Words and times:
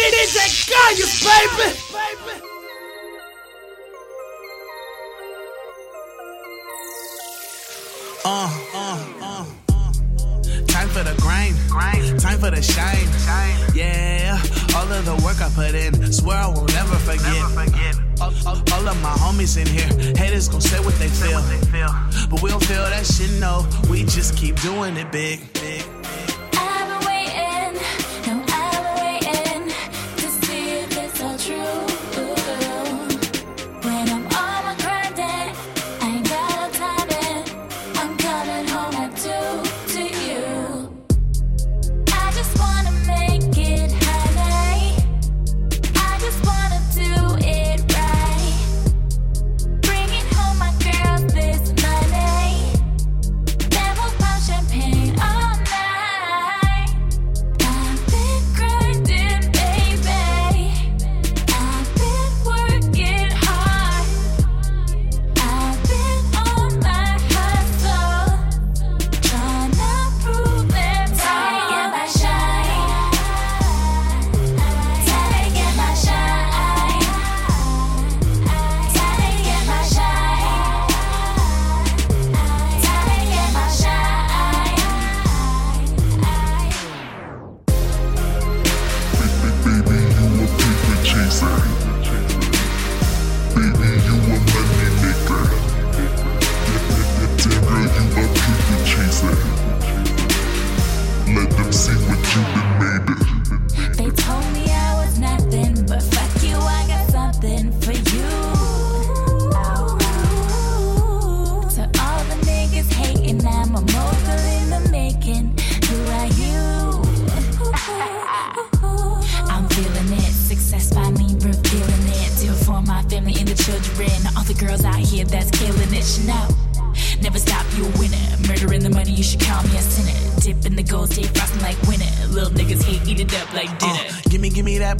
DJ 0.00 0.68
Gaius, 0.68 1.22
baby. 1.22 1.90
Uh, 8.24 8.50
uh, 8.74 9.04
uh, 9.20 9.44
uh. 9.68 10.66
Time 10.66 10.88
for 10.88 11.02
the 11.04 11.14
grind, 11.20 11.54
grind. 11.68 12.18
Time 12.18 12.38
for 12.38 12.50
the 12.50 12.62
shine, 12.62 13.06
shine. 13.24 13.74
Yeah, 13.74 14.40
all 14.74 14.90
of 14.90 15.04
the 15.04 15.14
work 15.24 15.40
I 15.40 15.50
put 15.54 15.74
in, 15.74 16.12
swear 16.12 16.38
I 16.38 16.46
will 16.48 16.64
never 16.66 16.96
forget. 16.96 17.22
Never 17.22 17.66
forget. 17.66 17.96
All, 18.20 18.88
of 18.88 19.02
my 19.02 19.12
homies 19.12 19.56
in 19.60 19.66
here, 19.66 20.16
haters 20.16 20.48
gon' 20.48 20.60
say 20.60 20.78
what 20.80 20.94
they 20.94 21.08
feel, 21.08 21.40
what 21.40 21.48
they 21.48 21.66
feel. 21.66 21.88
but 22.28 22.42
we 22.42 22.50
don't 22.50 22.64
feel 22.64 22.82
that 22.82 23.06
shit. 23.06 23.30
No, 23.40 23.66
we 23.90 24.04
just 24.04 24.36
keep 24.36 24.60
doing 24.60 24.96
it 24.96 25.10
big, 25.12 25.40
big. 25.54 25.99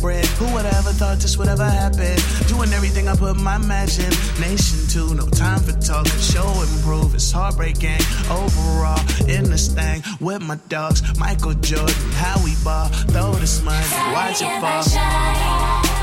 Who 0.00 0.46
would 0.54 0.64
have 0.64 0.86
ever 0.86 0.92
thought 0.92 1.18
this 1.18 1.36
would 1.36 1.48
ever 1.48 1.68
happen? 1.68 2.16
Doing 2.48 2.72
everything 2.72 3.06
I 3.06 3.14
put 3.16 3.36
my 3.36 3.56
imagination 3.56 4.86
to. 4.88 5.14
No 5.14 5.26
time 5.28 5.60
for 5.60 5.72
talking, 5.72 6.18
show 6.18 6.48
improve. 6.62 7.14
It's 7.14 7.30
heartbreaking. 7.30 8.00
Overall, 8.30 9.00
in 9.28 9.44
this 9.44 9.68
thing 9.68 10.02
with 10.18 10.40
my 10.40 10.56
dogs, 10.68 11.02
Michael 11.18 11.52
Jordan, 11.54 11.94
Howie 12.12 12.54
Ball, 12.64 12.88
throw 13.12 13.32
the 13.32 13.62
money, 13.62 14.14
watch 14.14 14.40
it 14.40 14.60
fall. 14.60 15.99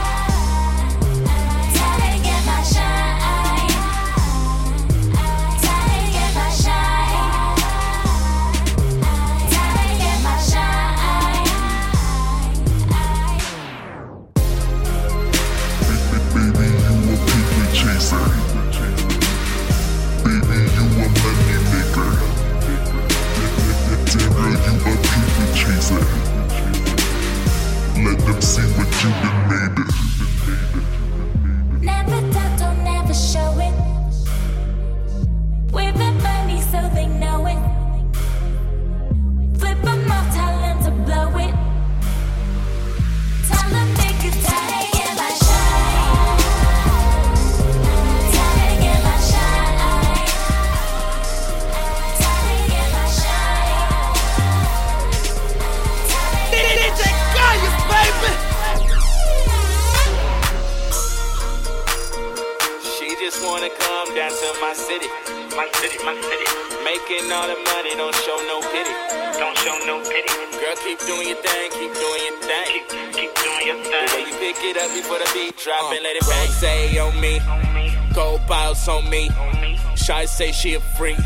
Say 80.08 80.54
she 80.54 80.74
a 80.74 80.80
freak. 80.80 81.18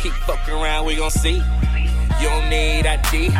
Keep 0.00 0.12
fucking 0.12 0.54
around, 0.54 0.86
we 0.86 0.94
gon' 0.94 1.10
see. 1.10 1.42
You 2.20 2.28
don't 2.28 2.48
need 2.48 2.86
ID. 2.86 3.32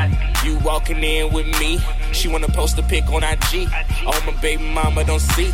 You 0.44 0.58
walking 0.58 1.04
in 1.04 1.32
with 1.32 1.46
me. 1.60 1.78
She 2.12 2.26
wanna 2.26 2.48
post 2.48 2.78
a 2.78 2.82
pic 2.82 3.08
on 3.08 3.22
IG. 3.22 3.68
Oh, 4.06 4.22
my 4.26 4.32
baby 4.40 4.64
mama 4.64 5.04
don't 5.04 5.20
see. 5.20 5.52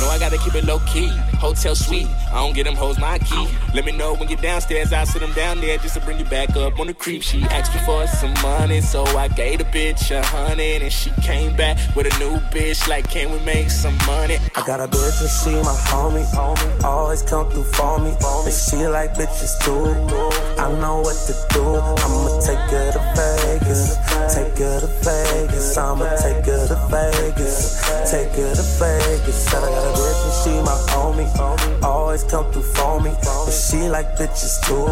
No, 0.00 0.08
I 0.08 0.18
gotta 0.18 0.38
keep 0.38 0.54
it 0.54 0.64
low 0.64 0.78
key. 0.80 1.08
Hotel 1.38 1.74
suite, 1.74 2.08
I 2.30 2.34
don't 2.34 2.54
get 2.54 2.64
them 2.64 2.74
hoes 2.74 2.98
my 2.98 3.18
key. 3.18 3.48
Let 3.74 3.84
me 3.84 3.92
know 3.92 4.14
when 4.14 4.28
you're 4.28 4.40
downstairs, 4.40 4.92
I'll 4.92 5.06
sit 5.06 5.20
them 5.20 5.32
down 5.32 5.60
there 5.60 5.76
just 5.78 5.94
to 5.94 6.00
bring 6.00 6.18
you 6.18 6.24
back 6.24 6.56
up 6.56 6.78
on 6.78 6.86
the 6.86 6.94
creep. 6.94 7.22
She 7.22 7.42
asked 7.44 7.74
me 7.74 7.80
for 7.84 8.06
some 8.06 8.34
money, 8.42 8.80
so 8.80 9.04
I 9.04 9.28
gave 9.28 9.58
the 9.58 9.64
bitch 9.64 10.10
a 10.10 10.24
hundred, 10.24 10.82
and 10.82 10.92
she 10.92 11.10
came 11.22 11.56
back 11.56 11.76
with 11.96 12.06
a 12.06 12.18
new 12.18 12.38
bitch. 12.50 12.86
Like, 12.88 13.10
can 13.10 13.30
we 13.32 13.38
make 13.40 13.70
some 13.70 13.96
money? 14.06 14.38
I 14.54 14.64
got 14.66 14.80
a 14.80 14.86
bitch 14.88 15.20
and 15.20 15.30
she 15.30 15.50
my 15.62 15.74
homie, 15.90 16.24
homie. 16.32 16.84
Always 16.84 17.22
come 17.22 17.50
through 17.50 17.64
for 17.64 17.98
me, 17.98 18.10
and 18.10 18.54
she 18.54 18.86
like 18.86 19.14
bitches 19.14 19.58
too. 19.64 19.84
I 20.62 20.72
know 20.80 21.00
what 21.00 21.16
to 21.26 21.34
do. 21.54 21.62
I'ma 21.76 22.40
take 22.40 22.58
her 22.70 22.92
to 22.92 23.02
Vegas, 23.60 23.96
take 24.34 24.58
her 24.58 24.80
to 24.80 24.86
Vegas. 25.02 25.76
I'ma 25.76 26.04
take 26.16 26.44
her 26.46 26.68
to 26.68 26.76
Vegas, 26.90 27.80
take 28.10 28.30
her 28.32 28.54
to 28.54 28.62
Vegas. 28.78 29.34
Said 29.34 29.62
I 29.64 29.70
got 29.70 29.84
a 29.84 29.98
bitch 29.98 30.24
and 30.24 30.34
she 30.42 30.50
my 30.62 30.78
homie. 30.92 31.82
Always 31.82 32.24
come 32.24 32.50
through 32.52 32.62
for 32.62 33.00
me. 33.00 33.10
And 33.10 33.52
she 33.52 33.88
like 33.88 34.16
bitches 34.16 34.60
too. 34.66 34.86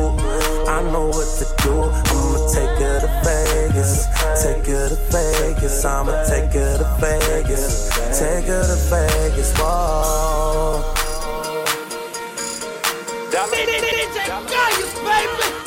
I 0.70 0.82
know 0.82 1.08
what 1.08 1.28
to 1.38 1.46
do. 1.62 1.82
I'ma 1.82 2.48
take 2.52 2.78
her 2.78 3.00
to 3.00 3.10
Vegas. 3.24 4.06
Take 4.42 4.66
her 4.66 4.88
to 4.88 4.96
Vegas. 5.12 5.84
I'ma 5.84 6.24
take 6.24 6.52
her 6.52 6.78
to 6.78 6.96
Vegas. 7.00 7.90
Take 8.18 8.46
her 8.46 8.62
to 8.62 8.76
Vegas. 8.90 9.52
Whoa. 9.58 10.96
baby. 15.06 15.36
Oh, 15.36 15.62
oh, 15.62 15.65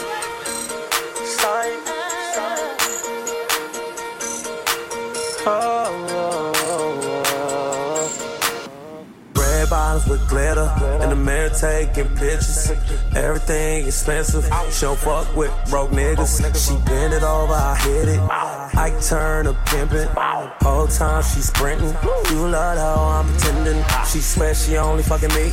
Red 9.35 9.69
bottoms 9.69 10.07
with 10.07 10.27
glitter, 10.27 10.69
and 11.01 11.11
the 11.11 11.15
mirror 11.15 11.49
taking 11.49 12.07
pictures. 12.17 12.71
Everything 13.15 13.87
expensive. 13.87 14.43
She 14.71 14.81
don't 14.81 14.99
fuck 14.99 15.33
with 15.35 15.51
broke 15.69 15.91
niggas. 15.91 16.41
She 16.67 16.75
bend 16.85 17.13
it 17.13 17.23
over, 17.23 17.53
I 17.53 17.75
hit 17.83 18.09
it. 18.09 18.19
I 18.75 18.91
turn 19.01 19.47
a 19.47 19.53
pimpin'. 19.53 20.07
Whole 20.61 20.87
time 20.87 21.23
she 21.23 21.41
sprintin'. 21.41 21.95
You 22.31 22.47
love 22.47 22.77
how 22.77 22.95
oh, 22.97 23.19
I'm 23.19 23.27
pretending. 23.27 23.83
She 24.05 24.19
swear 24.19 24.53
she 24.53 24.77
only 24.77 25.03
fucking 25.03 25.29
me. 25.29 25.51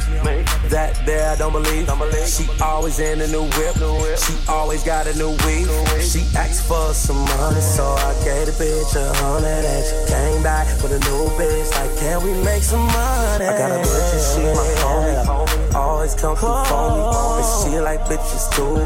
That 0.69 1.01
there 1.07 1.31
I 1.31 1.37
don't 1.37 1.53
believe. 1.53 1.89
She 2.27 2.47
always 2.63 2.99
in 2.99 3.21
a 3.21 3.27
new 3.29 3.45
whip. 3.45 3.77
She 4.19 4.35
always 4.49 4.83
got 4.85 5.07
a 5.07 5.17
new 5.17 5.31
weave. 5.47 5.71
She 6.03 6.25
asked 6.37 6.67
for 6.69 6.93
some 6.93 7.19
money, 7.39 7.61
so 7.61 7.85
I 7.85 8.13
gave 8.25 8.47
the 8.47 8.53
bitch 8.53 8.97
a 8.97 9.13
hundred. 9.23 9.65
And 9.65 9.85
she 9.85 10.13
came 10.13 10.43
back 10.43 10.67
with 10.83 10.93
a 10.93 11.01
new 11.11 11.29
bitch. 11.39 11.71
Like, 11.73 11.99
can 11.99 12.23
we 12.23 12.33
make 12.45 12.63
some 12.63 12.87
money? 12.87 13.47
I 13.47 13.59
got 13.59 13.71
a 13.71 13.81
bitch 13.83 14.13
and 14.13 14.25
she 14.29 14.43
my 14.55 14.71
homie. 14.83 15.75
Always 15.75 16.15
come 16.15 16.37
through 16.37 16.65
for 16.65 16.91
me. 16.91 17.03
And 17.41 17.73
she 17.73 17.81
like 17.81 18.01
bitches 18.07 18.51
too. 18.55 18.77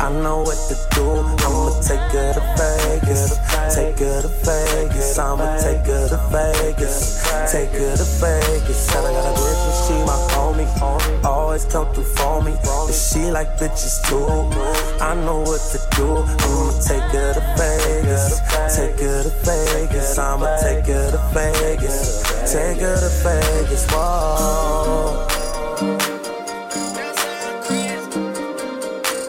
I 0.00 0.10
know 0.12 0.42
what 0.42 0.58
to 0.68 0.76
do. 0.94 1.04
I'ma 1.44 1.80
take 1.80 2.00
her 2.12 2.32
to 2.34 2.42
Vegas. 2.56 3.57
Take 3.74 3.98
her 3.98 4.22
to 4.22 4.28
Vegas. 4.46 5.18
I'ma 5.18 5.58
take 5.58 5.86
her 5.86 6.08
to 6.08 6.20
Vegas. 6.30 7.22
Take 7.50 7.70
her 7.70 7.96
to 7.96 8.04
Vegas. 8.22 8.78
Said 8.86 9.04
I 9.04 9.12
got 9.12 9.26
a 9.26 9.38
bitch 9.38 9.62
and 9.68 9.76
she 9.84 9.94
my 10.06 10.18
homie. 10.32 11.24
Always 11.24 11.64
come 11.66 11.92
through 11.92 12.04
for 12.04 12.42
me. 12.42 12.52
And 12.52 12.94
she 12.94 13.30
like 13.30 13.58
bitches 13.58 14.02
too. 14.08 14.26
I 15.02 15.14
know 15.14 15.40
what 15.40 15.60
to 15.72 15.78
do. 15.96 16.24
I'ma 16.24 16.72
take 16.80 17.10
her 17.12 17.34
to 17.34 17.42
Vegas. 17.58 18.40
Take 18.76 19.00
her 19.00 19.22
to 19.22 19.30
Vegas. 19.44 20.18
I'ma 20.18 20.56
take 20.58 20.86
her 20.86 21.10
to 21.10 21.20
Vegas. 21.34 22.22
Take 22.52 22.80
her 22.80 22.96
to 22.96 23.10
Vegas. 23.22 23.86
Whoa. 23.90 25.26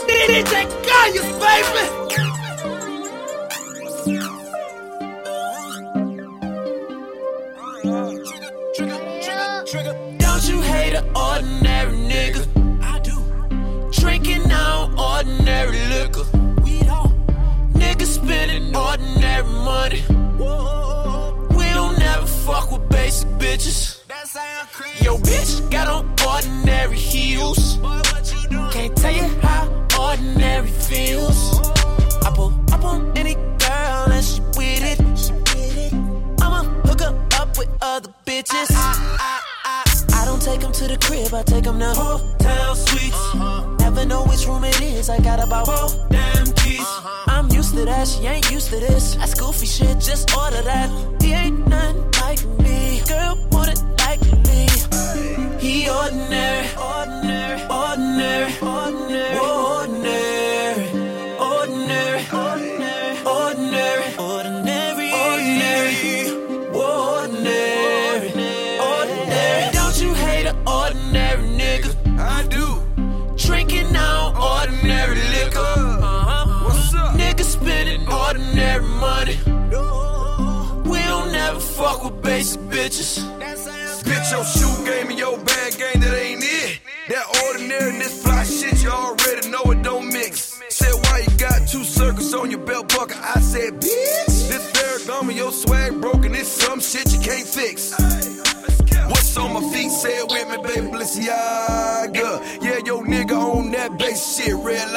DJ 0.07 0.65
Cayus, 0.83 1.29
baby. 1.39 1.98
Ordinary 18.75 19.44
money. 19.44 20.04
We 21.57 21.66
don't 21.74 21.98
never 22.00 22.25
fuck 22.25 22.71
with 22.71 22.88
basic 22.89 23.27
bitches. 23.39 24.06
That 24.07 24.27
sound 24.27 24.69
crazy. 24.69 25.06
Yo, 25.06 25.18
bitch 25.18 25.69
got 25.71 25.88
on 25.88 26.16
ordinary 26.27 26.95
heels. 26.95 27.77
Boy, 27.77 27.88
what 27.88 28.33
you 28.33 28.50
doing? 28.50 28.71
Can't 28.71 28.95
tell 28.95 29.13
you 29.13 29.27
how 29.42 29.63
ordinary 30.00 30.68
feels. 30.68 31.60
I 32.25 32.31
pull 32.33 32.54
up 32.71 32.83
on 32.83 33.18
any 33.18 33.36
girl 33.36 34.12
and 34.12 34.24
she 34.24 34.42
with 34.57 34.83
it. 34.83 35.00
I'ma 36.42 36.63
hook 36.88 37.01
her 37.01 37.27
up 37.39 37.57
with 37.57 37.69
other 37.81 38.13
bitches. 38.25 38.68
Ah, 38.71 39.18
ah, 39.19 39.44
ah, 39.66 40.21
I 40.21 40.25
don't 40.25 40.42
take 40.42 40.62
them 40.62 40.71
to 40.71 40.88
the 40.88 40.98
crib, 40.98 41.33
I 41.33 41.44
take 41.44 41.63
them 41.63 41.80
to 41.80 41.94
hotel 41.94 42.75
suites. 42.75 43.16
Uh-huh. 43.16 43.58
Never 43.89 44.06
know 44.06 44.24
which 44.25 44.45
room 44.45 44.63
it 44.63 44.80
is, 44.81 45.09
I 45.09 45.19
got 45.19 45.39
about 45.39 45.65
four 45.65 46.07
damn 46.12 46.45
keys. 46.53 46.80
Uh-huh. 46.80 47.25
I'm 47.27 47.50
used 47.50 47.74
to 47.74 47.86
that, 47.86 48.07
she 48.07 48.27
ain't 48.27 48.51
used 48.51 48.69
to 48.69 48.80
this. 48.80 49.15
That's 49.15 49.33
goofy 49.33 49.65
shit, 49.65 50.00
just 50.00 50.31
order 50.38 50.62
that. 50.62 50.91
He 51.19 51.31
ain't 51.31 51.68
nothing 51.68 52.12
like 52.21 52.45
me, 52.59 53.01
girl, 53.07 53.36
want 53.51 53.71
it 53.71 53.81
like 54.06 54.21
me. 54.45 54.68
He 55.57 55.89
ordinary, 55.89 56.68
ordinary, 56.77 57.62
ordinary, 57.65 58.53
ordinary, 58.62 59.39
ordinary, 59.39 59.78
basic 82.39 82.62
bitches. 82.71 83.12
Bitch, 84.07 84.31
your 84.31 84.45
shoe 84.45 84.86
game 84.86 85.09
and 85.09 85.19
your 85.19 85.38
bag 85.39 85.77
game, 85.77 86.00
that 86.00 86.15
ain't 86.15 86.41
it. 86.41 86.80
That 87.09 87.25
ordinary, 87.44 87.91
this 88.00 88.24
fly 88.24 88.44
shit, 88.45 88.81
you 88.81 88.89
already 88.89 89.50
know 89.50 89.63
it 89.71 89.83
don't 89.83 90.07
mix. 90.07 90.62
Said, 90.69 90.94
why 91.03 91.25
you 91.27 91.38
got 91.38 91.68
two 91.68 91.83
circles 91.83 92.33
on 92.33 92.50
your 92.50 92.62
belt 92.62 92.88
buckle? 92.95 93.19
I 93.21 93.41
said, 93.41 93.74
bitch, 93.74 94.47
this 94.50 94.71
Ferragamo, 94.71 95.36
your 95.36 95.51
swag 95.51 96.00
broken, 96.00 96.33
it's 96.33 96.47
some 96.47 96.80
shit 96.80 97.12
you 97.12 97.19
can't 97.19 97.45
fix. 97.45 97.94
What's 99.09 99.35
on 99.35 99.53
my 99.53 99.74
feet? 99.74 99.92
Say 99.92 100.19
it 100.19 100.31
with 100.31 100.47
me, 100.50 100.57
baby, 100.63 100.88
Balenciaga. 100.88 102.63
Yeah, 102.63 102.80
yo 102.85 103.01
nigga 103.01 103.38
on 103.38 103.71
that 103.71 103.97
bass 104.00 104.38
shit, 104.38 104.56
red 104.56 104.88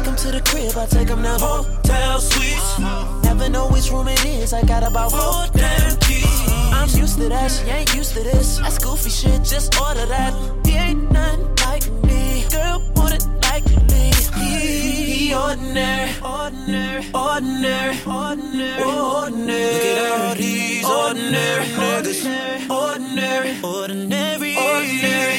take 0.00 0.06
them 0.06 0.16
to 0.16 0.30
the 0.32 0.40
crib, 0.50 0.76
I 0.76 0.86
take 0.86 1.08
them 1.08 1.22
to 1.22 1.36
hotel 1.38 2.20
suites. 2.20 2.78
Never 3.24 3.48
know 3.48 3.68
which 3.68 3.90
room 3.90 4.08
it 4.08 4.24
is, 4.24 4.52
I 4.52 4.62
got 4.62 4.82
about 4.82 5.10
four 5.10 5.46
damn 5.52 5.96
keys. 5.98 6.24
I'm 6.72 6.88
used 6.88 7.18
to 7.18 7.28
that, 7.28 7.50
she 7.50 7.68
ain't 7.68 7.94
used 7.94 8.14
to 8.14 8.22
this. 8.22 8.58
That's 8.58 8.78
goofy 8.78 9.10
shit, 9.10 9.44
just 9.44 9.78
order 9.80 10.06
that. 10.06 10.32
He 10.64 10.72
ain't 10.76 11.12
nothing 11.12 11.54
like 11.66 11.86
me, 12.04 12.44
girl, 12.50 12.82
want 12.96 13.14
it 13.14 13.26
like 13.42 13.66
me. 13.90 14.12
He, 14.40 15.28
he 15.28 15.34
ordinary, 15.34 16.10
ordinary, 16.22 17.04
ordinary, 17.14 17.98
ordinary, 18.06 18.82
ordinary. 18.82 19.74
Look 19.74 19.84
at 19.84 20.20
all 20.20 20.34
these 20.34 20.84
ordinary 20.84 21.66
niggas, 21.66 22.70
ordinary, 22.70 23.52
ordinary, 23.62 24.56
ordinary, 24.56 25.36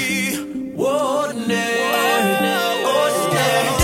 ordinary, 0.78 1.82
ordinary. 1.82 2.02
Don't 3.42 3.66
you 3.66 3.81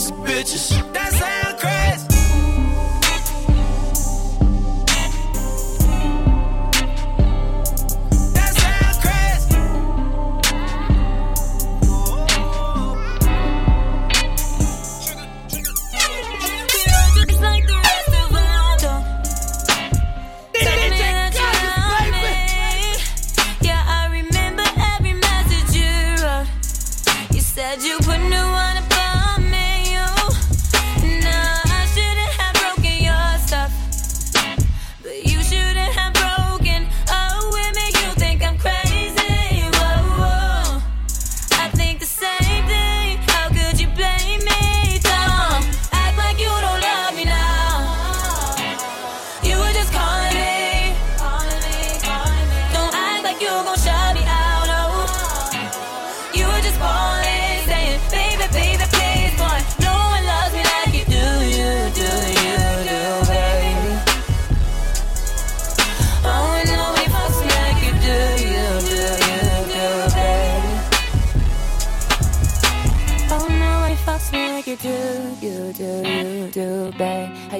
these 0.00 0.12
bitches. 0.12 0.92
That's 0.92 1.20
it. 1.20 1.39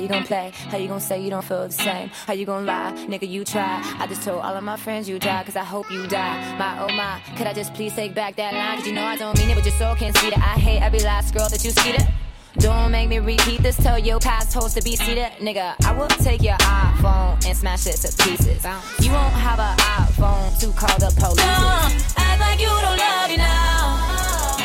You 0.00 0.08
gonna 0.08 0.24
play? 0.24 0.52
How 0.70 0.78
you 0.78 0.88
gonna 0.88 1.00
say 1.00 1.20
you 1.20 1.30
don't 1.30 1.44
feel 1.44 1.66
the 1.66 1.72
same? 1.72 2.08
How 2.26 2.32
you 2.32 2.46
gonna 2.46 2.66
lie? 2.66 2.92
Nigga, 3.08 3.28
you 3.28 3.44
try. 3.44 3.80
I 3.98 4.06
just 4.06 4.22
told 4.22 4.42
all 4.42 4.56
of 4.56 4.64
my 4.64 4.76
friends 4.76 5.08
you 5.08 5.18
die, 5.18 5.42
cause 5.44 5.56
I 5.56 5.64
hope 5.64 5.90
you 5.90 6.06
die. 6.06 6.56
My 6.58 6.80
oh 6.80 6.92
my, 6.94 7.20
could 7.36 7.46
I 7.46 7.52
just 7.52 7.74
please 7.74 7.94
take 7.94 8.14
back 8.14 8.36
that 8.36 8.54
line? 8.54 8.78
Cause 8.78 8.86
you 8.86 8.94
know 8.94 9.04
I 9.04 9.16
don't 9.16 9.36
mean 9.38 9.50
it, 9.50 9.54
but 9.54 9.64
your 9.64 9.74
soul 9.74 9.94
can't 9.94 10.16
see 10.16 10.30
that. 10.30 10.38
I 10.38 10.58
hate 10.58 10.80
every 10.82 11.00
last 11.00 11.34
girl 11.34 11.48
that 11.48 11.64
you 11.64 11.70
see 11.70 11.92
that. 11.92 12.10
Don't 12.58 12.90
make 12.90 13.08
me 13.08 13.18
repeat 13.20 13.62
this. 13.62 13.76
Tell 13.76 13.98
your 13.98 14.18
past 14.18 14.52
host 14.52 14.76
to 14.76 14.82
be 14.82 14.96
seated. 14.96 15.30
Nigga, 15.38 15.74
I 15.84 15.92
will 15.92 16.08
take 16.08 16.42
your 16.42 16.56
iPhone 16.56 17.46
and 17.46 17.56
smash 17.56 17.86
it 17.86 17.96
to 17.96 18.24
pieces. 18.24 18.64
You 19.00 19.12
won't 19.12 19.32
have 19.34 19.60
an 19.60 19.76
iPhone 19.78 20.58
to 20.60 20.66
call 20.78 20.98
the 20.98 21.14
police. 21.18 21.36
Don't 21.36 22.18
act 22.18 22.40
like 22.40 22.60
you 22.60 22.66
don't 22.66 22.98
love 22.98 23.30
me 23.30 23.36
now. 23.36 24.56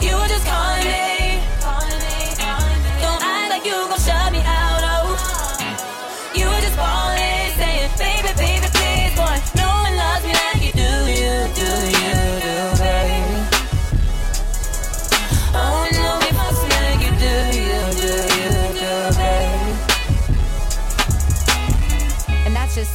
You 0.00 0.16
were 0.16 0.28
just 0.28 0.44
calling 0.44 0.84
me. 0.84 1.40
Don't 3.00 3.22
act 3.22 3.50
like 3.50 3.64
you 3.64 3.72
gon' 3.72 3.98
shut 4.00 4.32
me 4.32 4.40
out. 4.40 4.53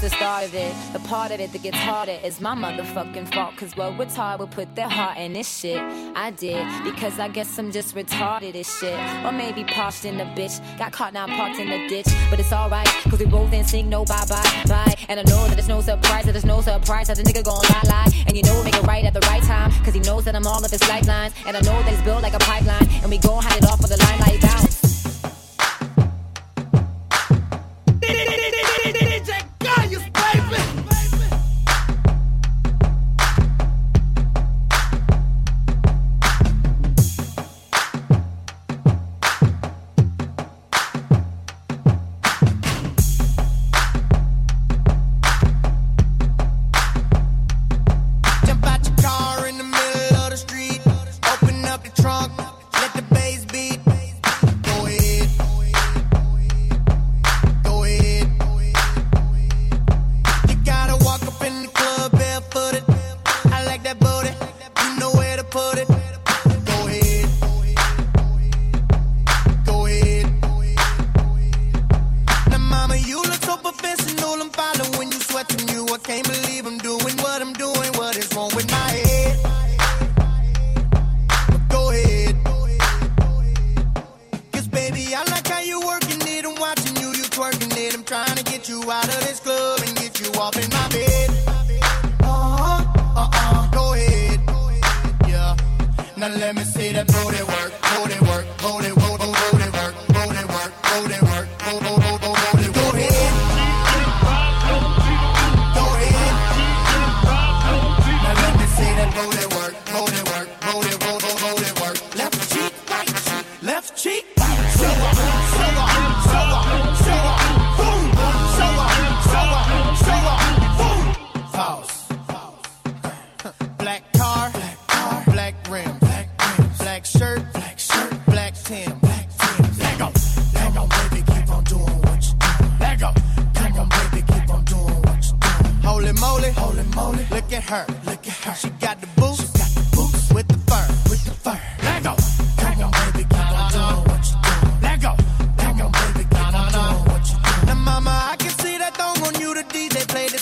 The 0.02 0.10
start 0.10 0.46
of 0.46 0.54
it. 0.54 0.74
The 0.94 1.00
part 1.00 1.32
of 1.32 1.40
it 1.40 1.52
that 1.52 1.62
gets 1.62 1.78
harder 1.78 2.18
is 2.24 2.40
my 2.40 2.56
motherfucking 2.56 3.34
fault. 3.34 3.56
Cause 3.58 3.76
what 3.76 4.10
taught 4.10 4.40
will 4.40 4.48
put 4.48 4.74
their 4.76 4.88
heart 4.88 5.18
in 5.18 5.34
this 5.34 5.60
shit. 5.60 5.82
I 6.16 6.32
did, 6.32 6.66
because 6.84 7.20
I 7.20 7.28
guess 7.28 7.58
I'm 7.60 7.72
just 7.72 7.96
retarded 7.96 8.56
as 8.56 8.74
shit. 8.80 8.98
Or 9.26 9.32
maybe 9.32 9.64
parched 9.66 10.06
in 10.06 10.18
the 10.18 10.24
bitch. 10.24 10.60
Got 10.78 10.94
caught 10.94 11.14
now 11.14 11.28
parked 11.28 11.60
in 11.60 11.70
the 11.70 11.88
ditch. 11.90 12.08
But 12.30 12.40
it's 12.40 12.54
alright, 12.54 12.88
cause 13.10 13.20
we 13.20 13.26
both 13.26 13.52
in 13.52 13.66
sync, 13.66 13.88
no 13.88 14.06
bye 14.06 14.26
bye 14.30 14.64
bye. 14.68 14.96
And 15.10 15.20
I 15.20 15.24
know 15.24 15.48
that 15.48 15.58
it's 15.58 15.68
no 15.68 15.82
surprise, 15.82 16.26
that 16.26 16.36
it's 16.36 16.46
no 16.46 16.62
surprise 16.62 17.08
that 17.08 17.18
the 17.18 17.24
nigga 17.24 17.44
gon' 17.44 17.62
lie 17.70 17.82
lie. 17.86 18.26
And 18.28 18.38
you 18.38 18.44
know 18.44 18.58
we 18.60 18.66
make 18.66 18.76
it 18.76 18.84
right 18.84 19.04
at 19.04 19.14
the 19.14 19.22
right 19.22 19.44
time. 19.44 19.72
Cause 19.84 19.94
he 19.94 20.00
knows 20.00 20.24
that 20.26 20.36
I'm 20.36 20.48
all 20.48 20.64
of 20.64 20.72
his 20.72 20.88
lifelines. 20.88 21.34
And 21.46 21.58
I 21.58 21.62
know 21.62 21.82
that 21.84 21.92
it's 21.92 22.04
built 22.04 22.22
like 22.22 22.34
a 22.34 22.40
pipeline. 22.40 22.88
And 23.02 23.10
we 23.10 23.18
gon' 23.18 23.44
hide 23.44 23.58
it 23.58 23.66
off 23.66 23.82
for 23.82 23.88
the 23.88 23.98
limelight 23.98 24.42
bounce. 24.42 24.80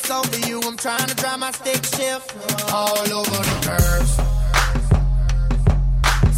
Song 0.07 0.23
for 0.23 0.47
you. 0.47 0.61
I'm 0.63 0.77
trying 0.77 1.05
to 1.05 1.15
drive 1.15 1.37
my 1.37 1.51
stick 1.51 1.83
shift 1.83 2.33
all 2.71 2.97
over 3.11 3.41
the 3.49 3.57
curves. 3.67 4.13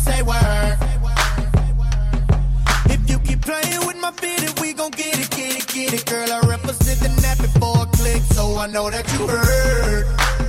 Say 0.04 0.24
word. 0.24 0.78
If 2.90 3.08
you 3.08 3.20
keep 3.20 3.42
playing 3.44 3.86
with 3.86 3.98
my 4.02 4.12
fitted, 4.14 4.60
we 4.60 4.74
gon' 4.74 4.90
get 4.90 5.20
it, 5.20 5.30
get 5.30 5.56
it, 5.56 5.68
get 5.68 5.94
it, 5.94 6.04
girl. 6.08 6.32
I 6.32 6.40
represent 6.50 7.00
the 7.00 7.10
net 7.22 7.38
before 7.38 7.84
a 7.84 7.86
click, 7.96 8.24
so 8.34 8.58
I 8.58 8.66
know 8.66 8.90
that 8.90 9.06
you 9.14 9.28
heard. 9.28 10.06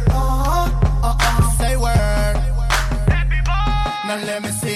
Uh-huh, 0.09 0.71
uh-uh, 1.05 1.51
say 1.59 1.77
word. 1.77 2.37
Now 4.07 4.17
let 4.25 4.43
me 4.43 4.49
see 4.49 4.70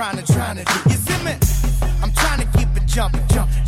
trying 0.00 0.16
to, 0.16 0.32
trying 0.32 0.56
to 0.56 0.64
do. 0.64 0.72
You 0.88 0.96
see 0.96 1.24
me? 1.24 1.32
I'm 2.02 2.10
trying 2.12 2.40
to 2.40 2.58
keep 2.58 2.68
it 2.74 2.86
jumping, 2.86 3.20
jumping. 3.28 3.59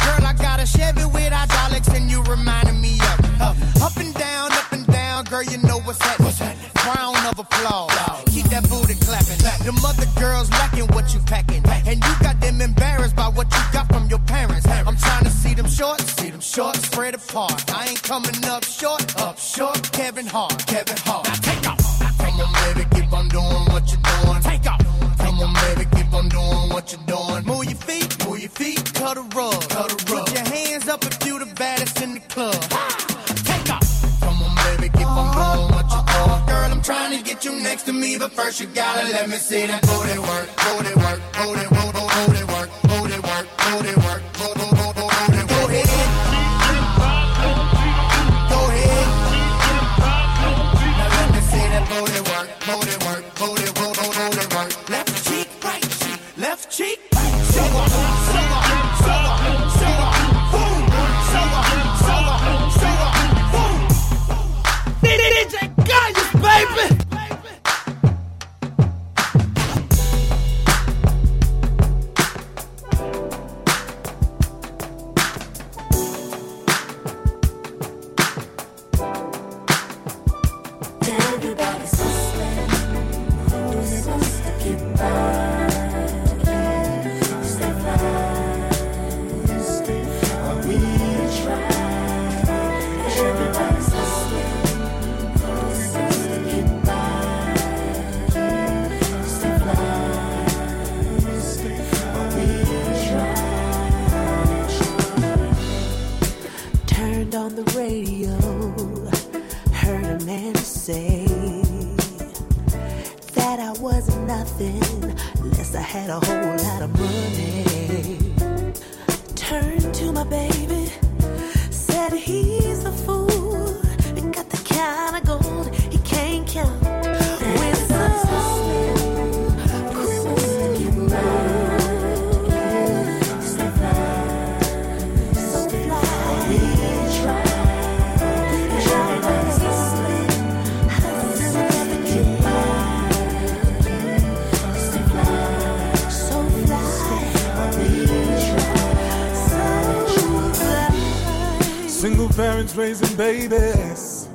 Parents 152.73 153.03
raising 153.03 153.17
babies, 153.17 154.29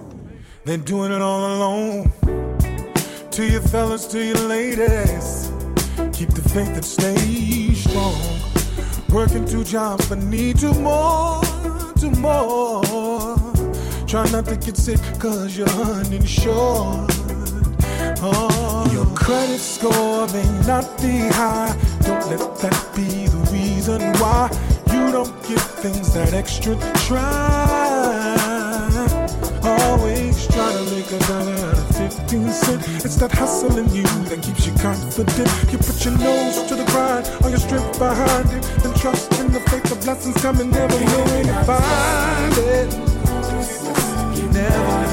they're 0.65 0.77
doing 0.77 1.11
it 1.11 1.21
all 1.21 1.55
alone. 1.55 2.11
To 3.31 3.45
your 3.45 3.61
fellas, 3.61 4.07
to 4.07 4.23
your 4.23 4.39
ladies, 4.47 5.51
keep 6.13 6.29
the 6.29 6.41
faith 6.53 6.69
and 6.69 6.85
stay 6.85 7.73
strong. 7.73 8.15
Working 9.09 9.45
two 9.45 9.63
jobs, 9.63 10.09
but 10.09 10.19
need 10.19 10.59
two 10.59 10.73
more, 10.73 11.41
two 11.99 12.11
more. 12.11 12.83
Try 14.07 14.29
not 14.31 14.45
to 14.45 14.55
get 14.55 14.77
sick, 14.77 14.99
cause 15.19 15.57
you're 15.57 15.69
uninsured. 15.69 17.11
Oh, 18.21 18.89
your 18.91 19.05
credit 19.15 19.59
score 19.59 20.27
may 20.27 20.49
not 20.65 20.85
be 21.01 21.19
high. 21.29 21.75
Don't 22.01 22.25
let 22.29 22.59
that 22.61 22.95
be 22.95 23.27
the 23.27 23.37
reason 23.51 24.01
why 24.19 24.49
you 24.91 25.11
don't 25.11 25.35
get 25.47 25.59
things 25.59 26.13
that 26.13 26.33
extra 26.33 26.75
try. 27.07 27.96
A 31.11 31.19
dollar 31.27 31.53
out 31.53 31.77
of 31.77 31.95
15 31.95 32.49
cents. 32.51 33.05
It's 33.05 33.15
that 33.17 33.31
hustle 33.31 33.77
in 33.77 33.87
you 33.93 34.03
that 34.29 34.41
keeps 34.41 34.65
you 34.65 34.73
confident. 34.73 35.49
You 35.71 35.77
put 35.77 36.03
your 36.03 36.17
nose 36.17 36.63
to 36.67 36.75
the 36.75 36.85
grind, 36.85 37.29
all 37.43 37.49
your 37.49 37.59
strength 37.59 37.97
behind 37.99 38.49
it. 38.51 38.85
And 38.85 38.95
trust 38.95 39.31
in 39.39 39.51
the 39.51 39.59
faith, 39.69 39.83
the 39.83 39.95
blessings 39.95 40.41
coming, 40.41 40.69
never 40.69 40.99
knowing 40.99 41.47
you 41.47 41.53
find 41.63 42.57
it. 42.57 42.89
Never 44.53 45.06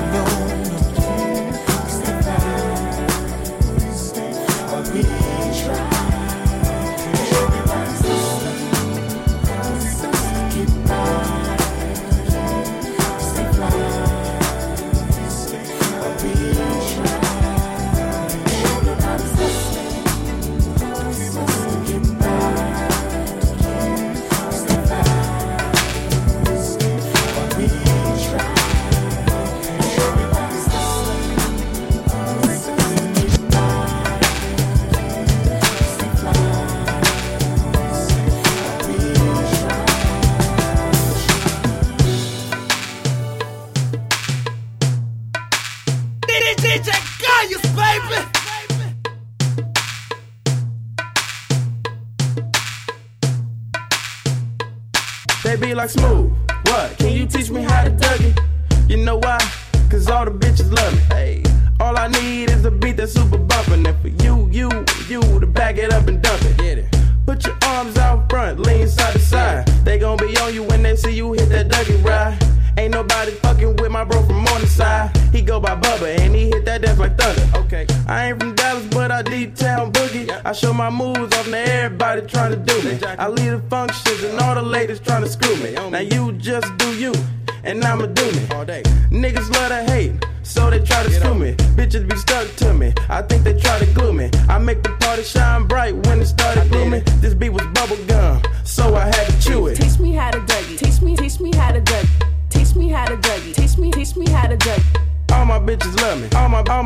like 55.84 55.90
smooth. 55.90 56.33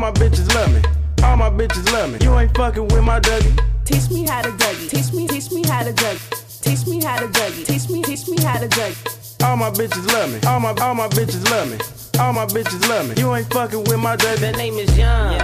My 0.09 0.15
all 0.15 0.15
my 0.15 0.19
bitches 0.19 0.53
love 0.55 0.73
me. 0.73 0.81
All 1.23 1.37
my 1.37 1.49
bitches 1.49 1.91
love 1.91 2.11
me. 2.11 2.17
You 2.21 2.37
ain't 2.39 2.55
fucking 2.55 2.87
with 2.87 3.03
my 3.03 3.19
Dougie. 3.19 3.59
Teach 3.85 4.09
me 4.09 4.25
how 4.25 4.41
to 4.41 4.49
Dougie. 4.49 4.89
Teach 4.89 5.13
me, 5.13 5.27
teach 5.27 5.51
me 5.51 5.63
how 5.67 5.83
to 5.83 5.93
Dougie. 5.93 6.61
Teach 6.61 6.87
me 6.87 7.03
how 7.03 7.19
to 7.19 7.27
Dougie. 7.27 7.65
Teach 7.65 7.89
me, 7.89 8.01
teach 8.01 8.27
me 8.27 8.41
how 8.41 8.57
to 8.59 8.67
Dougie. 8.67 9.43
All 9.43 9.55
my 9.55 9.69
bitches 9.69 10.05
love 10.11 10.31
me. 10.31 10.39
All 10.47 10.59
my 10.59 10.73
all 10.81 10.95
my 10.95 11.07
bitches 11.09 11.47
love 11.51 11.69
me. 11.69 11.77
All 12.19 12.33
my 12.33 12.45
bitches 12.45 12.87
love 12.89 13.07
me. 13.07 13.21
You 13.21 13.35
ain't 13.35 13.53
fucking 13.53 13.83
with 13.83 13.99
my 13.99 14.15
Dougie. 14.15 14.39
The 14.39 14.51
name 14.53 14.75
is 14.75 14.97
Young. 14.97 15.37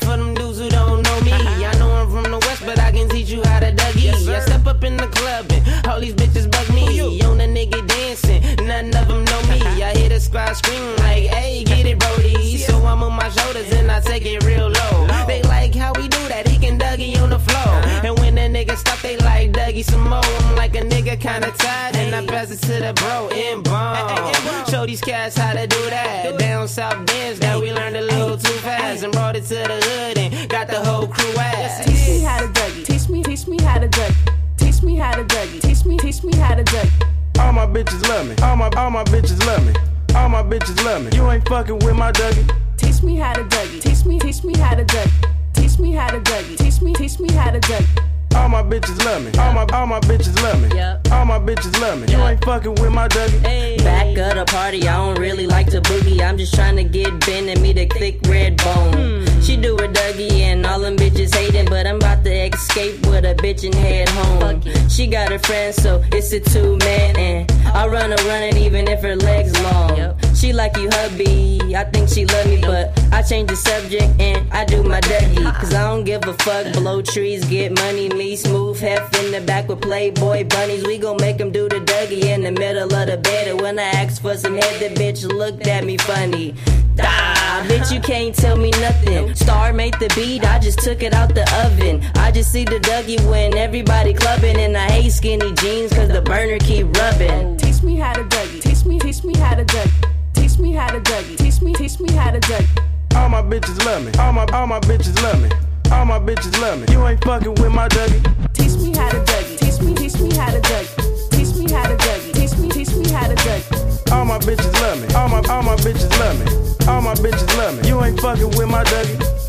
For 0.00 0.16
them 0.16 0.34
dudes 0.34 0.58
who 0.58 0.68
don't 0.68 1.02
know 1.02 1.20
me, 1.22 1.32
I 1.64 1.74
know 1.78 1.90
I'm 1.90 2.10
from 2.10 2.30
the 2.30 2.38
west, 2.38 2.62
but 2.66 2.78
I 2.78 2.92
can 2.92 3.08
teach 3.08 3.30
you 3.30 3.42
how 3.44 3.60
to 3.60 3.72
Dougie. 3.72 4.12
I 4.12 4.40
step 4.40 4.66
up 4.66 4.84
in 4.84 4.96
the 4.96 5.06
club 5.06 5.46
and 5.50 5.86
all 5.86 6.00
these 6.00 6.14
bitches 6.14 6.50
bug 6.50 6.68
me. 6.74 7.00
On 7.22 7.40
a 7.40 7.46
nigga 7.46 7.89
dancing, 8.10 8.66
none 8.66 8.86
of 8.96 9.08
them 9.08 9.24
know 9.24 9.42
me. 9.42 9.82
I 9.82 9.94
hear 9.96 10.08
the 10.08 10.20
squad 10.20 10.54
scream 10.54 10.96
like, 10.96 11.26
hey, 11.26 11.64
get 11.64 11.86
it, 11.86 11.98
Brody. 11.98 12.56
So 12.56 12.74
I'm 12.84 13.02
on 13.02 13.14
my 13.14 13.28
shoulders 13.28 13.72
and 13.72 13.90
I 13.90 14.00
take 14.00 14.24
it 14.26 14.44
real 14.44 14.68
low. 14.68 15.06
They 15.26 15.42
like 15.42 15.74
how 15.74 15.92
we 15.94 16.08
do 16.08 16.22
that, 16.28 16.48
he 16.48 16.58
can 16.58 16.78
Dougie 16.78 17.20
on 17.22 17.30
the 17.30 17.38
floor. 17.38 17.74
And 18.04 18.18
when 18.18 18.34
the 18.34 18.42
nigga 18.42 18.76
stop, 18.76 18.98
they 19.00 19.16
like 19.18 19.52
Dougie 19.52 19.84
some 19.84 20.08
more. 20.08 20.24
I'm 20.24 20.56
like 20.56 20.74
a 20.74 20.82
nigga 20.82 21.20
kinda 21.20 21.52
tired, 21.56 21.96
and 21.96 22.14
I 22.14 22.26
pass 22.26 22.50
it 22.50 22.60
to 22.66 22.74
the 22.84 22.92
bro 22.94 23.28
in 23.28 23.62
bomb. 23.62 24.34
Show 24.68 24.86
these 24.86 25.00
cats 25.00 25.36
how 25.36 25.52
to 25.52 25.66
do 25.66 25.90
that. 25.90 26.30
The 26.30 26.36
down 26.36 26.66
south 26.68 27.06
dance 27.06 27.38
that 27.38 27.60
we 27.60 27.72
learned 27.72 27.96
a 27.96 28.02
little 28.02 28.36
too 28.36 28.58
fast 28.66 29.04
and 29.04 29.12
brought 29.12 29.36
it 29.36 29.44
to 29.44 29.54
the 29.54 29.78
hood 29.86 30.18
and 30.18 30.48
got 30.48 30.66
the 30.66 30.80
whole 30.84 31.06
crew 31.06 31.34
ass. 31.36 31.84
Teach 31.84 32.08
me 32.08 32.20
how 32.20 32.40
to 32.40 32.48
Dougie. 32.48 32.84
Teach 32.84 33.08
me, 33.08 33.22
teach 33.22 33.46
me 33.46 33.62
how 33.62 33.78
to 33.78 33.88
Dougie. 33.88 34.34
Teach 34.56 34.82
me 34.82 34.96
how 34.96 35.14
to 35.14 35.24
Dougie. 35.24 35.60
Teach 35.60 35.84
me, 35.84 35.96
teach 35.98 36.24
me 36.24 36.34
how 36.36 36.54
to 36.54 36.64
Dougie. 36.64 37.19
All 37.40 37.52
my 37.52 37.66
bitches 37.66 38.06
love 38.08 38.28
me. 38.28 38.34
All 38.42 38.56
my 38.56 38.70
all 38.76 38.90
my 38.90 39.04
bitches 39.04 39.44
love 39.46 39.64
me. 39.66 39.72
All 40.14 40.28
my 40.28 40.42
bitches 40.42 40.84
love 40.84 41.02
me. 41.04 41.10
You 41.16 41.30
ain't 41.30 41.48
fucking 41.48 41.78
with 41.80 41.96
my 41.96 42.12
Dougie. 42.12 42.48
Teach 42.76 43.02
me 43.02 43.16
how 43.16 43.32
to 43.32 43.44
Dougie. 43.44 43.80
Teach 43.80 44.04
me, 44.04 44.18
teach 44.18 44.44
me 44.44 44.56
how 44.56 44.74
to 44.74 44.84
Dougie. 44.84 45.28
Teach 45.54 45.78
me 45.78 45.92
how 45.92 46.08
to 46.10 46.20
Dougie. 46.20 46.56
Teach 46.58 46.80
me, 46.82 46.92
teach 46.94 47.18
me 47.18 47.32
how 47.32 47.50
to 47.50 47.60
Dougie. 47.60 48.10
All 48.36 48.48
my 48.48 48.62
bitches 48.62 49.04
love 49.04 49.24
me. 49.24 49.30
All 49.38 49.52
my 49.52 49.66
all 49.72 49.86
my 49.86 50.00
bitches 50.00 50.40
love 50.42 50.60
me. 50.62 50.76
Yep. 50.76 51.08
All 51.12 51.24
my 51.24 51.38
bitches 51.38 51.78
love 51.80 52.00
me. 52.00 52.12
You 52.12 52.22
ain't 52.22 52.44
fucking 52.44 52.74
with 52.76 52.92
my 52.92 53.08
Dougie. 53.08 53.82
Back 53.82 54.06
of 54.18 54.38
the 54.38 54.44
party, 54.46 54.86
I 54.88 54.96
don't 54.96 55.18
really 55.18 55.46
like 55.46 55.70
to 55.70 55.80
boogie. 55.80 56.20
I'm 56.20 56.38
just 56.38 56.54
trying 56.54 56.76
to 56.76 56.84
get 56.84 57.18
Ben 57.26 57.48
and 57.48 57.60
me 57.60 57.72
the 57.72 57.86
thick 57.86 58.20
red 58.26 58.56
bone. 58.58 58.92
Hmm. 58.92 59.29
She 59.42 59.56
do 59.56 59.74
a 59.76 59.88
Dougie 59.88 60.40
and 60.40 60.64
all 60.66 60.80
them 60.80 60.96
bitches 60.96 61.34
hating, 61.34 61.66
but 61.66 61.86
I'm 61.86 61.96
about 61.96 62.24
to 62.24 62.30
escape 62.30 63.06
with 63.06 63.24
a 63.24 63.34
bitch 63.34 63.64
and 63.64 63.74
head 63.74 64.08
home. 64.10 64.62
She 64.88 65.06
got 65.06 65.30
her 65.30 65.38
friends, 65.38 65.76
so 65.76 66.02
it's 66.12 66.32
a 66.32 66.40
two 66.40 66.76
man, 66.78 67.16
and 67.16 67.50
I 67.66 67.86
run 67.86 68.10
her 68.10 68.28
running 68.28 68.56
even 68.58 68.88
if 68.88 69.02
her 69.02 69.16
legs 69.16 69.58
long. 69.62 70.14
She 70.34 70.52
like 70.52 70.76
you, 70.76 70.88
hubby. 70.90 71.60
I 71.74 71.84
think 71.84 72.08
she 72.08 72.24
love 72.24 72.46
me, 72.46 72.60
but 72.60 72.98
I 73.12 73.22
change 73.22 73.50
the 73.50 73.56
subject 73.56 74.20
and 74.20 74.50
I 74.52 74.64
do 74.64 74.82
my 74.82 75.00
Dougie. 75.02 75.60
Cause 75.60 75.74
I 75.74 75.84
don't 75.84 76.04
give 76.04 76.26
a 76.26 76.32
fuck. 76.32 76.72
Blow 76.72 77.02
trees, 77.02 77.44
get 77.44 77.72
money, 77.72 78.08
me 78.08 78.36
smooth 78.36 78.80
hef 78.80 79.14
in 79.22 79.32
the 79.32 79.40
back 79.40 79.68
with 79.68 79.80
Playboy 79.80 80.44
bunnies. 80.44 80.84
We 80.86 80.98
gon' 80.98 81.18
make 81.20 81.38
them 81.38 81.52
do 81.52 81.68
the 81.68 81.80
Dougie 81.80 82.24
in 82.24 82.42
the 82.42 82.52
middle 82.52 82.92
of 82.92 83.06
the 83.06 83.18
bed. 83.18 83.48
And 83.48 83.60
when 83.60 83.78
I 83.78 83.82
asked 83.82 84.22
for 84.22 84.36
some 84.36 84.54
head, 84.54 84.80
the 84.80 85.00
bitch 85.00 85.26
looked 85.26 85.66
at 85.66 85.84
me 85.84 85.96
funny. 85.98 86.54
Ah, 86.98 87.64
bitch, 87.68 87.92
you 87.92 88.00
can't 88.00 88.34
tell 88.34 88.56
me 88.56 88.70
nothing. 88.72 89.29
Star 89.34 89.72
made 89.72 89.94
the 89.94 90.12
beat, 90.14 90.44
I 90.44 90.58
just 90.58 90.80
took 90.80 91.02
it 91.02 91.14
out 91.14 91.34
the 91.34 91.42
oven. 91.64 92.04
I 92.16 92.30
just 92.30 92.52
see 92.52 92.64
the 92.64 92.80
Dougie 92.80 93.20
when 93.30 93.56
everybody 93.56 94.12
clubbing, 94.14 94.56
and 94.56 94.76
I 94.76 94.90
hate 94.90 95.10
skinny 95.10 95.52
jeans 95.54 95.92
cause 95.92 96.08
the 96.08 96.22
burner 96.22 96.58
keep 96.58 96.86
rubbing. 96.96 97.56
Teach 97.56 97.82
me 97.82 97.96
how 97.96 98.12
to 98.12 98.24
Dougie. 98.24 98.62
Teach 98.62 98.84
me, 98.84 98.98
teach 98.98 99.24
me 99.24 99.36
how 99.36 99.54
to 99.54 99.64
Dougie. 99.64 100.08
Teach 100.34 100.58
me 100.58 100.72
how 100.72 100.88
to 100.88 101.00
Dougie. 101.00 101.36
Teach 101.36 101.62
me, 101.62 101.72
teach 101.74 102.00
me 102.00 102.12
how 102.12 102.30
to 102.30 102.40
Dougie. 102.40 103.16
All 103.16 103.28
my 103.28 103.42
bitches 103.42 103.84
love 103.84 104.04
me. 104.04 104.12
All 104.18 104.32
my 104.32 104.44
all 104.52 104.66
my 104.66 104.80
bitches 104.80 105.20
love 105.22 105.40
me. 105.42 105.50
All 105.92 106.04
my 106.04 106.18
bitches 106.18 106.58
love 106.60 106.78
me. 106.80 106.86
You 106.92 107.06
ain't 107.06 107.22
fucking 107.24 107.54
with 107.54 107.72
my 107.72 107.88
Dougie. 107.88 108.22
Teach 108.52 108.76
me 108.76 108.96
how 108.96 109.10
to 109.10 109.18
Dougie. 109.18 109.58
Teach 109.58 109.80
me, 109.80 109.94
teach 109.94 110.20
me 110.20 110.34
how 110.36 110.50
to 110.50 110.60
Dougie. 110.60 111.30
Teach 111.30 111.56
me 111.56 111.72
how 111.72 111.88
to 111.88 111.96
Dougie. 111.96 112.32
Teach 112.32 112.58
me, 112.58 112.68
teach 112.68 112.94
me 112.94 113.10
how 113.10 113.26
to 113.28 113.34
Dougie. 113.34 113.89
All 114.12 114.24
my 114.24 114.38
bitches 114.38 114.72
love 114.80 115.00
me. 115.00 115.14
All 115.14 115.28
my 115.28 115.40
all 115.48 115.62
my 115.62 115.76
bitches 115.76 116.10
love 116.18 116.38
me. 116.38 116.46
All 116.88 117.00
my 117.00 117.14
bitches 117.14 117.56
love 117.56 117.80
me. 117.80 117.88
You 117.88 118.02
ain't 118.02 118.20
fucking 118.20 118.50
with 118.50 118.68
my 118.68 118.82
Dougie. 118.84 119.40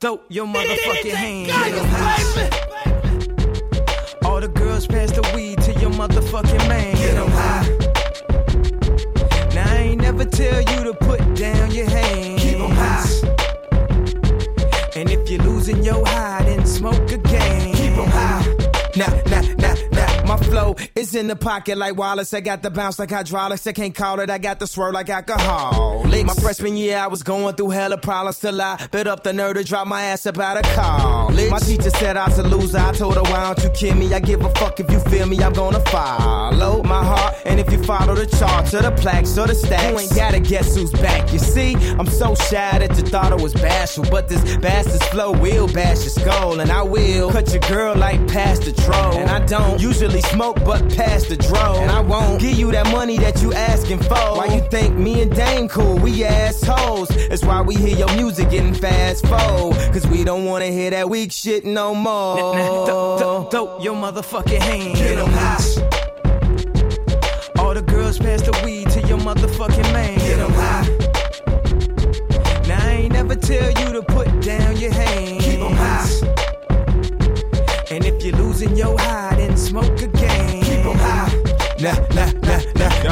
Throw 0.00 0.18
your 0.30 0.46
motherfucking 0.46 1.10
hands 1.10 1.50
high. 1.50 2.48
All 4.24 4.40
the 4.40 4.48
girls 4.48 4.86
pass 4.86 5.10
the 5.10 5.20
weed 5.34 5.60
to 5.60 5.72
your 5.74 5.90
motherfucking 5.90 6.66
man. 6.66 6.94
Get 6.96 7.16
high. 7.28 7.68
Now 9.54 9.70
I 9.70 9.76
ain't 9.76 10.00
never 10.00 10.24
tell 10.24 10.62
you 10.62 10.84
to 10.84 10.94
put 10.94 11.20
down 11.34 11.70
your 11.72 11.84
hands. 11.84 12.39
And 14.96 15.08
if 15.08 15.30
you're 15.30 15.42
losing 15.44 15.84
your 15.84 16.04
hide, 16.04 16.46
then 16.46 16.66
smoke 16.66 17.12
again. 17.12 17.74
Keep 17.74 17.96
'em 17.96 18.10
high. 18.10 18.56
Nah, 18.96 19.06
nah. 19.30 19.59
My 20.30 20.36
flow 20.36 20.76
is 20.94 21.16
in 21.16 21.26
the 21.26 21.34
pocket 21.34 21.76
like 21.76 21.96
Wallace. 21.96 22.32
I 22.32 22.40
got 22.40 22.62
the 22.62 22.70
bounce 22.70 23.00
like 23.00 23.10
hydraulics. 23.10 23.66
I 23.66 23.72
can't 23.72 23.92
call 23.92 24.20
it. 24.20 24.30
I 24.30 24.38
got 24.38 24.60
the 24.60 24.66
swirl 24.68 24.92
like 24.92 25.08
alcohol. 25.08 26.04
My 26.04 26.34
freshman 26.34 26.76
year, 26.76 26.98
I 26.98 27.08
was 27.08 27.24
going 27.24 27.56
through 27.56 27.70
hella 27.70 27.98
problems 27.98 28.38
till 28.38 28.60
I 28.60 28.86
bit 28.92 29.08
up 29.08 29.24
the 29.24 29.32
nerve 29.32 29.54
to 29.54 29.64
drop 29.64 29.88
my 29.88 30.02
ass 30.02 30.26
about 30.26 30.58
a 30.58 30.62
college. 30.74 31.50
My 31.50 31.58
teacher 31.58 31.90
said 31.90 32.16
I 32.16 32.28
was 32.28 32.38
a 32.38 32.44
loser. 32.44 32.78
I 32.78 32.92
told 32.92 33.14
her, 33.14 33.22
why 33.22 33.52
don't 33.52 33.64
you 33.64 33.70
kill 33.70 33.96
me? 33.96 34.14
I 34.14 34.20
give 34.20 34.44
a 34.44 34.50
fuck 34.54 34.78
if 34.78 34.88
you 34.90 35.00
feel 35.00 35.26
me. 35.26 35.42
I'm 35.42 35.52
gonna 35.52 35.80
follow 35.80 36.82
my 36.84 37.02
heart. 37.04 37.34
And 37.46 37.58
if 37.58 37.72
you 37.72 37.82
follow 37.82 38.14
the 38.14 38.26
charts 38.26 38.72
or 38.74 38.82
the 38.82 38.92
plaques 38.92 39.36
or 39.36 39.48
the 39.48 39.54
stacks, 39.54 39.90
you 39.90 39.98
ain't 39.98 40.14
gotta 40.14 40.38
guess 40.38 40.76
who's 40.76 40.92
back. 40.92 41.32
You 41.32 41.40
see, 41.40 41.74
I'm 41.74 42.06
so 42.06 42.36
shy 42.36 42.78
that 42.78 42.96
you 42.96 43.02
thought 43.02 43.32
I 43.32 43.36
was 43.36 43.54
bashful. 43.54 44.04
But 44.10 44.28
this 44.28 44.42
bastard's 44.58 45.04
flow 45.06 45.32
will 45.32 45.66
bash 45.66 46.02
your 46.02 46.10
skull. 46.10 46.60
And 46.60 46.70
I 46.70 46.82
will 46.82 47.32
cut 47.32 47.50
your 47.50 47.62
girl 47.62 47.96
like 47.96 48.28
past 48.28 48.62
the 48.62 48.72
troll. 48.72 49.14
And 49.18 49.28
I 49.30 49.44
don't 49.46 49.80
usually 49.80 50.19
smoke, 50.20 50.56
but 50.64 50.80
pass 50.96 51.24
the 51.24 51.36
dro. 51.36 51.76
And 51.80 51.90
I 51.90 52.00
won't 52.00 52.40
give 52.40 52.56
you 52.58 52.70
that 52.72 52.86
money 52.90 53.18
that 53.18 53.40
you 53.42 53.52
asking 53.52 54.00
for. 54.00 54.14
Why 54.14 54.46
you 54.54 54.60
think 54.70 54.96
me 54.96 55.22
and 55.22 55.34
Dame 55.34 55.68
cool? 55.68 55.96
We 55.98 56.24
assholes. 56.24 57.08
That's 57.28 57.44
why 57.44 57.60
we 57.62 57.74
hear 57.74 57.96
your 57.96 58.12
music 58.16 58.50
getting 58.50 58.74
fast 58.74 59.26
forward. 59.26 59.76
Cause 59.92 60.06
we 60.06 60.24
don't 60.24 60.44
wanna 60.44 60.66
hear 60.66 60.90
that 60.90 61.08
weak 61.08 61.32
shit 61.32 61.64
no 61.64 61.94
more. 61.94 62.36
Throw 63.50 63.78
your 63.80 63.94
motherfucking 63.94 64.60
hands. 64.60 64.98
Get 64.98 65.18
'em 65.18 65.30
high. 65.30 65.58
All 67.58 67.74
the 67.74 67.82
girls 67.82 68.18
pass 68.18 68.42
the 68.42 68.52
weed 68.64 68.88
to 68.90 69.00
your 69.06 69.18
motherfucking 69.18 69.92
man. 69.92 70.18
Get 70.18 70.38
'em 70.38 70.52
high. 70.52 70.88
Now 72.68 72.86
I 72.86 72.90
ain't 73.02 73.12
never 73.12 73.34
tell 73.36 73.68
you 73.80 73.92
to 73.92 74.02
put 74.02 74.28
down 74.40 74.76
your 74.76 74.92
hands. 74.92 75.44
Keep 75.44 75.60
'em 75.60 75.76
high. 75.76 76.08
And 77.90 78.04
if 78.04 78.24
you're 78.24 78.36
losing 78.36 78.76
your 78.76 78.96
high, 78.98 79.29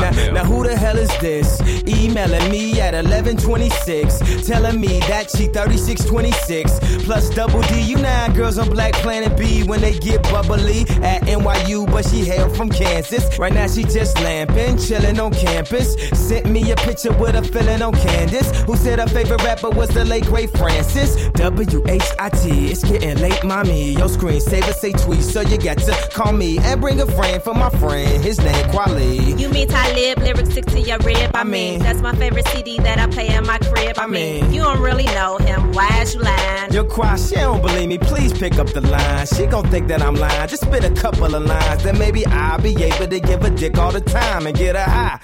nah, 0.01 0.11
nah, 0.11 0.27
nah. 0.27 0.33
Now 0.33 0.45
who 0.45 0.65
the 0.65 0.77
hell 0.77 0.97
is 0.97 1.11
this? 1.19 1.61
Emailing 1.87 2.51
me 2.51 2.81
at 2.81 2.95
1126, 2.95 4.47
telling 4.47 4.81
me 4.81 5.01
that 5.01 5.31
she 5.31 5.47
3626 5.47 7.05
plus 7.05 7.31
double 7.31 7.63
D. 7.63 7.81
You 7.81 7.97
know 7.97 8.09
how 8.09 8.29
girls 8.29 8.59
on 8.59 8.69
Black 8.71 8.95
Planet 8.95 9.37
B 9.39 9.65
when 9.65 9.81
they 9.81 9.99
get 9.99 10.23
bubbly 10.25 10.83
at 11.03 11.23
NYU, 11.23 11.87
but 11.91 12.07
she 12.07 12.25
hail 12.25 12.49
from 12.51 12.71
Kansas. 12.71 13.39
Right 13.39 13.53
now 13.53 13.67
she 13.67 13.85
just 13.85 14.19
lamping, 14.21 14.79
chilling 14.79 15.19
on 15.21 15.33
campus. 15.33 15.95
Sent 16.13 16.47
me 16.47 16.71
a 16.71 16.77
picture 16.77 17.13
with 17.13 17.35
a 17.35 17.43
feeling 17.43 17.83
on 17.83 17.93
Candace, 17.95 18.63
who 18.63 18.77
said 18.77 18.99
her 18.99 19.07
favorite 19.07 19.43
rapper 19.43 19.71
was 19.71 19.89
the 19.91 20.05
late 20.05 20.27
great 20.27 20.51
Francis. 20.51 21.17
W 21.33 21.83
H 21.89 22.03
I 22.19 22.29
T. 22.31 22.71
It's 22.71 22.85
getting 22.85 23.19
late, 23.19 23.43
mommy. 23.45 23.93
Your 23.93 24.09
screensaver 24.09 24.75
say 24.75 24.93
tweet, 24.93 25.23
so 25.23 25.41
you 25.41 25.59
got 25.59 25.79
to 25.79 25.93
call 26.13 26.33
me 26.33 26.59
and 26.59 26.81
bring 26.81 27.01
a 27.01 27.07
friend 27.07 27.43
for 27.43 27.55
my 27.55 27.71
friend. 27.71 28.23
His 28.23 28.39
name 28.39 28.65
Kweli. 28.71 29.39
You 29.39 29.49
mean 29.49 29.69
Talib, 29.89 30.19
lyrics 30.19 30.51
stick 30.51 30.67
to 30.67 30.81
your 30.81 30.99
rib. 30.99 31.31
I, 31.35 31.45
mean, 31.45 31.81
that's 31.81 32.03
my 32.03 32.15
favorite 32.15 32.47
CD 32.49 32.79
that 32.81 32.99
I 32.99 33.07
play 33.07 33.35
in 33.35 33.47
my 33.47 33.59
crib. 33.59 33.99
I, 33.99 34.07
mean, 34.07 34.53
you 34.53 34.63
don't 34.63 34.81
really 34.81 35.07
know 35.07 35.39
him. 35.39 35.73
Why 35.73 36.03
is 36.03 36.15
you 36.15 36.21
lying? 36.21 36.73
Your 36.73 36.85
quiet, 36.85 37.21
she 37.21 37.37
don't 37.37 37.63
believe 37.63 37.89
me. 37.89 37.97
Please 37.97 38.37
pick 38.37 38.59
up 38.59 38.67
the 38.69 38.83
line. 38.83 39.27
She 39.27 39.47
gon' 39.47 39.69
think 39.71 39.89
that 39.89 40.03
I'm 40.03 40.15
lying. 40.15 40.49
Just 40.49 40.65
spit 40.65 40.85
a 40.85 40.91
couple 40.91 41.35
of 41.35 41.43
lines, 41.43 41.83
then 41.85 41.99
maybe 41.99 42.27
I'll 42.27 42.61
be 42.61 42.83
able 42.83 43.07
to 43.07 43.21
give 43.21 43.43
a 43.45 43.51
dick 43.51 43.79
all 43.79 43.91
the 43.91 44.03
time 44.03 44.47
and 44.47 44.57
get 44.57 44.77
her 44.77 44.83
high. 44.83 45.21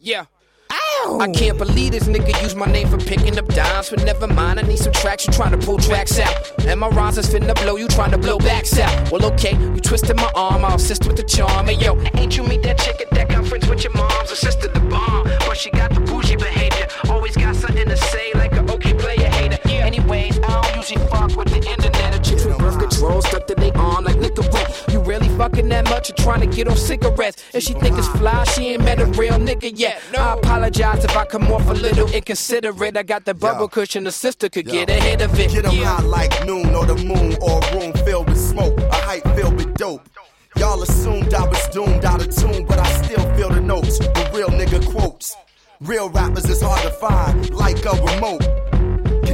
Yeah. 0.00 0.24
I 0.70 1.30
can't 1.34 1.56
believe 1.56 1.92
this 1.92 2.04
nigga 2.04 2.40
used 2.42 2.56
my 2.56 2.66
name 2.66 2.88
for 2.88 2.98
picking 2.98 3.38
up 3.38 3.46
dimes, 3.48 3.90
but 3.90 4.04
never 4.04 4.26
mind. 4.26 4.58
I 4.58 4.62
need 4.62 4.78
some 4.78 4.92
tracks, 4.92 5.26
you 5.26 5.32
trying 5.32 5.58
to 5.58 5.58
pull 5.58 5.78
tracks 5.78 6.18
out. 6.18 6.34
And 6.66 6.78
my 6.78 6.88
rhymes 6.88 7.18
is 7.18 7.26
finna 7.26 7.54
blow, 7.54 7.76
you 7.76 7.88
trying 7.88 8.10
to 8.10 8.18
blow 8.18 8.38
backs 8.38 8.78
out. 8.78 9.10
Well, 9.10 9.24
okay, 9.32 9.56
you 9.56 9.80
twisted 9.80 10.16
my 10.16 10.30
arm, 10.34 10.64
I'll 10.64 10.76
assist 10.76 11.06
with 11.06 11.16
the 11.16 11.22
charm. 11.22 11.66
Hey, 11.66 11.74
yo, 11.74 11.98
ain't 12.14 12.36
you 12.36 12.42
meet 12.42 12.62
that 12.62 12.78
chick 12.78 13.00
at 13.00 13.10
that 13.10 13.28
conference 13.30 13.66
with 13.66 13.82
your 13.82 13.92
mom's 13.94 14.38
sister, 14.38 14.68
the 14.68 14.80
bomb? 14.80 15.24
But 15.24 15.56
she 15.56 15.70
got 15.70 15.92
the 15.94 16.00
bougie 16.00 16.36
behavior, 16.36 16.88
always 17.08 17.36
got 17.36 17.56
something 17.56 17.88
to 17.88 17.96
say, 17.96 18.32
like 18.34 18.52
a 18.52 18.72
okay 18.72 18.94
player 18.94 19.28
hater. 19.28 19.58
Yeah, 19.66 19.86
Anyways, 19.86 20.38
I 20.40 20.62
don't 20.62 20.67
usually 20.78 21.04
fuck 21.08 21.34
with 21.36 21.48
the 21.48 21.56
internet 21.56 22.14
or 22.14 22.22
chicks 22.22 22.44
with 22.44 22.58
birth 22.58 22.78
control 22.78 23.20
stuck 23.22 23.46
to 23.46 23.54
they 23.54 23.72
arm 23.72 24.04
like 24.04 24.16
Nicorette. 24.16 24.92
You 24.92 25.00
really 25.00 25.28
fucking 25.36 25.68
that 25.70 25.84
much 25.86 26.10
or 26.10 26.14
trying 26.14 26.40
to 26.40 26.46
get 26.46 26.68
on 26.68 26.76
cigarettes? 26.76 27.42
And 27.52 27.62
she 27.62 27.74
think 27.74 27.98
it's 27.98 28.08
fly, 28.08 28.44
she 28.44 28.68
ain't 28.68 28.84
met 28.84 29.00
a 29.00 29.06
real 29.06 29.34
nigga 29.34 29.72
yet. 29.74 30.00
I 30.16 30.34
apologize 30.34 31.04
if 31.04 31.16
I 31.16 31.24
come 31.24 31.50
off 31.50 31.68
a 31.68 31.74
little 31.74 32.08
inconsiderate. 32.12 32.96
I 32.96 33.02
got 33.02 33.24
the 33.24 33.34
bubble 33.34 33.68
cushion, 33.68 34.04
the 34.04 34.12
sister 34.12 34.48
could 34.48 34.66
get 34.66 34.88
ahead 34.88 35.20
of 35.20 35.38
it. 35.38 35.50
Get 35.50 35.64
'em 35.66 35.74
Yeah. 35.74 35.96
high 35.96 36.02
like 36.02 36.46
noon 36.46 36.74
or 36.74 36.86
the 36.86 36.96
moon 36.96 37.36
or 37.40 37.60
a 37.62 37.74
room 37.74 37.92
filled 38.04 38.28
with 38.28 38.38
smoke, 38.40 38.78
a 38.80 38.94
hype 38.94 39.26
filled 39.36 39.56
with 39.56 39.74
dope. 39.74 40.08
Y'all 40.56 40.82
assumed 40.82 41.34
I 41.34 41.46
was 41.46 41.68
doomed 41.68 42.04
out 42.04 42.20
of 42.20 42.34
tune, 42.34 42.64
but 42.66 42.78
I 42.78 42.88
still 43.02 43.24
feel 43.36 43.50
the 43.50 43.60
notes. 43.60 43.98
The 43.98 44.30
real 44.34 44.48
nigga 44.48 44.84
quotes. 44.92 45.36
Real 45.80 46.08
rappers 46.08 46.46
is 46.46 46.60
hard 46.60 46.82
to 46.82 46.90
find, 46.90 47.50
like 47.54 47.84
a 47.86 47.92
remote. 47.92 48.42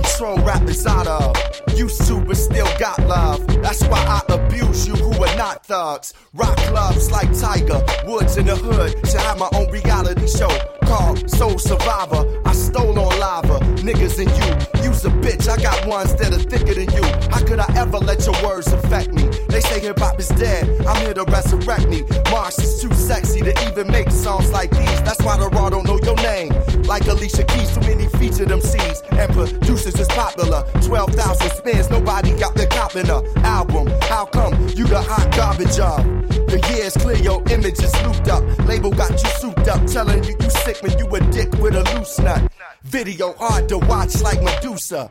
Control 0.04 0.36
rappers 0.44 0.86
out 0.86 1.06
of. 1.06 1.34
Used 1.74 2.06
to, 2.06 2.20
but 2.20 2.36
still 2.36 2.68
got 2.78 2.98
love. 3.06 3.44
That's 3.62 3.82
why 3.84 3.98
I 3.98 4.20
abuse 4.34 4.86
you 4.86 4.94
who 4.94 5.12
are 5.24 5.36
not 5.36 5.64
thugs. 5.64 6.12
Rock 6.34 6.56
clubs 6.58 7.10
like 7.10 7.32
Tiger, 7.36 7.82
Woods 8.06 8.36
in 8.36 8.46
the 8.46 8.54
hood. 8.54 9.02
To 9.02 9.18
have 9.18 9.38
my 9.38 9.48
own 9.54 9.70
reality 9.70 10.28
show 10.28 10.50
called 10.84 11.28
soul 11.30 11.58
survivor. 11.58 12.22
I 12.44 12.52
stole 12.52 12.98
on 12.98 13.18
lava, 13.18 13.58
niggas 13.80 14.18
and 14.20 14.30
you. 14.38 14.84
You's 14.84 15.04
a 15.06 15.10
bitch, 15.10 15.48
I 15.48 15.60
got 15.60 15.86
ones 15.86 16.14
that 16.16 16.32
are 16.32 16.38
thicker 16.50 16.74
than 16.74 16.90
you. 16.94 17.02
How 17.32 17.44
could 17.44 17.58
I 17.58 17.72
ever 17.74 17.98
let 17.98 18.24
your 18.26 18.36
words 18.46 18.70
affect 18.72 19.12
me? 19.12 19.24
They 19.48 19.60
say 19.60 19.80
hip 19.80 19.98
hop 19.98 20.20
is 20.20 20.28
dead, 20.28 20.68
I'm 20.86 21.00
here 21.00 21.14
to 21.14 21.24
resurrect 21.24 21.88
me. 21.88 22.02
Mars 22.30 22.58
is 22.58 22.80
too 22.80 22.92
sexy 22.94 23.40
to 23.40 23.52
even 23.68 23.90
make 23.90 24.10
songs 24.10 24.52
like 24.52 24.70
these. 24.70 25.02
That's 25.02 25.22
why 25.22 25.38
the 25.38 25.48
raw 25.48 25.70
don't 25.70 25.86
know 25.86 25.98
your 26.04 26.16
name. 26.16 26.52
Like 26.82 27.06
Alicia 27.06 27.44
Keys, 27.44 27.70
MCs. 27.70 27.83
And 29.18 29.32
producers 29.32 29.94
is 29.94 30.08
popular. 30.08 30.64
12,000 30.82 31.50
spins, 31.50 31.90
nobody 31.90 32.36
got 32.38 32.54
the 32.54 32.66
cop 32.66 32.96
in 32.96 33.08
a 33.08 33.22
album. 33.46 33.88
How 34.02 34.26
come 34.26 34.54
you 34.68 34.86
the 34.86 35.00
hot 35.00 35.30
garbage 35.36 35.78
of? 35.78 36.04
The 36.48 36.58
years 36.74 36.96
clear, 36.96 37.16
your 37.16 37.42
image 37.50 37.82
is 37.82 37.94
looped 38.02 38.28
up. 38.28 38.42
Label 38.66 38.90
got 38.90 39.10
you 39.10 39.28
souped 39.40 39.68
up, 39.68 39.86
telling 39.86 40.22
you 40.24 40.36
you 40.40 40.50
sick 40.50 40.82
when 40.82 40.98
you 40.98 41.06
a 41.06 41.20
dick 41.30 41.52
with 41.54 41.74
a 41.74 41.82
loose 41.94 42.18
nut. 42.18 42.50
Video 42.84 43.32
hard 43.34 43.68
to 43.68 43.78
watch 43.78 44.20
like 44.20 44.42
Medusa. 44.42 45.10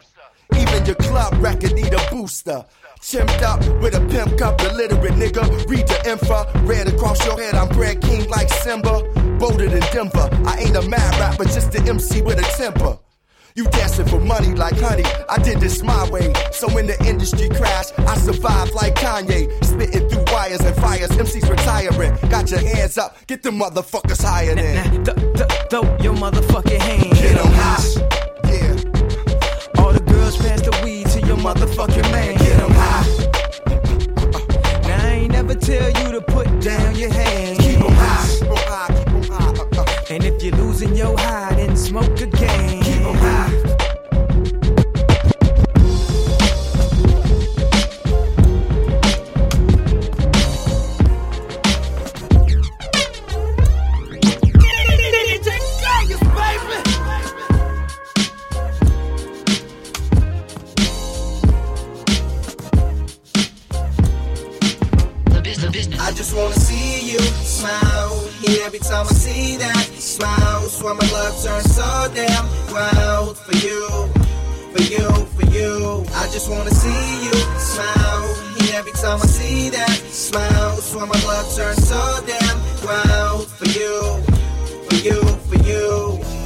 Even 0.56 0.86
your 0.86 0.96
club 0.96 1.34
record 1.42 1.74
need 1.74 1.94
a 1.94 2.10
booster. 2.12 2.66
Chimped 3.02 3.42
up 3.42 3.60
with 3.82 3.96
a 3.96 4.00
pimp 4.08 4.38
cup, 4.38 4.62
illiterate 4.62 5.14
nigga. 5.14 5.44
Read 5.68 5.88
the 5.88 6.10
info, 6.10 6.46
red 6.66 6.88
across 6.88 7.26
your 7.26 7.38
head. 7.38 7.56
I'm 7.56 7.68
Greg 7.70 8.02
King 8.02 8.30
like 8.30 8.48
Simba. 8.48 9.04
Bolder 9.40 9.68
than 9.68 9.82
Denver. 9.92 10.30
I 10.46 10.60
ain't 10.60 10.76
a 10.76 10.82
mad 10.88 11.20
rapper, 11.20 11.44
just 11.44 11.76
an 11.76 11.90
MC 11.90 12.22
with 12.22 12.40
a 12.40 12.44
temper. 12.58 12.98
You 13.56 13.66
dancing 13.66 14.08
for 14.08 14.20
money 14.20 14.54
like 14.56 14.80
honey. 14.80 15.04
I 15.30 15.38
did 15.38 15.60
this 15.60 15.84
my 15.84 16.10
way. 16.10 16.34
So 16.52 16.68
when 16.74 16.88
the 16.88 16.98
industry 17.06 17.50
crashed, 17.50 17.94
I 18.00 18.18
survived 18.18 18.74
like 18.74 18.96
Kanye. 18.96 19.48
Spitting 19.64 20.10
through 20.10 20.24
wires 20.34 20.62
and 20.62 20.76
fires. 20.78 21.10
MCs 21.12 21.48
retiring. 21.48 22.18
Got 22.32 22.50
your 22.50 22.62
hands 22.62 22.98
up. 22.98 23.16
Get 23.28 23.44
the 23.44 23.52
motherfuckers 23.52 24.24
higher 24.24 24.56
than. 24.56 24.76
Nah, 24.76 25.04
th- 25.04 25.18
th- 25.38 25.52
throw 25.70 25.84
your 26.02 26.16
motherfucking 26.16 26.80
hands. 26.80 27.22
Get 27.22 27.38
'em 27.38 27.52
high. 27.52 27.84
Yeah. 28.50 29.82
All 29.84 29.94
the 29.94 30.04
girls 30.12 30.36
pass 30.38 30.62
the 30.62 30.72
weed 30.84 31.06
to 31.10 31.20
your 31.22 31.38
motherfucking 31.38 32.12
man. 32.12 32.36
Get 32.38 32.60
'em 32.60 32.72
high. 32.72 33.06
Now 34.88 35.06
I 35.06 35.12
ain't 35.12 35.32
never 35.32 35.54
tell 35.54 35.90
you 36.00 36.12
to 36.12 36.22
put 36.22 36.48
down 36.60 36.96
your 36.96 37.14
hands. 37.14 37.60
Keep 37.60 37.82
'em 37.82 37.92
high. 37.92 38.28
Keep 38.40 38.50
'em 38.50 38.58
high. 38.58 38.88
Keep 38.88 39.08
'em 39.14 39.24
high. 39.30 39.54
Uh, 39.78 39.82
uh. 39.82 39.86
And 40.10 40.24
if 40.24 40.42
you're 40.44 40.56
losing 40.58 40.96
your 40.96 41.16
high, 41.20 41.54
then 41.56 41.76
smoke 41.78 42.20
again. 42.20 42.73
Smile. 67.64 68.30
Yeah, 68.42 68.66
every 68.66 68.80
time 68.80 69.06
I 69.08 69.14
see 69.14 69.56
that 69.58 69.86
smile, 69.96 70.64
swear 70.68 70.96
my 70.96 71.08
love 71.16 71.36
turns 71.44 71.76
so 71.76 71.90
damn 72.14 72.46
wild 72.74 73.38
for 73.38 73.56
you, 73.66 73.88
for 74.74 74.84
you, 74.94 75.08
for 75.36 75.46
you. 75.56 76.04
I 76.14 76.26
just 76.36 76.50
wanna 76.50 76.72
see 76.72 77.04
you 77.26 77.36
smile. 77.74 78.26
Yeah, 78.60 78.80
every 78.80 78.92
time 79.04 79.20
I 79.22 79.28
see 79.28 79.70
that 79.70 79.96
smile, 80.12 80.76
swear 80.78 81.06
my 81.06 81.20
love 81.24 81.48
turns 81.56 81.88
so 81.88 82.02
damn 82.28 82.58
wild 82.86 83.48
for 83.48 83.70
you, 83.80 83.96
for 84.88 84.96
you. 85.08 85.33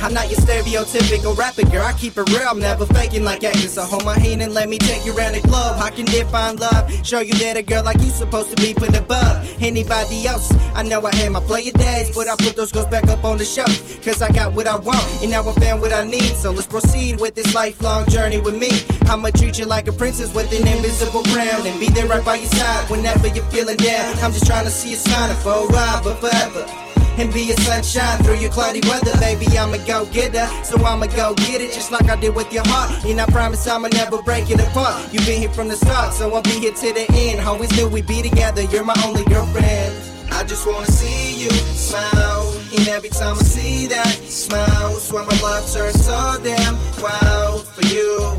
I'm 0.08 0.14
not 0.14 0.32
your 0.32 0.40
stereotypical 0.40 1.38
rapper 1.38 1.64
girl. 1.64 1.86
I 1.86 1.92
keep 1.92 2.18
it 2.18 2.30
real. 2.30 2.48
I'm 2.48 2.60
never 2.60 2.86
faking 2.86 3.26
like 3.26 3.44
acting. 3.44 3.68
So 3.68 3.82
hold 3.82 4.06
my 4.06 4.18
hand 4.18 4.42
and 4.42 4.54
let 4.54 4.70
me 4.70 4.78
take 4.78 5.06
you 5.06 5.14
around 5.14 5.34
the 5.34 5.42
globe. 5.42 5.76
How 5.76 5.90
can 5.90 6.06
they 6.06 6.24
find 6.24 6.58
love? 6.62 6.90
Show 7.06 7.20
you 7.20 7.34
that 7.34 7.58
a 7.58 7.62
girl 7.62 7.84
like 7.84 8.00
you 8.00 8.10
supposed 8.10 8.56
to 8.56 8.64
be 8.64 8.74
put 8.74 8.96
above 8.96 9.46
anybody 9.62 10.26
else. 10.26 10.50
I 10.74 10.84
know 10.84 11.06
I 11.06 11.14
had 11.14 11.34
my 11.34 11.42
player 11.42 11.74
days, 11.74 12.16
but 12.16 12.30
I 12.30 12.38
put 12.38 12.56
those 12.56 12.72
girls 12.72 12.88
back 12.88 13.10
up 13.10 13.26
on 13.26 13.38
the 13.38 13.44
shelf. 13.44 13.68
Cause 14.02 14.22
I 14.22 14.32
got 14.32 14.54
what 14.54 14.66
I 14.66 14.78
want, 14.78 15.04
and 15.22 15.30
now 15.30 15.42
I 15.42 15.52
found 15.56 15.82
what 15.82 15.92
I 15.92 16.06
need. 16.06 16.38
So 16.38 16.52
let's 16.52 16.68
proceed 16.68 17.20
with 17.20 17.36
this 17.36 17.54
lifelong 17.54 18.08
journey 18.08 18.40
with 18.40 18.58
me. 18.58 18.72
I'ma 19.12 19.32
treat 19.32 19.60
you 19.60 19.66
like 19.66 19.90
a 19.90 19.92
princess 19.92 20.34
with 20.34 20.50
an 20.54 20.66
invisible 20.66 21.24
crown 21.24 21.68
and 21.68 21.78
be 21.82 21.90
there 21.90 22.08
right 22.08 22.24
by 22.24 22.36
your 22.36 22.50
side 22.52 22.90
whenever 22.90 23.28
you're 23.28 23.52
feeling 23.52 23.76
down. 23.76 24.18
I'm 24.20 24.32
just 24.32 24.46
trying 24.46 24.64
to 24.64 24.72
see 24.72 24.92
you 24.92 24.96
smile 24.96 25.36
for 25.36 25.52
a 25.52 25.68
while, 25.68 26.02
but 26.02 26.16
forever 26.20 26.87
and 27.18 27.34
be 27.34 27.52
a 27.52 27.58
sunshine 27.62 28.24
through 28.24 28.38
your 28.38 28.52
cloudy 28.52 28.82
weather. 28.88 29.12
Baby, 29.20 29.48
I'ma 29.58 29.78
go 29.86 30.06
get 30.06 30.36
her, 30.36 30.48
so 30.64 30.78
I'ma 30.84 31.08
go 31.08 31.34
get 31.36 31.62
it 31.62 31.74
just 31.74 31.92
like 31.92 32.10
I 32.10 32.16
did 32.16 32.36
with 32.36 32.52
your 32.54 32.64
heart. 32.68 33.04
And 33.06 33.20
I 33.20 33.26
promise 33.26 33.68
I'ma 33.68 33.90
never 33.90 34.22
break 34.22 34.50
it 34.50 34.60
apart. 34.60 35.12
You've 35.12 35.26
been 35.26 35.40
here 35.40 35.50
from 35.50 35.68
the 35.68 35.76
start, 35.76 36.14
so 36.14 36.34
I'll 36.34 36.42
be 36.42 36.60
here 36.60 36.74
to 36.74 36.94
the 36.94 37.06
end. 37.14 37.42
Always 37.42 37.76
knew 37.76 37.88
we'd 37.88 38.08
be 38.08 38.22
together, 38.22 38.64
you're 38.64 38.86
my 38.86 38.96
only 39.06 39.24
girlfriend. 39.26 39.94
I 40.32 40.44
just 40.44 40.68
wanna 40.68 40.86
see 40.86 41.44
you 41.44 41.50
smile, 41.50 42.54
and 42.78 42.88
every 42.90 43.10
time 43.10 43.38
I 43.40 43.44
see 43.44 43.88
that 43.88 44.08
smile, 44.08 44.94
swear 44.96 45.26
my 45.26 45.40
love 45.42 45.72
turns 45.72 46.06
so 46.06 46.38
damn 46.44 46.76
wild 47.02 47.66
for 47.68 47.86
you, 47.88 48.36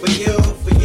for 0.00 0.10
you, 0.10 0.38
for 0.62 0.70
you. 0.70 0.75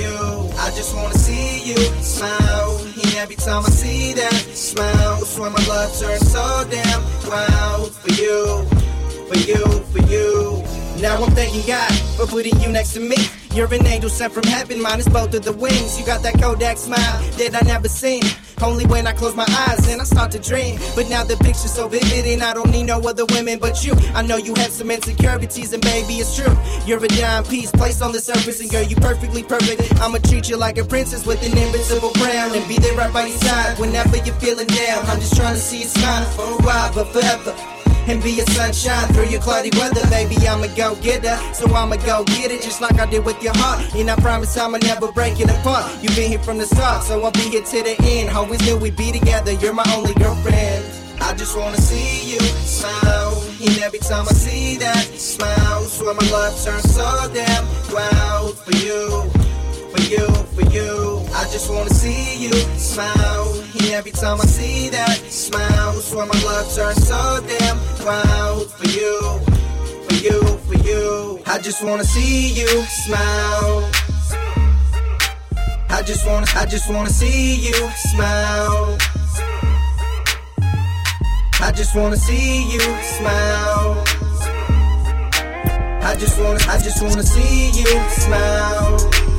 I 0.62 0.70
just 0.76 0.96
wanna 0.96 1.16
see 1.16 1.64
you 1.64 1.76
smile, 2.04 2.78
and 2.78 3.16
every 3.16 3.36
time 3.36 3.66
I 3.66 3.70
see 3.70 4.14
that 4.14 4.32
smile, 4.54 5.26
swear 5.26 5.50
my 5.50 5.66
love 5.66 5.90
turns 6.00 6.32
so 6.32 6.64
damn 6.70 7.02
wild 7.28 7.96
for 7.96 8.12
you, 8.14 8.64
for 9.28 9.38
you, 9.40 9.66
for 9.92 10.02
you. 10.06 10.64
Now 11.02 11.18
I'm 11.18 11.32
thanking 11.32 11.66
God 11.66 11.92
for 12.16 12.28
putting 12.28 12.60
you 12.62 12.70
next 12.70 12.94
to 12.94 13.00
me. 13.00 13.18
You're 13.56 13.74
an 13.74 13.88
angel 13.88 14.10
sent 14.12 14.34
from 14.34 14.44
heaven, 14.44 14.80
minus 14.80 15.10
both 15.10 15.34
of 15.34 15.44
the 15.44 15.52
wings. 15.52 16.00
You 16.00 16.06
got 16.06 16.22
that 16.22 16.40
Kodak 16.40 16.78
smile 16.78 17.22
that 17.40 17.56
I 17.56 17.66
never 17.66 17.90
seen. 17.90 18.22
Only 18.64 18.86
when 18.86 19.08
I 19.08 19.14
close 19.14 19.36
my 19.36 19.46
eyes 19.68 19.88
and 19.88 20.02
I 20.02 20.04
start 20.04 20.32
to 20.32 20.40
dream. 20.40 20.80
But 20.96 21.10
now 21.10 21.24
the 21.24 21.36
picture's 21.38 21.74
so 21.74 21.88
vivid 21.88 22.26
and 22.26 22.44
I 22.44 22.54
don't 22.54 22.70
need 22.72 22.84
no 22.84 23.00
other 23.00 23.26
women 23.26 23.60
but 23.60 23.84
you. 23.86 23.94
I 24.14 24.22
know 24.22 24.38
you 24.38 24.54
have 24.56 24.72
some 24.72 24.92
insecurities 24.92 25.74
and 25.74 25.82
baby 25.82 26.16
it's 26.16 26.36
true. 26.36 26.56
You're 26.86 27.04
a 27.04 27.08
dime 27.08 27.44
piece 27.44 27.72
placed 27.72 28.02
on 28.02 28.12
the 28.12 28.20
surface 28.20 28.62
and 28.62 28.70
girl 28.70 28.84
you 28.84 28.96
perfectly 28.98 29.44
perfect. 29.44 29.82
I'ma 30.00 30.20
treat 30.20 30.50
you 30.50 30.58
like 30.58 30.78
a 30.78 30.84
princess 30.84 31.26
with 31.26 31.42
an 31.44 31.58
invincible 31.58 32.12
crown 32.12 32.56
and 32.56 32.68
be 32.68 32.78
there 32.78 32.96
right 32.96 33.14
by 33.14 33.26
your 33.26 33.38
side 33.38 33.80
whenever 33.80 34.18
you're 34.18 34.36
feeling 34.36 34.68
down. 34.68 35.06
I'm 35.08 35.20
just 35.20 35.36
trying 35.36 35.56
to 35.56 35.60
see 35.60 35.80
you 35.80 35.86
smile 35.86 36.26
for 36.32 36.44
a 36.44 36.66
while 36.66 36.94
but 36.94 37.08
forever 37.08 37.81
and 38.08 38.22
be 38.24 38.40
a 38.40 38.46
sunshine 38.52 39.08
through 39.14 39.28
your 39.28 39.42
cloudy 39.42 39.70
weather. 39.78 40.02
Baby, 40.10 40.36
I'ma 40.48 40.68
go 40.76 40.96
get 40.96 41.26
her, 41.26 41.54
so 41.54 41.66
I'ma 41.74 41.98
go 41.98 42.24
get 42.26 42.52
it 42.52 42.62
just 42.62 42.82
like 42.82 43.00
I 43.00 43.06
did 43.06 43.26
with 43.26 43.42
your 43.44 43.54
heart. 43.58 43.94
And 43.96 44.10
I 44.10 44.16
promise 44.16 44.58
I'ma 44.58 44.78
never 44.78 45.12
break 45.12 45.40
it 45.40 45.50
apart. 45.50 45.86
You've 46.02 46.16
been 46.16 46.30
here 46.30 46.40
from 46.44 46.58
the 46.58 46.66
start, 46.66 47.04
so 47.04 47.22
I'll 47.24 47.32
be 47.32 47.50
here 47.50 47.64
to 47.64 47.84
the 47.84 47.96
end. 48.02 48.30
Always 48.30 48.62
knew 48.66 48.78
we'd 48.78 48.96
be 48.96 49.12
together. 49.12 49.54
You're 49.54 49.74
my 49.74 49.86
only 49.96 50.14
girlfriend. 50.16 50.86
I 51.22 51.34
just 51.36 51.56
wanna 51.56 51.78
see 51.78 52.32
you 52.32 52.40
smile, 52.66 53.44
and 53.62 53.78
every 53.84 54.00
time 54.00 54.26
I 54.28 54.34
see 54.34 54.78
that 54.78 55.06
smile, 55.06 55.84
swear 55.84 56.16
my 56.16 56.28
love 56.32 56.60
turns 56.64 56.94
so 56.96 57.32
damn 57.32 57.66
wild 57.94 58.58
for 58.58 58.76
you 58.78 59.32
for 59.92 60.02
you, 60.04 60.28
for 60.56 60.62
you. 60.72 61.22
I 61.36 61.44
just 61.52 61.70
wanna 61.70 61.90
see 61.90 62.38
you 62.38 62.54
smile. 62.78 63.54
Every 63.90 64.12
time 64.12 64.40
I 64.40 64.46
see 64.46 64.90
that 64.90 65.18
smile, 65.30 65.94
swear 65.94 66.26
my 66.26 66.42
love 66.44 66.74
turns 66.74 67.08
so 67.08 67.44
damn 67.48 67.78
wild 68.06 68.72
for 68.72 68.88
you, 68.88 69.40
for 70.08 70.16
you, 70.16 70.42
for 70.68 70.76
you. 70.88 71.42
I 71.46 71.60
just 71.60 71.84
wanna 71.84 72.04
see 72.04 72.54
you 72.54 72.68
smile. 73.04 73.90
I 75.90 76.02
just 76.04 76.26
wanna, 76.26 76.48
I 76.56 76.66
just 76.66 76.90
wanna 76.90 77.10
see 77.10 77.56
you 77.56 77.90
smile. 78.12 78.98
I 81.60 81.72
just 81.76 81.96
wanna 81.96 82.18
see 82.18 82.72
you 82.72 82.80
smile. 82.80 84.04
I 86.04 86.16
just 86.18 86.40
wanna, 86.40 86.60
I 86.68 86.80
just 86.80 87.02
wanna 87.02 87.24
see 87.24 87.72
you 87.72 88.10
smile. 88.10 89.31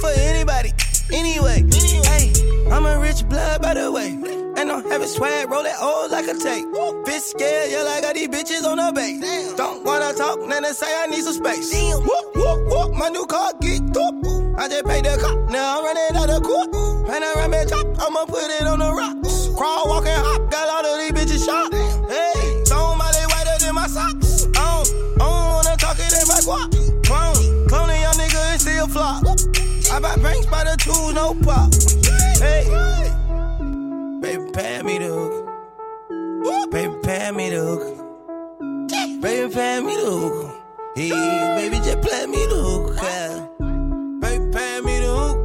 For 0.00 0.10
anybody, 0.10 0.72
anyway. 1.12 1.64
Hey, 2.08 2.32
I'm 2.70 2.86
a 2.86 2.98
rich 2.98 3.28
blood, 3.28 3.60
by 3.62 3.74
the 3.74 3.92
way. 3.92 4.16
Ain't 4.56 4.68
no 4.68 4.80
heavy 4.80 5.06
swag, 5.06 5.50
roll 5.50 5.64
it 5.64 5.74
old 5.80 6.10
like 6.10 6.26
a 6.26 6.34
tape. 6.34 6.66
Bitch 7.06 7.20
scared, 7.20 7.70
yeah, 7.70 7.82
like 7.82 7.98
I 7.98 8.00
got 8.00 8.14
these 8.14 8.28
bitches 8.28 8.64
on 8.64 8.78
the 8.78 8.92
base. 8.92 9.54
Don't 9.54 9.84
wanna 9.84 10.12
talk, 10.14 10.40
then 10.48 10.62
they 10.62 10.72
say 10.72 10.86
I 10.88 11.06
need 11.06 11.22
some 11.22 11.34
space. 11.34 11.72
Whoop, 11.72 12.34
whoop, 12.34 12.60
whoop, 12.66 12.94
my 12.94 13.08
new 13.08 13.26
car 13.26 13.52
get 13.60 13.96
up. 13.96 14.14
I 14.58 14.68
just 14.68 14.84
paid 14.84 15.04
the 15.04 15.16
cop, 15.20 15.38
now 15.50 15.78
I'm 15.78 15.84
running 15.84 16.16
out 16.16 16.30
of 16.30 16.42
court. 16.42 16.72
Panoramic 17.06 17.68
top, 17.68 17.86
I'ma 18.00 18.24
put 18.26 18.44
it 18.44 18.66
on 18.66 18.80
the 18.80 18.92
rocks. 18.92 19.48
Crawl, 19.56 19.88
walk, 19.88 20.06
and 20.06 20.22
hop, 20.24 20.50
got 20.50 20.68
all 20.68 20.84
of 20.84 20.98
these 21.00 21.12
bitches 21.12 21.44
shot. 21.44 21.72
Hey, 21.72 22.64
somebody 22.64 23.22
whiter 23.32 23.64
than 23.64 23.74
my 23.74 23.86
socks. 23.86 24.46
I 24.56 24.82
don't, 24.82 25.20
I 25.20 25.24
don't 25.24 25.50
wanna 25.56 25.76
talk 25.76 25.96
it 25.98 26.12
in 26.12 26.26
my 26.28 26.40
guap. 26.44 26.68
Clone, 27.06 27.68
cloning 27.68 28.00
young 28.00 28.14
nigga 28.14 28.52
and 28.52 28.60
still 28.60 28.88
flop. 28.88 29.24
I 29.92 29.98
buy 29.98 30.16
banks 30.16 30.46
by 30.46 30.62
the 30.64 30.76
two, 30.78 31.12
no 31.12 31.34
pop. 31.42 31.72
Hey, 32.38 32.64
baby, 34.20 34.52
pay 34.52 34.82
me 34.82 34.98
the 34.98 35.08
hook. 35.08 36.70
Baby, 36.70 36.94
pay 37.02 37.30
me 37.32 37.50
the 37.50 37.60
hook. 37.60 37.82
Baby, 39.20 39.52
pay 39.52 39.80
me 39.80 39.94
the 39.96 40.10
hook. 40.10 40.56
Hey, 40.94 41.10
baby, 41.56 41.76
just 41.84 42.00
play 42.02 42.26
me 42.26 42.46
the 42.46 42.54
hook. 42.54 42.96
Baby, 44.20 44.52
pay 44.52 44.80
me 44.80 45.00
the 45.00 45.10
hook. 45.10 45.38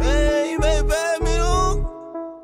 Hey, 0.00 0.56
baby, 0.58 0.88
pay 0.88 1.16
me 1.20 1.36
the 1.36 1.44
hook. 1.44 1.78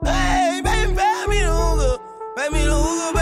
Hey, 0.05 0.61
baby, 0.63 0.95
pay 0.95 1.27
me 1.29 1.41
the 1.41 1.53
hook. 1.53 2.01
Pay 2.37 2.49
me 2.51 2.65
the 2.65 2.75
hook. 2.75 3.22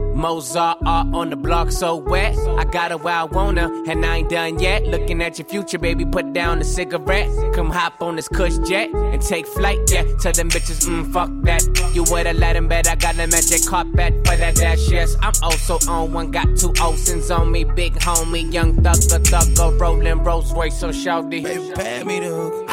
Mozart 0.13 0.77
art 0.85 1.07
on 1.13 1.29
the 1.29 1.35
block 1.35 1.71
so 1.71 1.95
wet. 1.95 2.37
I 2.57 2.65
got 2.65 2.91
her 2.91 2.97
where 2.97 3.15
I 3.15 3.27
her, 3.27 3.91
and 3.91 4.05
I 4.05 4.17
ain't 4.17 4.29
done 4.29 4.59
yet. 4.59 4.83
Looking 4.83 5.21
at 5.21 5.37
your 5.39 5.47
future, 5.47 5.77
baby, 5.77 6.05
put 6.05 6.33
down 6.33 6.59
the 6.59 6.65
cigarette. 6.65 7.29
Come 7.53 7.69
hop 7.69 8.01
on 8.01 8.15
this 8.15 8.27
cush 8.27 8.57
jet 8.67 8.89
and 8.93 9.21
take 9.21 9.47
flight, 9.47 9.79
yeah. 9.87 10.03
Tell 10.19 10.33
them 10.33 10.49
bitches, 10.49 10.87
mm, 10.87 11.11
fuck 11.11 11.29
that. 11.43 11.63
You 11.93 12.03
would've 12.03 12.35
let 12.37 12.53
them 12.53 12.67
bet 12.67 12.87
I 12.87 12.95
got 12.95 13.15
them 13.15 13.29
magic 13.29 13.65
carpet 13.65 14.13
for 14.25 14.35
that 14.35 14.55
dash, 14.55 14.89
yes. 14.89 15.15
I'm 15.21 15.33
also 15.41 15.79
on 15.89 16.13
one, 16.13 16.31
got 16.31 16.45
two 16.57 16.73
Olsons 16.73 17.35
on 17.35 17.51
me, 17.51 17.63
big 17.63 17.93
homie, 17.95 18.51
young 18.51 18.75
thug, 18.81 18.95
thugger, 18.95 19.43
thugger, 19.55 19.79
rolling 19.79 20.23
Rolls 20.23 20.53
Royce, 20.53 20.79
so 20.79 20.89
shouty. 20.89 21.43
Baby, 21.43 21.71
pay 21.75 22.03
me 22.03 22.19
the 22.19 22.27
hook. 22.27 22.69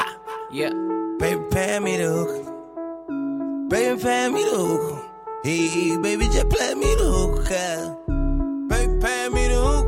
Yeah. 0.51 0.71
Baby, 1.19 1.43
pay 1.51 1.79
me 1.81 1.97
the 1.97 2.09
hook. 2.09 3.69
Baby, 3.69 4.01
pay 4.01 4.29
me 4.31 4.45
the 4.45 4.51
hook. 4.51 4.98
Hey, 5.45 5.97
baby, 5.97 6.27
just 6.27 6.49
play 6.51 6.75
me 6.75 6.95
the 6.97 7.05
hook. 7.05 7.47
yeah. 7.51 7.95
Baby, 8.69 9.01
pay 9.01 9.29
me 9.29 9.49
the 9.49 9.55
hook. 9.55 9.87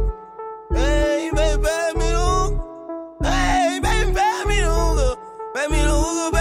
Hey, 0.73 1.31
baby, 1.35 1.63
pay 1.63 1.93
me 1.97 2.09
the 2.11 2.21
hook. 2.21 3.19
Hey, 3.23 3.81
baby, 3.83 4.13
pay 4.15 4.45
me 4.47 4.61
the 4.61 4.71
hook. 4.71 5.19
Pay 5.55 5.67
me 5.67 5.79
the 5.83 5.91
hook, 5.91 6.33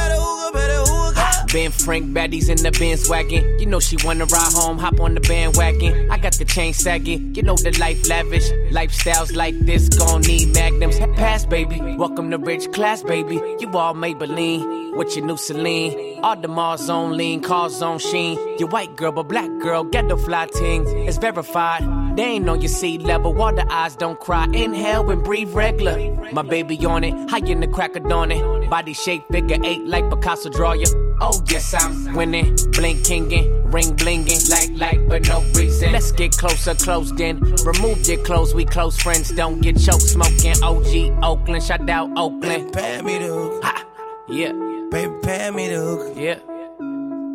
Ben 1.51 1.71
Frank 1.71 2.05
baddies 2.15 2.47
in 2.47 2.61
the 2.61 2.71
Benz 2.77 3.09
wagon. 3.09 3.57
You 3.59 3.65
know 3.65 3.79
she 3.79 3.97
wanna 4.03 4.25
ride 4.25 4.53
home, 4.53 4.77
hop 4.77 4.99
on 4.99 5.15
the 5.15 5.19
bandwagon. 5.19 6.11
I 6.11 6.19
got 6.19 6.33
the 6.33 6.45
chain 6.45 6.73
sagging. 6.73 7.33
You 7.33 7.41
know 7.41 7.55
the 7.55 7.71
life 7.79 8.07
lavish. 8.07 8.47
Lifestyles 8.71 9.35
like 9.35 9.57
this 9.59 9.89
gon' 9.89 10.21
need 10.21 10.53
magnums. 10.53 10.99
Pass, 11.17 11.45
baby. 11.45 11.79
Welcome 11.95 12.29
to 12.31 12.37
rich 12.37 12.71
class, 12.71 13.01
baby. 13.01 13.41
You 13.59 13.71
all 13.71 13.95
Maybelline 13.95 14.95
with 14.95 15.15
your 15.15 15.25
new 15.25 15.37
Celine. 15.37 16.19
All 16.21 16.35
the 16.35 16.47
Mars 16.47 16.87
on 16.87 17.17
lean, 17.17 17.41
cars 17.41 17.81
on 17.81 17.97
sheen. 17.97 18.37
Your 18.59 18.69
white 18.69 18.95
girl, 18.95 19.11
but 19.11 19.23
black 19.23 19.49
girl, 19.59 19.83
get 19.83 20.07
the 20.07 20.17
fly 20.17 20.45
ting. 20.47 20.85
It's 21.07 21.17
verified. 21.17 21.98
Ain't 22.19 22.49
on 22.49 22.59
your 22.61 22.69
sea 22.69 22.97
level. 22.97 23.33
Water 23.33 23.63
eyes 23.69 23.95
don't 23.95 24.19
cry. 24.19 24.45
Inhale 24.53 25.09
and 25.09 25.23
breathe 25.23 25.53
regular. 25.53 25.97
My 26.33 26.41
baby 26.41 26.77
on 26.85 27.03
it, 27.03 27.13
high 27.29 27.39
in 27.45 27.59
the 27.61 27.67
crack 27.67 27.95
of 27.95 28.07
dawn 28.09 28.31
it. 28.31 28.69
Body 28.69 28.93
shape 28.93 29.23
figure 29.31 29.57
eight 29.63 29.85
like 29.85 30.09
Picasso 30.09 30.49
draw 30.49 30.73
ya. 30.73 30.87
Oh 31.21 31.41
yes, 31.47 31.73
I'm 31.73 32.13
winning, 32.15 32.55
blinkingin', 32.55 33.73
ring 33.73 33.95
blingin', 33.95 34.49
like 34.49 34.71
like 34.79 35.07
for 35.09 35.19
no 35.29 35.41
reason. 35.53 35.91
Let's 35.91 36.11
get 36.11 36.31
closer, 36.37 36.75
close 36.75 37.11
then. 37.13 37.39
Remove 37.65 38.07
your 38.07 38.23
clothes, 38.23 38.53
we 38.53 38.65
close 38.65 38.97
friends. 38.99 39.29
Don't 39.31 39.61
get 39.61 39.79
choked 39.79 40.01
smoking. 40.03 40.55
OG 40.61 41.23
Oakland, 41.23 41.63
shout 41.63 41.89
out 41.89 42.09
Oakland. 42.17 42.73
Pay 42.73 43.01
me 43.01 43.17
the 43.17 43.27
hook. 43.27 43.63
Ha, 43.63 43.85
yeah, 44.29 44.51
Baby, 44.91 45.13
pay 45.23 45.51
me 45.51 45.67
the 45.69 45.75
hook. 45.75 46.13
yeah. 46.17 46.39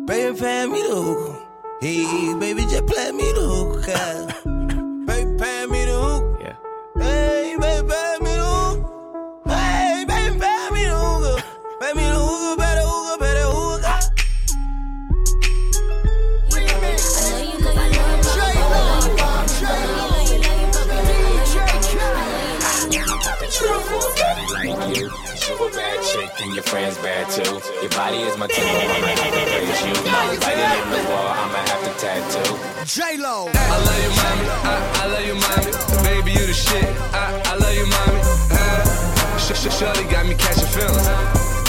Baby, 0.05 0.39
pay 0.39 0.65
me 0.67 0.81
the 0.81 0.95
hook. 0.95 1.41
Hey, 1.81 2.33
baby, 2.39 2.61
just 2.63 2.85
play 2.87 3.11
me 3.11 3.31
the 3.33 3.41
hook. 3.41 4.55
me 5.45 5.74
and 26.41 26.53
your 26.53 26.63
friends 26.63 26.97
bad 26.97 27.29
too. 27.29 27.59
Your 27.81 27.89
body 27.91 28.17
is 28.17 28.37
my 28.37 28.47
tempo, 28.47 28.67
I'ma 28.67 29.07
have 29.07 29.33
to 29.33 29.45
praise 29.51 29.81
you. 29.85 29.93
Now 30.05 30.31
in 30.31 30.89
the 30.91 31.09
wall, 31.09 31.27
I'ma 31.27 31.59
have 31.69 31.83
to 31.85 31.93
tattoo. 31.99 32.85
J 32.85 33.17
Lo. 33.17 33.49
I 33.53 33.77
love 33.87 33.99
you, 34.03 34.11
mommy. 34.19 34.45
I, 34.63 34.75
I 35.01 35.05
love 35.13 35.25
you, 35.25 35.35
mommy. 35.35 35.71
Baby, 36.03 36.31
you 36.39 36.45
the 36.45 36.53
shit. 36.53 36.85
I, 37.13 37.41
I 37.45 37.55
love 37.55 37.75
you, 37.75 37.87
mommy. 37.87 38.19
Uh, 38.51 39.37
sh- 39.37 39.55
sh- 39.55 39.77
Shorty 39.79 40.03
got 40.11 40.25
me 40.25 40.35
catching 40.35 40.67
feelings. 40.67 41.07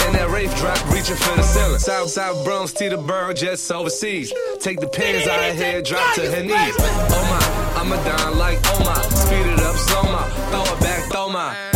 And 0.05 0.15
that 0.15 0.29
Wraith 0.31 0.55
drop 0.57 0.79
reaching 0.91 1.15
for 1.15 1.35
the 1.35 1.43
ceiling. 1.43 1.79
South 1.79 2.09
South 2.09 2.43
Bronx, 2.45 2.73
Teterboro, 2.73 3.35
just 3.35 3.69
overseas. 3.71 4.33
Take 4.59 4.79
the 4.79 4.87
pins 4.87 5.27
out 5.27 5.49
of 5.49 5.55
here, 5.55 5.81
drop 5.81 6.13
to 6.15 6.21
her 6.31 6.43
knees. 6.43 6.75
Oh 6.79 7.23
my, 7.31 7.81
I'm 7.81 7.91
a 7.91 8.03
down 8.03 8.37
like 8.37 8.59
oh 8.65 8.79
my. 8.83 9.01
Speed 9.15 9.47
it 9.47 9.59
up, 9.59 9.75
slow 9.75 10.03
my. 10.03 10.29
Throw 10.51 10.63
it 10.63 10.79
back, 10.81 11.11
throw 11.11 11.29
my. 11.29 11.66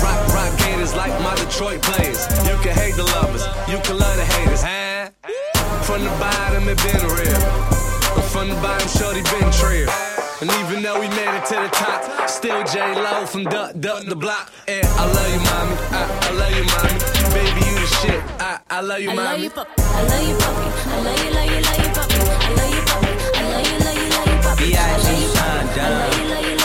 Rock, 0.81 0.95
rock 0.95 0.97
like 0.97 1.21
my 1.21 1.35
Detroit 1.35 1.81
players. 1.83 2.25
You 2.47 2.57
can 2.63 2.73
hate 2.75 2.95
the 2.95 3.03
lovers, 3.03 3.45
you 3.69 3.77
can 3.85 3.99
love 3.99 4.15
the 4.17 4.25
haters. 4.25 4.63
Huh? 4.63 5.09
From 5.83 6.03
the 6.03 6.09
bottom, 6.17 6.67
it 6.69 6.77
been 6.81 7.05
real. 7.05 7.41
But 8.15 8.25
from 8.25 8.49
the 8.49 8.55
bottom, 8.55 8.87
shorty 8.89 9.21
been 9.21 9.51
trail. 9.51 9.89
And 10.41 10.49
even 10.49 10.81
though 10.81 10.99
we 10.99 11.07
made 11.09 11.37
it 11.37 11.45
to 11.45 11.55
the 11.55 11.69
top, 11.69 12.27
still 12.27 12.63
J 12.65 12.95
Lo 12.95 13.25
from 13.27 13.43
Duck 13.43 13.79
Duck 13.79 14.05
the 14.05 14.15
Block. 14.15 14.51
And 14.67 14.85
I 14.87 15.05
love 15.05 15.29
you, 15.29 15.39
mommy. 15.45 15.75
I, 15.93 16.01
I 16.21 16.31
love 16.33 16.53
you, 16.57 16.65
mommy. 16.65 16.97
Baby, 17.29 17.61
you 17.61 17.75
the 17.77 17.87
shit. 18.01 18.23
I, 18.41 18.59
I 18.69 18.81
love 18.81 18.99
you, 19.01 19.11
I 19.11 19.13
love 19.13 19.25
mommy. 19.25 19.43
you, 19.43 19.49
puppy. 19.51 19.71
I 19.77 20.01
love 20.01 20.27
you, 20.27 20.35
puppy. 20.41 20.65
I 20.89 21.01
love 21.05 21.19
you, 21.21 21.29
love 21.37 21.45
you, 21.45 21.61
love 21.61 21.77
you, 21.77 21.89
puppy. 21.93 22.17
I 22.17 22.57
love 22.57 22.73
you, 22.73 22.81
puppy. 22.89 23.13
I 23.37 23.45
love 23.53 23.67
you, 23.69 23.77
love 23.85 23.97
you, 24.01 24.09
love 24.09 24.27
you, 24.27 24.37
puppy. 24.41 24.75
I 24.75 24.97
love 24.97 25.21
you, 25.21 25.29
puppy. 25.29 25.61
I 25.61 25.61
love 25.61 26.01
you, 26.01 26.01
love 26.01 26.17
you, 26.17 26.29
love 26.33 26.45
you, 26.49 26.60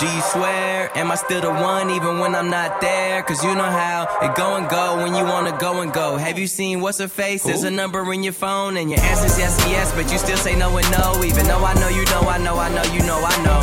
Do 0.00 0.06
you 0.06 0.22
swear? 0.22 0.90
Am 0.96 1.10
I 1.10 1.14
still 1.14 1.42
the 1.42 1.50
one 1.52 1.90
even 1.90 2.20
when 2.20 2.34
I'm 2.34 2.48
not 2.48 2.80
there? 2.80 3.22
Cause 3.22 3.44
you 3.44 3.54
know 3.54 3.70
how 3.82 4.08
it 4.22 4.34
go 4.34 4.56
and 4.56 4.66
go 4.66 4.96
when 4.96 5.14
you 5.14 5.24
wanna 5.24 5.54
go 5.58 5.82
and 5.82 5.92
go. 5.92 6.16
Have 6.16 6.38
you 6.38 6.46
seen 6.46 6.80
what's 6.80 6.96
her 7.00 7.06
face? 7.08 7.42
There's 7.42 7.64
a 7.64 7.70
number 7.70 8.10
in 8.14 8.22
your 8.22 8.32
phone 8.32 8.78
and 8.78 8.90
your 8.90 8.98
answer's 9.00 9.38
yes 9.38 9.60
and 9.62 9.70
yes, 9.70 9.92
but 9.92 10.10
you 10.10 10.16
still 10.16 10.38
say 10.38 10.56
no 10.56 10.74
and 10.74 10.90
no. 10.90 11.22
Even 11.22 11.44
though 11.46 11.62
I 11.62 11.74
know 11.74 11.88
you 11.88 12.06
know, 12.06 12.22
I 12.22 12.38
know, 12.38 12.56
I 12.56 12.70
know, 12.72 12.82
you 12.94 13.02
know, 13.04 13.20
I 13.20 13.36
know. 13.44 13.60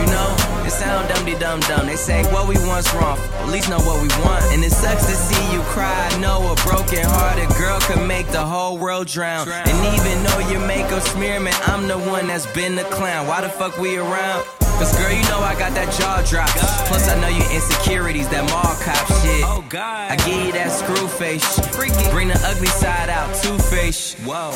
You 0.00 0.06
know, 0.06 0.64
it 0.64 0.70
sound 0.70 1.06
dumb 1.10 1.26
de 1.26 1.38
dum 1.38 1.60
dum. 1.60 1.86
They 1.86 1.96
say 1.96 2.24
what 2.32 2.48
we 2.48 2.56
want's 2.66 2.92
wrong, 2.94 3.18
at 3.18 3.48
least 3.50 3.68
know 3.68 3.78
what 3.80 4.00
we 4.00 4.08
want. 4.24 4.42
And 4.54 4.64
it 4.64 4.72
sucks 4.72 5.04
to 5.04 5.12
see 5.12 5.52
you 5.52 5.60
cry. 5.64 6.08
I 6.10 6.18
know 6.18 6.50
a 6.50 6.54
broken 6.66 7.04
hearted 7.04 7.50
girl 7.58 7.78
can 7.80 8.08
make 8.08 8.26
the 8.28 8.40
whole 8.42 8.78
world 8.78 9.06
drown. 9.06 9.46
And 9.50 9.78
even 9.94 10.16
though 10.24 10.48
your 10.48 10.66
makeup 10.66 11.02
smear, 11.02 11.40
man, 11.40 11.52
I'm 11.66 11.88
the 11.88 11.98
one 11.98 12.28
that's 12.28 12.46
been 12.54 12.74
the 12.74 12.84
clown. 12.84 13.26
Why 13.26 13.42
the 13.42 13.50
fuck 13.50 13.76
we 13.76 13.98
around? 13.98 14.46
Cause 14.78 14.96
girl, 14.98 15.12
you 15.12 15.22
know 15.30 15.38
I 15.38 15.54
got 15.58 15.72
that 15.74 15.92
jaw 15.94 16.22
drop. 16.28 16.50
Plus 16.88 17.08
I 17.08 17.14
know 17.20 17.28
your 17.28 17.50
insecurities, 17.50 18.28
that 18.28 18.44
mall 18.50 18.74
cop 18.82 19.06
shit. 19.22 19.44
Oh 19.46 19.64
God. 19.68 20.10
I 20.10 20.16
give 20.26 20.46
you 20.46 20.52
that 20.52 20.70
screw 20.72 21.06
face. 21.06 21.46
Freaky. 21.74 22.10
Bring 22.10 22.28
the 22.28 22.40
ugly 22.44 22.68
side 22.68 23.08
out, 23.08 23.32
two 23.42 23.56
face. 23.58 24.14
Whoa. 24.26 24.50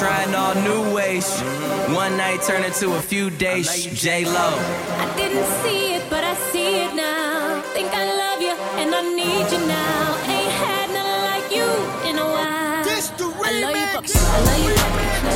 Trying 0.00 0.34
all 0.34 0.54
new 0.64 0.94
ways. 0.94 1.26
Mm-hmm. 1.26 1.94
One 1.94 2.16
night 2.16 2.40
turn 2.42 2.64
into 2.64 2.94
a 2.94 3.00
few 3.00 3.30
days. 3.30 3.68
J 4.00 4.24
Lo. 4.24 4.32
I 4.32 5.12
didn't 5.16 5.46
see 5.62 5.94
it, 5.94 6.04
but 6.08 6.24
I 6.24 6.34
see 6.50 6.82
it 6.84 6.94
now. 6.94 7.60
Think 7.76 7.92
I 7.92 8.04
love 8.04 8.40
you 8.40 8.54
and 8.80 8.94
I 8.94 9.02
need 9.14 9.46
you 9.52 9.60
now. 9.68 10.16
Ain't 10.32 10.52
had 10.64 10.86
nothing 10.96 11.22
like 11.28 11.48
you 11.52 11.68
in 12.08 12.16
a 12.18 12.24
while. 12.24 12.84
This 12.84 13.08
the 13.20 13.24
I 13.24 13.50
love 13.60 13.76
you, 13.76 13.86
puppy. 13.92 14.12
I 14.16 14.40
love 14.48 14.62
you. 14.64 14.74
I 14.74 14.88
love 14.96 15.24
you, 15.24 15.31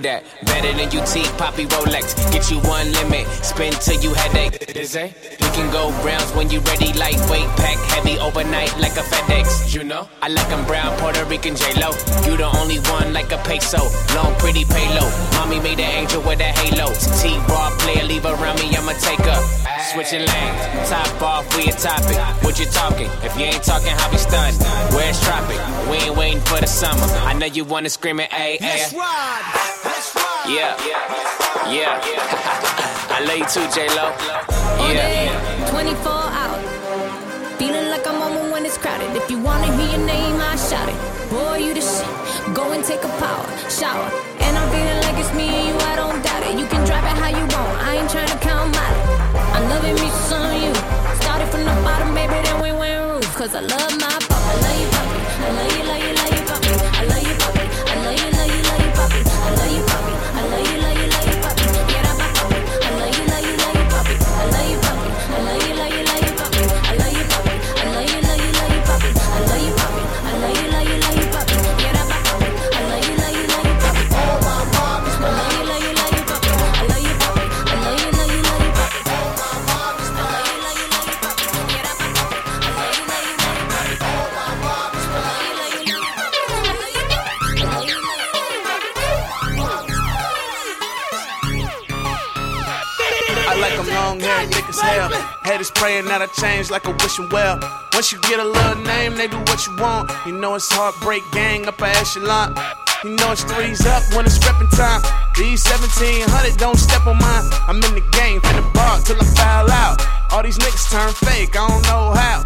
that. 0.00 0.24
Better 0.44 0.72
than 0.72 0.88
UT, 0.88 1.14
Poppy 1.38 1.66
Rolex. 1.66 2.14
Get 2.32 2.50
you 2.50 2.58
one 2.68 2.92
limit, 2.92 3.26
spin 3.44 3.72
till 3.72 4.00
you 4.00 4.14
headache. 4.14 4.76
Is 4.76 4.94
it? 4.94 5.12
We 5.40 5.48
can 5.56 5.70
go 5.72 5.90
rounds 6.04 6.30
when 6.32 6.50
you 6.50 6.60
ready, 6.60 6.92
lightweight, 6.92 7.48
pack 7.56 7.76
heavy 7.92 8.18
overnight 8.18 8.72
like 8.78 8.96
a 8.96 9.04
FedEx. 9.04 9.74
You 9.74 9.84
know? 9.84 10.08
I 10.20 10.28
like 10.28 10.48
them 10.48 10.64
brown, 10.66 10.96
Puerto 10.98 11.24
Rican 11.26 11.56
J-Lo. 11.56 11.90
You 12.24 12.36
the 12.36 12.50
only 12.60 12.78
one 12.90 13.12
like 13.12 13.32
a 13.32 13.38
peso. 13.38 13.82
Long, 14.14 14.34
pretty 14.38 14.64
payload. 14.64 15.12
Mommy 15.34 15.60
made 15.60 15.80
an 15.80 15.90
angel 15.90 16.22
with 16.22 16.40
a 16.40 16.50
halo. 16.60 16.92
T-bar 17.20 17.70
player, 17.78 18.04
leave 18.04 18.24
around 18.24 18.58
me, 18.60 18.74
I'ma 18.76 18.92
take 19.00 19.26
up. 19.26 19.42
Switching 19.92 20.24
lanes, 20.24 20.88
top 20.88 21.22
off, 21.22 21.56
we 21.56 21.68
a 21.68 21.72
topic. 21.72 22.16
What 22.44 22.58
you 22.58 22.66
talking? 22.66 23.10
If 23.22 23.36
you 23.38 23.44
ain't 23.46 23.62
talking, 23.62 23.92
how 23.92 24.10
we 24.10 24.18
stunned? 24.18 24.56
Where's 24.94 25.20
tropic? 25.22 25.58
We 25.90 25.96
ain't 25.96 26.16
waiting 26.16 26.40
for 26.40 26.60
the 26.60 26.66
summer. 26.66 27.02
I 27.26 27.34
know 27.34 27.46
you 27.46 27.64
wanna 27.64 27.90
scream 27.90 28.20
it, 28.20 28.30
ayy, 28.30 28.58
ayy. 28.58 29.71
Yeah, 30.46 30.74
yeah. 31.70 32.00
I 33.14 33.22
love 33.26 33.38
you 33.38 33.46
too, 33.46 33.66
J 33.74 33.86
Lo. 33.94 34.10
All 34.10 34.88
day, 34.88 35.26
Yeah. 35.30 35.70
24 35.70 36.10
hours. 36.10 36.66
Feeling 37.58 37.88
like 37.90 38.06
I'm 38.06 38.20
on 38.20 38.50
when 38.50 38.66
it's 38.66 38.76
crowded. 38.76 39.14
If 39.16 39.30
you 39.30 39.38
wanna 39.38 39.70
hear 39.76 39.96
your 39.96 40.04
name, 40.06 40.40
I 40.40 40.56
shout 40.56 40.88
it. 40.88 40.98
Boy, 41.30 41.58
you 41.58 41.74
the 41.74 41.80
shit. 41.80 42.08
Go 42.54 42.72
and 42.72 42.82
take 42.84 43.04
a 43.04 43.12
power 43.22 43.46
shower. 43.70 44.08
And 44.40 44.52
I'm 44.58 44.68
feeling 44.74 44.98
like 45.06 45.16
it's 45.22 45.32
me 45.34 45.46
and 45.48 45.64
you, 45.70 45.76
I 45.92 45.94
don't 45.96 46.18
doubt 46.24 46.42
it. 46.42 46.58
You 46.58 46.66
can 46.66 46.82
drive 46.84 47.04
it 47.04 47.16
how 47.22 47.30
you 47.30 47.44
want. 47.54 47.72
I 47.86 47.96
ain't 48.02 48.10
trying 48.10 48.28
to 48.28 48.38
count 48.38 48.74
my. 48.74 48.88
I 49.56 49.60
love 49.70 49.84
it, 49.84 49.94
me 50.02 50.08
some 50.28 50.42
you. 50.58 50.74
Started 51.22 51.48
from 51.54 51.62
the 51.64 51.74
bottom, 51.86 52.12
baby, 52.14 52.34
then 52.42 52.58
we 52.60 52.72
went 52.72 52.98
roof. 53.10 53.30
Cause 53.36 53.54
I 53.54 53.60
love 53.60 53.92
my 54.00 54.10
puppy. 54.26 54.42
I 54.50 54.54
love 54.64 54.78
you, 54.82 54.88
puppy. 54.90 55.20
I 55.46 55.50
love 55.56 55.72
you, 55.78 55.84
love 55.86 56.01
you, 56.01 56.01
long 94.02 94.20
hair, 94.20 94.46
thick 94.48 94.68
as 94.68 94.80
hell. 94.80 95.10
Haters 95.44 95.70
praying 95.70 96.06
that 96.06 96.20
I 96.22 96.28
change 96.42 96.70
like 96.70 96.86
a 96.86 96.92
wishing 97.02 97.28
well. 97.30 97.56
Once 97.94 98.10
you 98.10 98.18
get 98.30 98.40
a 98.40 98.44
little 98.44 98.80
name, 98.82 99.14
they 99.14 99.28
do 99.28 99.38
what 99.48 99.66
you 99.66 99.72
want. 99.76 100.10
You 100.26 100.32
know 100.32 100.54
it's 100.54 100.70
heartbreak 100.70 101.22
gang 101.32 101.66
upper 101.66 101.86
echelon. 101.86 102.56
You 103.04 103.10
know 103.16 103.30
it's 103.32 103.44
threes 103.44 103.86
up 103.86 104.02
when 104.14 104.26
it's 104.26 104.38
reppin' 104.38 104.70
time. 104.74 105.02
These 105.38 105.62
1700 105.64 106.58
don't 106.58 106.78
step 106.78 107.06
on 107.06 107.18
mine. 107.18 107.46
I'm 107.68 107.78
in 107.86 107.94
the 107.94 108.06
game, 108.18 108.40
finna 108.40 108.66
bar 108.74 109.00
till 109.06 109.18
I 109.20 109.26
foul 109.38 109.70
out. 109.70 109.96
All 110.32 110.42
these 110.42 110.58
niggas 110.58 110.90
turn 110.90 111.12
fake, 111.26 111.54
I 111.54 111.62
don't 111.68 111.82
know 111.86 112.10
how. 112.14 112.42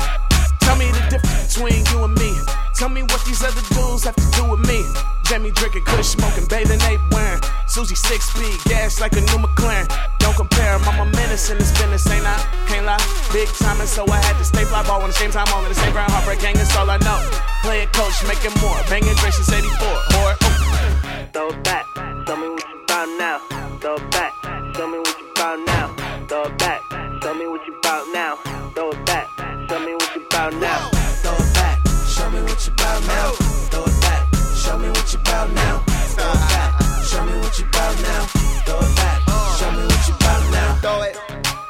Tell 0.61 0.77
me 0.77 0.91
the 0.93 1.05
difference 1.09 1.57
between 1.57 1.81
you 1.91 2.05
and 2.05 2.15
me. 2.21 2.33
Tell 2.75 2.91
me 2.91 3.03
what 3.03 3.25
these 3.25 3.43
other 3.43 3.65
dudes 3.73 4.05
have 4.05 4.17
to 4.17 4.29
do 4.37 4.45
with 4.51 4.61
me. 4.69 4.85
Jamie 5.29 5.51
drinking, 5.51 5.83
kush 5.83 6.07
smoking, 6.15 6.47
bathing 6.47 6.81
ape 6.83 7.01
wearing. 7.11 7.41
Susie 7.67 7.97
six 7.97 8.31
speed, 8.31 8.55
gas 8.65 9.01
like 9.01 9.13
a 9.13 9.21
new 9.21 9.39
McLaren. 9.43 9.87
Don't 10.19 10.37
compare, 10.37 10.75
I'm 10.77 11.01
a 11.01 11.05
menace 11.17 11.51
in 11.51 11.59
this 11.59 11.73
business, 11.73 12.07
ain't 12.11 12.25
I? 12.25 12.39
Can't 12.69 12.87
lie, 12.87 13.03
big 13.33 13.49
time, 13.59 13.81
and 13.81 13.89
so 13.89 14.07
I 14.07 14.23
had 14.23 14.39
to 14.39 14.45
stay 14.45 14.65
fly 14.65 14.87
ball 14.87 15.05
the 15.05 15.13
same 15.13 15.33
time, 15.33 15.47
all 15.53 15.63
in 15.65 15.69
the 15.69 15.75
same 15.75 15.91
ground. 15.93 16.13
Heartbreak 16.13 16.41
gang, 16.41 16.55
that's 16.55 16.77
all 16.77 16.89
I 16.89 16.99
know. 16.99 17.19
Play 17.63 17.83
it 17.83 17.93
coach, 17.93 18.15
making 18.29 18.55
more. 18.63 18.79
Banging 18.89 19.15
Dre 19.17 19.31
since 19.31 19.51
84. 19.51 19.67
Or, 20.23 20.35
Throw 21.35 21.51
it 21.51 21.65
back, 21.65 21.85
show 22.27 22.37
me 22.37 22.49
what 22.49 22.63
you 22.71 22.79
bout 22.87 23.11
now. 23.19 23.39
Throw 23.81 23.97
it 23.97 24.11
back, 24.13 24.33
show 24.77 24.87
me 24.87 24.99
what 24.99 25.19
you 25.19 25.27
bout 25.35 25.59
now. 25.67 25.91
Throw 26.29 26.45
it 26.45 26.59
back, 26.59 26.81
show 27.21 27.35
me 27.35 27.47
what 27.47 27.67
you 27.67 27.75
bout 27.83 28.07
now. 28.15 28.37
Throw 28.75 28.91
it 28.91 29.05
back, 29.07 29.27
show 29.69 29.81
me 29.81 29.93
what 29.93 30.15
you 30.15 30.23
bout 30.31 30.55
now. 30.55 30.91
Throw 31.21 31.35
it 31.35 31.55
back, 31.55 31.83
show 32.07 32.31
me 32.31 32.41
what 32.43 32.65
you 32.65 32.73
bout 32.79 33.03
now. 33.11 33.46
What 35.07 35.13
you 35.13 35.19
bout 35.21 35.53
now. 35.53 35.79
Throw 35.87 36.31
it 36.31 36.49
back, 36.51 36.83
show 37.05 37.25
me 37.25 37.39
what 37.39 37.57
you 37.59 37.65
bout 37.67 37.95
now. 38.03 38.25
Throw 38.67 38.79
it 38.81 38.97
back, 38.97 39.23
show 39.57 39.71
me 39.71 39.87
what 39.87 40.09
you 40.09 40.15
bout 40.19 40.51
now. 40.51 40.75
Throw 40.83 41.03
it, 41.03 41.17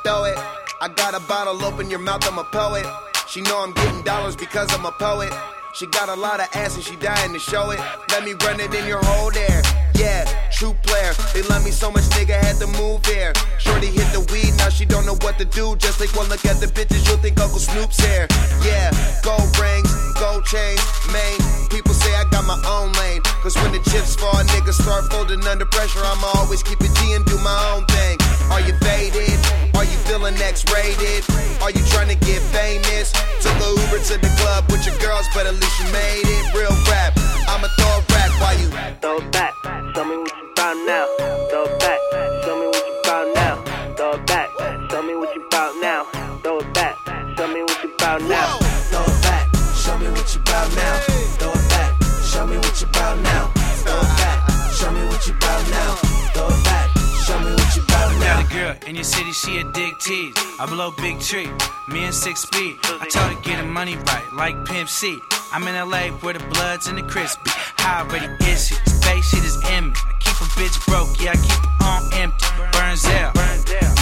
throw 0.05 0.24
it. 0.24 0.39
I 0.80 0.89
got 0.89 1.14
a 1.14 1.20
bottle, 1.20 1.62
open 1.62 1.91
your 1.91 1.99
mouth, 1.99 2.26
I'm 2.26 2.39
a 2.39 2.45
poet. 2.45 2.87
She 3.28 3.43
know 3.43 3.62
I'm 3.62 3.72
getting 3.72 4.03
dollars 4.03 4.37
because 4.37 4.72
I'm 4.72 4.87
a 4.87 4.93
poet. 4.93 5.34
She 5.74 5.87
got 5.87 6.09
a 6.09 6.14
lot 6.14 6.41
of 6.41 6.49
ass 6.55 6.76
and 6.76 6.84
she 6.84 6.97
dying 6.97 7.34
to 7.34 7.39
show 7.39 7.70
it. 7.72 7.80
Let 8.11 8.24
me 8.24 8.32
run 8.43 8.59
it 8.59 8.72
in 8.72 8.87
your 8.87 9.05
hole 9.05 9.30
there. 9.30 9.61
Yeah, 9.97 10.24
true 10.53 10.74
player. 10.82 11.12
They 11.32 11.42
love 11.49 11.64
me 11.64 11.70
so 11.70 11.90
much, 11.90 12.05
nigga 12.16 12.36
had 12.36 12.57
to 12.61 12.66
move 12.78 13.05
here. 13.07 13.32
Shorty 13.59 13.88
hit 13.88 14.09
the 14.12 14.20
weed, 14.32 14.53
now 14.57 14.68
she 14.68 14.84
don't 14.84 15.07
know 15.07 15.16
what 15.24 15.38
to 15.38 15.44
do. 15.44 15.76
Just 15.76 15.99
take 15.99 16.14
one 16.14 16.28
look 16.28 16.44
at 16.44 16.61
the 16.61 16.66
bitches, 16.66 17.09
you'll 17.09 17.18
think 17.18 17.40
Uncle 17.40 17.59
Snoop's 17.59 17.97
here. 17.97 18.28
Yeah, 18.61 18.92
gold 19.24 19.49
rings, 19.57 19.88
gold 20.20 20.44
chains, 20.44 20.84
main. 21.12 21.40
People 21.72 21.94
say 21.94 22.12
I 22.14 22.24
got 22.30 22.44
my 22.44 22.61
own 22.68 22.92
lane. 23.01 23.22
Cause 23.40 23.57
when 23.57 23.72
the 23.72 23.80
chips 23.88 24.16
fall, 24.16 24.36
niggas 24.53 24.76
start 24.76 25.09
folding 25.11 25.40
under 25.49 25.66
pressure. 25.66 26.05
I'ma 26.05 26.28
always 26.36 26.62
keep 26.62 26.80
it 26.80 26.92
G 27.01 27.12
and 27.16 27.24
do 27.24 27.38
my 27.40 27.57
own 27.72 27.84
thing. 27.86 28.20
Are 28.53 28.61
you 28.61 28.76
faded? 28.84 29.40
Are 29.76 29.84
you 29.84 29.97
feeling 30.05 30.36
X-rated? 30.36 31.24
Are 31.62 31.70
you 31.70 31.82
trying 31.88 32.09
to 32.09 32.18
get 32.20 32.40
famous? 32.53 33.12
Took 33.40 33.57
a 33.64 33.68
Uber 33.80 34.01
to 34.12 34.16
the 34.20 34.32
club 34.40 34.68
with 34.68 34.84
your 34.84 34.97
girls, 35.01 35.24
but 35.32 35.47
at 35.47 35.55
least 35.55 35.76
you 35.80 35.88
made 35.92 36.24
it. 36.24 36.44
Real 36.53 36.74
rap, 36.88 37.16
I'ma 37.49 37.68
throw 37.80 37.97
a 37.97 38.05
rap 38.12 38.30
while 38.40 38.59
you 38.61 38.66
Throw 39.01 39.20
back, 39.30 39.53
show 39.97 40.05
me 40.05 40.18
what 40.18 40.36
you 40.36 40.49
bout 40.55 40.76
now. 40.84 41.07
Throw 41.49 41.64
it 41.64 41.80
back, 41.80 41.99
show 42.44 42.55
me 42.61 42.66
what 42.66 42.86
you 42.86 43.01
bout 43.03 43.34
now. 43.34 43.57
Throw 43.97 44.12
it 44.12 44.26
back, 44.26 44.51
show 44.90 45.03
me 45.03 45.14
what 45.16 45.34
you 45.34 45.49
bout 45.51 45.72
now. 45.80 46.05
Throw 46.42 46.59
it 46.59 46.74
back, 46.74 46.97
show 47.34 47.49
me 47.49 47.62
what 47.62 47.82
you 47.82 47.90
bout 47.97 48.20
now. 48.20 48.59
Throw 48.92 49.05
it 49.09 49.22
back, 49.22 49.49
show 49.74 49.97
me 49.97 50.09
what 50.09 50.34
you 50.34 50.40
bout 50.44 50.68
now. 50.76 50.99
Throw 51.40 51.51
it 51.51 51.68
back, 51.70 51.92
show 52.28 52.47
me 52.47 52.59
what 52.59 52.78
you 52.78 52.86
bout 52.92 53.16
now. 53.22 53.47
Throw 53.57 53.97
it 53.97 54.12
back, 54.20 54.38
show 54.76 54.92
me 54.92 55.03
what 55.09 55.26
you 55.26 55.32
bout 55.40 55.64
now. 55.70 55.94
Throw 56.34 56.49
it 56.49 56.64
back, 56.64 56.88
show 57.24 57.38
me 57.40 57.53
what 57.57 57.76
you 57.76 57.82
bout 57.88 58.12
now. 58.20 58.42
Got 58.42 58.53
a 58.53 58.55
girl 58.55 58.88
in 58.88 58.97
your 58.97 59.05
city, 59.05 59.32
she 59.32 59.61
a 59.61 59.64
dick 59.72 59.99
tease. 59.99 60.34
I 60.61 60.66
blow 60.66 60.90
big 60.99 61.20
tree, 61.20 61.49
me 61.88 62.05
and 62.05 62.14
six 62.14 62.40
speed. 62.40 62.76
I 62.84 63.09
told 63.09 63.32
her 63.32 63.40
get 63.40 63.57
her 63.61 63.64
money 63.64 63.97
right, 63.97 64.28
like 64.34 64.62
Pimp 64.66 64.90
C. 64.90 65.18
I'm 65.53 65.66
in 65.66 65.74
LA 65.74 66.11
where 66.20 66.34
the 66.34 66.44
bloods 66.53 66.86
and 66.86 66.99
the 66.99 67.03
crispy. 67.03 67.56
Already 67.87 68.26
is 68.51 68.72
it? 68.72 68.89
Space 68.89 69.30
shit 69.30 69.45
is 69.45 69.57
in 69.70 69.87
me. 69.87 69.95
I 69.95 70.12
keep 70.18 70.34
a 70.43 70.49
bitch 70.59 70.76
broke, 70.87 71.22
yeah, 71.22 71.32
I 71.32 71.37
keep 71.39 71.62
it 71.62 71.84
on 71.87 72.03
empty. 72.18 72.47
Burns 72.72 73.07
out, 73.07 73.34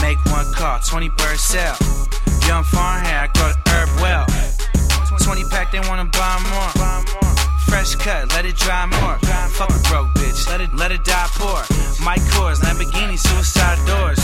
make 0.00 0.18
one 0.32 0.50
call, 0.54 0.80
20 0.80 1.10
bird 1.10 1.38
sell. 1.38 1.76
Young 2.48 2.64
farm 2.64 3.04
I 3.04 3.28
go 3.34 3.52
to 3.52 3.70
Herb 3.70 3.88
Well. 4.00 4.26
20 5.22 5.44
pack, 5.50 5.70
they 5.70 5.80
wanna 5.80 6.06
buy 6.06 6.40
more. 6.50 7.23
Fresh 7.68 7.96
cut, 7.96 8.32
let 8.34 8.44
it 8.46 8.56
dry 8.56 8.86
more. 8.86 9.18
Fuck 9.56 9.70
a 9.70 9.80
broke 9.88 10.08
bitch, 10.14 10.48
let 10.48 10.60
it 10.60 10.72
let 10.74 10.92
it 10.92 11.04
die 11.04 11.28
poor. 11.34 11.62
Mike 12.04 12.22
Kors, 12.32 12.60
Lamborghini, 12.60 13.18
suicide 13.18 13.78
doors. 13.86 14.18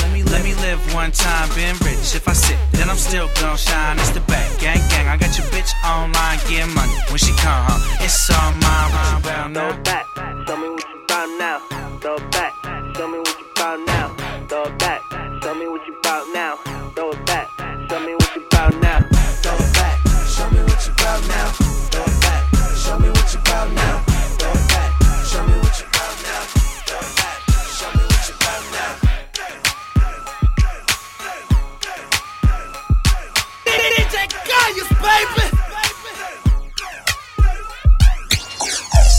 Let 0.00 0.12
me 0.12 0.22
let 0.24 0.42
me 0.42 0.54
live 0.56 0.80
one 0.94 1.12
time, 1.12 1.48
been 1.54 1.76
rich. 1.86 2.14
If 2.14 2.28
I 2.28 2.32
sit, 2.32 2.58
then 2.72 2.88
I'm 2.90 2.96
still 2.96 3.28
gon' 3.40 3.56
shine. 3.56 3.98
It's 3.98 4.10
the 4.10 4.20
back, 4.20 4.48
gang 4.58 4.80
gang. 4.90 5.08
I 5.08 5.16
got 5.16 5.36
your 5.38 5.46
bitch 5.48 5.72
online, 5.84 6.38
getting 6.48 6.74
money 6.74 6.92
when 7.10 7.18
she 7.18 7.32
come 7.36 7.64
home. 7.68 7.82
It's 8.00 8.30
all 8.30 8.52
mine. 8.62 9.52
Throw 9.54 9.72
back, 9.82 10.06
show 10.46 10.56
me 10.56 10.68
what 10.70 10.84
you 10.88 11.00
bout 11.08 11.28
now. 11.38 11.58
Throw 12.00 12.18
back, 12.30 12.52
show 12.96 13.08
me 13.08 13.18
what 13.18 13.38
you 13.38 13.46
bout 13.56 13.78
now. 13.86 14.08
Throw 14.48 14.64
it 14.64 14.78
back, 14.78 15.00
show 15.42 15.54
me 15.54 15.66
what 15.68 15.86
you 15.86 15.96
bout 16.02 16.26
now. 16.34 16.56
Throw 16.94 17.10
it 17.10 17.26
back, 17.26 17.48
show 17.88 18.00
me 18.00 18.14
what 18.14 18.34
you 18.36 18.40
now. 18.80 19.00
Throw 19.42 19.54
it 19.54 19.72
back, 19.74 19.98
show 20.28 20.50
me 20.50 20.60
what 20.62 20.86
you 20.86 20.92
bout 20.94 21.28
now. 21.28 21.69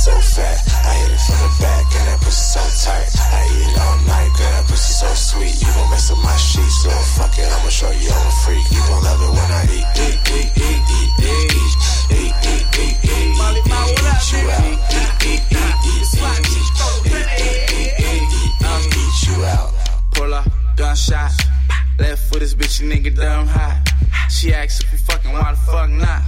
So 0.02 0.12
fat. 0.34 0.58
I 0.82 0.94
hit 0.98 1.14
it 1.14 1.22
from 1.22 1.38
the 1.46 1.52
back 1.62 1.86
and 1.94 2.06
that 2.10 2.20
pussy 2.26 2.58
so 2.58 2.64
tight. 2.84 3.06
I 3.38 3.46
eat 3.54 3.70
it 3.70 3.78
all 3.78 3.98
night, 4.10 4.32
girl, 4.34 4.50
that 4.50 4.66
pussy 4.66 4.94
so 4.98 5.10
sweet. 5.14 5.56
You 5.62 5.70
gon' 5.78 5.90
mess 5.94 6.10
up 6.10 6.18
my 6.26 6.36
sheets, 6.38 6.82
so 6.82 6.90
fuck 7.16 7.38
it, 7.38 7.46
I'ma 7.46 7.70
show 7.70 7.92
you 7.92 8.10
I'm 8.10 8.28
a 8.28 8.32
freak. 8.42 8.66
You 8.74 8.82
gon' 8.90 9.04
love 9.06 9.22
it 9.22 9.32
when 9.38 9.50
I 9.54 9.64
eat, 9.78 9.88
eat, 10.02 10.18
eat, 10.34 10.50
eat, 10.58 10.71
Gunshot, 20.76 21.32
left 22.00 22.30
foot 22.30 22.40
this 22.40 22.54
bitch, 22.54 22.82
nigga, 22.82 23.16
dumb 23.16 23.48
hot. 23.48 23.88
She 24.30 24.54
asks 24.54 24.84
if 24.84 24.92
you 24.92 24.98
fucking, 24.98 25.32
why 25.32 25.52
the 25.52 25.58
fuck 25.58 25.90
not? 25.90 26.22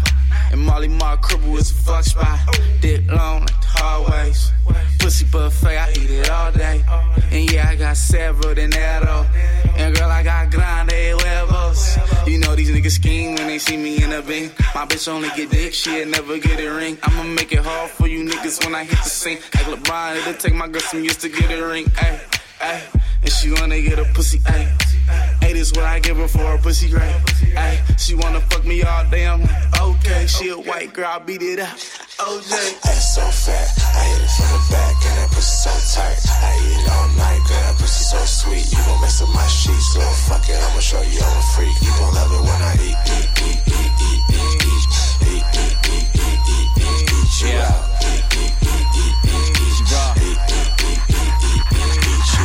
And 0.54 0.62
Molly 0.62 0.88
Mark 0.88 1.24
cripple 1.24 1.58
is 1.58 1.72
a 1.72 1.74
fuck 1.74 2.04
spot. 2.04 2.40
Dick 2.80 3.02
long 3.12 3.40
like 3.40 3.60
the 3.60 3.68
hallways. 3.70 4.52
Pussy 5.00 5.26
buffet, 5.26 5.78
I 5.80 5.90
eat 5.94 6.12
it 6.12 6.30
all 6.30 6.52
day. 6.52 6.84
And 7.32 7.52
yeah, 7.52 7.70
I 7.70 7.76
got 7.76 7.98
several 7.98 8.54
dinero. 8.54 9.26
Oh. 9.26 9.74
And 9.78 9.96
girl, 9.96 10.12
I 10.12 10.22
got 10.22 10.52
grande 10.52 10.92
huevos. 10.92 11.98
You 12.28 12.38
know 12.38 12.56
these 12.56 12.70
niggas 12.70 12.92
scheme 12.92 13.34
when 13.34 13.48
they 13.48 13.58
see 13.58 13.78
me 13.78 14.04
in 14.04 14.14
a 14.14 14.22
beam. 14.22 14.52
My 14.76 14.86
bitch 14.86 15.08
only 15.08 15.30
get 15.30 15.50
dick, 15.50 15.74
she'll 15.74 16.08
never 16.08 16.38
get 16.38 16.60
a 16.60 16.70
ring. 16.70 17.00
I'ma 17.02 17.24
make 17.24 17.52
it 17.52 17.64
hard 17.66 17.90
for 17.90 18.08
you 18.08 18.24
niggas 18.24 18.64
when 18.64 18.76
I 18.76 18.84
hit 18.84 19.00
the 19.04 19.10
scene. 19.10 19.40
Like 19.56 19.66
LeBron, 19.66 20.18
it'll 20.18 20.34
take 20.36 20.54
my 20.54 20.68
girl 20.68 20.82
some 20.82 21.04
years 21.04 21.18
to 21.18 21.30
get 21.30 21.50
a 21.50 21.66
ring. 21.66 21.92
Ay, 21.98 22.22
ay. 22.62 22.84
And 23.24 23.32
she 23.32 23.52
wanna 23.52 23.82
get 23.82 23.98
a 23.98 24.06
pussy, 24.14 24.40
ay. 24.46 24.72
Hey, 25.42 25.54
this 25.54 25.72
what 25.74 25.86
I 25.86 26.00
give 26.00 26.18
her 26.18 26.28
for 26.28 26.56
a 26.56 26.58
pussy 26.58 26.94
right? 26.94 27.16
Ay, 27.58 27.82
she 27.98 28.16
wanna 28.16 28.42
fuck 28.42 28.66
me 28.66 28.84
all 28.84 29.06
day. 29.10 29.28
I'm 29.28 29.42
like, 29.42 29.82
okay, 29.82 30.26
she 30.28 30.50
a 30.50 30.56
white 30.58 30.94
girl, 30.94 31.08
I 31.08 31.20
beat 31.20 31.42
it 31.42 31.60
up. 31.60 31.78
OJ. 32.24 32.54
Ass 32.86 33.16
so 33.16 33.22
fat, 33.22 33.68
I 33.96 34.04
hit 34.10 34.22
it 34.22 34.32
from 34.32 34.50
the 34.54 34.62
back 34.72 34.96
and 35.06 35.18
that 35.20 35.30
pussy 35.34 35.70
so 35.70 36.00
tight. 36.00 36.20
I 36.42 36.56
eat 36.62 36.80
it 36.80 36.90
all 36.90 37.10
night, 37.18 37.42
girl, 37.48 37.62
that 37.68 37.76
pussy 37.78 38.04
so 38.04 38.20
sweet. 38.26 38.66
You 38.72 38.80
gon' 38.86 39.02
mess 39.02 39.22
up 39.22 39.30
my 39.34 39.46
sheets, 39.48 39.96
little 39.96 40.14
fuck 40.30 40.48
it, 40.48 40.56
I'ma 40.56 40.80
show 40.80 41.02
you 41.02 41.20
I'm 41.20 41.38
a 41.38 41.44
freak. 41.54 41.76
You 41.82 41.92
gon' 42.00 42.14
love 42.16 42.32
it 42.32 42.42
when 42.42 42.62
I 42.62 42.74
eat, 42.80 42.98
eat. 43.12 43.30
Eat, 43.44 43.60
eat, 43.68 43.92
eat, 44.00 44.24
eat, 44.32 44.64
eat, 44.64 44.88
eat, 45.28 45.46
eat, 45.54 45.82
eat, 45.90 45.94
eat, 45.94 46.16
eat, 46.24 46.46
eat, 46.46 46.54
eat, 46.54 47.04
eat 47.14 47.74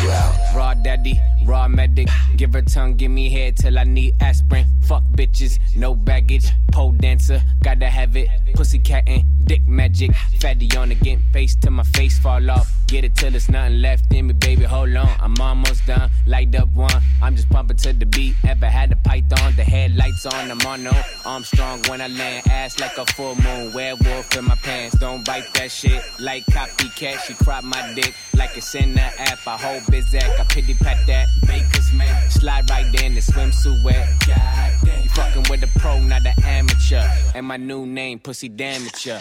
you 0.02 0.10
out. 0.10 0.34
Raw 0.54 0.74
daddy, 0.74 1.20
raw 1.48 1.66
medic. 1.66 2.08
Give 2.36 2.52
her 2.52 2.62
tongue, 2.62 2.94
give 2.94 3.10
me 3.10 3.30
head 3.30 3.56
till 3.56 3.78
I 3.78 3.84
need 3.84 4.14
aspirin. 4.20 4.66
Fuck 4.86 5.02
bitches, 5.14 5.58
no 5.74 5.94
baggage. 5.94 6.46
Pole 6.70 6.92
dancer, 6.92 7.42
gotta 7.62 7.88
have 7.88 8.16
it. 8.16 8.28
Pussy 8.54 8.78
cat 8.78 9.04
and 9.06 9.24
dick 9.44 9.66
magic. 9.66 10.14
Fatty 10.40 10.68
on 10.76 10.90
again, 10.92 11.22
face 11.32 11.56
till 11.56 11.72
my 11.72 11.82
face 11.82 12.18
fall 12.18 12.50
off. 12.50 12.70
Get 12.86 13.04
it 13.04 13.14
till 13.16 13.30
there's 13.30 13.48
nothing 13.48 13.80
left 13.80 14.12
in 14.12 14.28
me, 14.28 14.34
baby. 14.34 14.64
Hold 14.64 14.94
on, 14.94 15.08
I'm 15.20 15.34
almost 15.40 15.86
done. 15.86 16.10
Light 16.26 16.54
up 16.54 16.68
one, 16.74 17.02
I'm 17.22 17.34
just 17.34 17.48
pumping 17.48 17.76
to 17.78 17.92
the 17.92 18.06
beat. 18.06 18.34
Ever 18.46 18.66
had 18.66 18.92
a 18.92 18.96
python? 18.96 19.54
The 19.56 19.64
headlights 19.64 20.26
on, 20.26 20.50
I'm 20.50 20.60
on 20.66 20.84
no. 20.84 20.92
I'm 21.26 21.44
strong 21.44 21.82
when 21.88 22.00
I 22.00 22.08
land, 22.08 22.46
ass 22.48 22.78
like 22.78 22.96
a 22.98 23.06
full 23.12 23.34
moon. 23.36 23.72
Werewolf 23.72 24.36
in 24.36 24.44
my 24.44 24.54
pants, 24.56 24.98
don't 24.98 25.24
bite 25.24 25.52
that 25.54 25.70
shit. 25.70 26.02
Like 26.20 26.44
copycat, 26.46 27.20
she 27.24 27.34
crop 27.34 27.64
my 27.64 27.92
dick 27.94 28.14
like 28.36 28.56
it's 28.56 28.74
in 28.74 28.94
the 28.94 29.02
app. 29.02 29.46
I 29.46 29.56
hold 29.56 29.82
Bizak, 29.84 30.40
I 30.40 30.44
pity 30.44 30.74
pat 30.74 31.06
that. 31.06 31.26
Baker's 31.46 31.92
man, 31.92 32.30
slide 32.30 32.68
right 32.70 32.86
there 32.92 33.04
in 33.06 33.14
the 33.14 33.20
swimsuit 33.20 33.82
wet. 33.84 34.08
You 34.26 35.10
fucking 35.10 35.46
with 35.50 35.62
a 35.62 35.78
pro, 35.78 36.00
not 36.00 36.26
an 36.26 36.34
amateur. 36.44 37.02
And 37.34 37.46
my 37.46 37.56
new 37.56 37.86
name, 37.86 38.18
Pussy 38.18 38.48
Damager. 38.48 39.20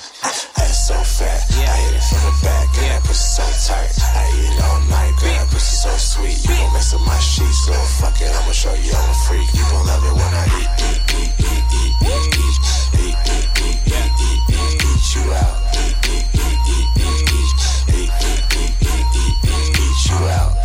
Ass 0.57 0.87
so 0.87 0.95
fat, 0.95 1.41
I 1.51 1.75
hit 1.77 1.95
it 1.95 2.03
from 2.03 2.21
the 2.25 2.33
back 2.43 2.67
and 2.77 2.91
that 2.91 3.01
pussy 3.03 3.41
so 3.41 3.73
tight. 3.73 3.93
I 4.01 4.25
eat 4.35 4.51
it 4.51 4.63
all 4.63 4.79
night, 4.89 5.13
girl, 5.21 5.33
that 5.33 5.47
pussy 5.51 5.75
so 5.75 5.91
sweet. 5.97 6.37
You 6.43 6.55
gon' 6.55 6.73
mess 6.73 6.93
up 6.93 7.01
my 7.05 7.19
sheets, 7.19 7.69
little 7.69 7.83
fuck 8.01 8.19
it, 8.21 8.29
I'ma 8.33 8.51
show 8.51 8.73
you 8.73 8.91
I'm 8.91 9.09
a 9.09 9.13
freak. 9.27 9.47
You 9.53 9.63
gon' 9.69 9.85
love 9.85 10.03
it 10.03 10.13
when 10.17 10.33
I 10.33 10.45
eat, 10.57 10.71
eat, 10.87 11.01
eat, 11.13 11.33
eat, 11.37 11.65
eat, 11.77 11.93
eat, 12.03 12.25
eat, 12.33 12.57
eat, 12.97 13.17
eat, 13.31 13.53
eat, 13.61 13.85
eat, 13.87 14.11
eat, 14.17 14.41
eat, 14.49 14.73
eat 14.81 15.05
you 15.13 15.25
out. 15.33 15.55
Eat, 15.77 15.95
eat, 16.09 16.25
eat, 16.33 16.57
eat, 16.65 16.89
eat, 16.97 17.29
eat, 17.29 17.53
eat, 17.93 18.11
eat, 18.11 18.11
eat, 18.25 18.43
eat, 18.57 18.73
eat, 18.81 19.37
eat, 19.45 19.77
eat 19.77 19.99
you 20.09 20.17
out. 20.25 20.56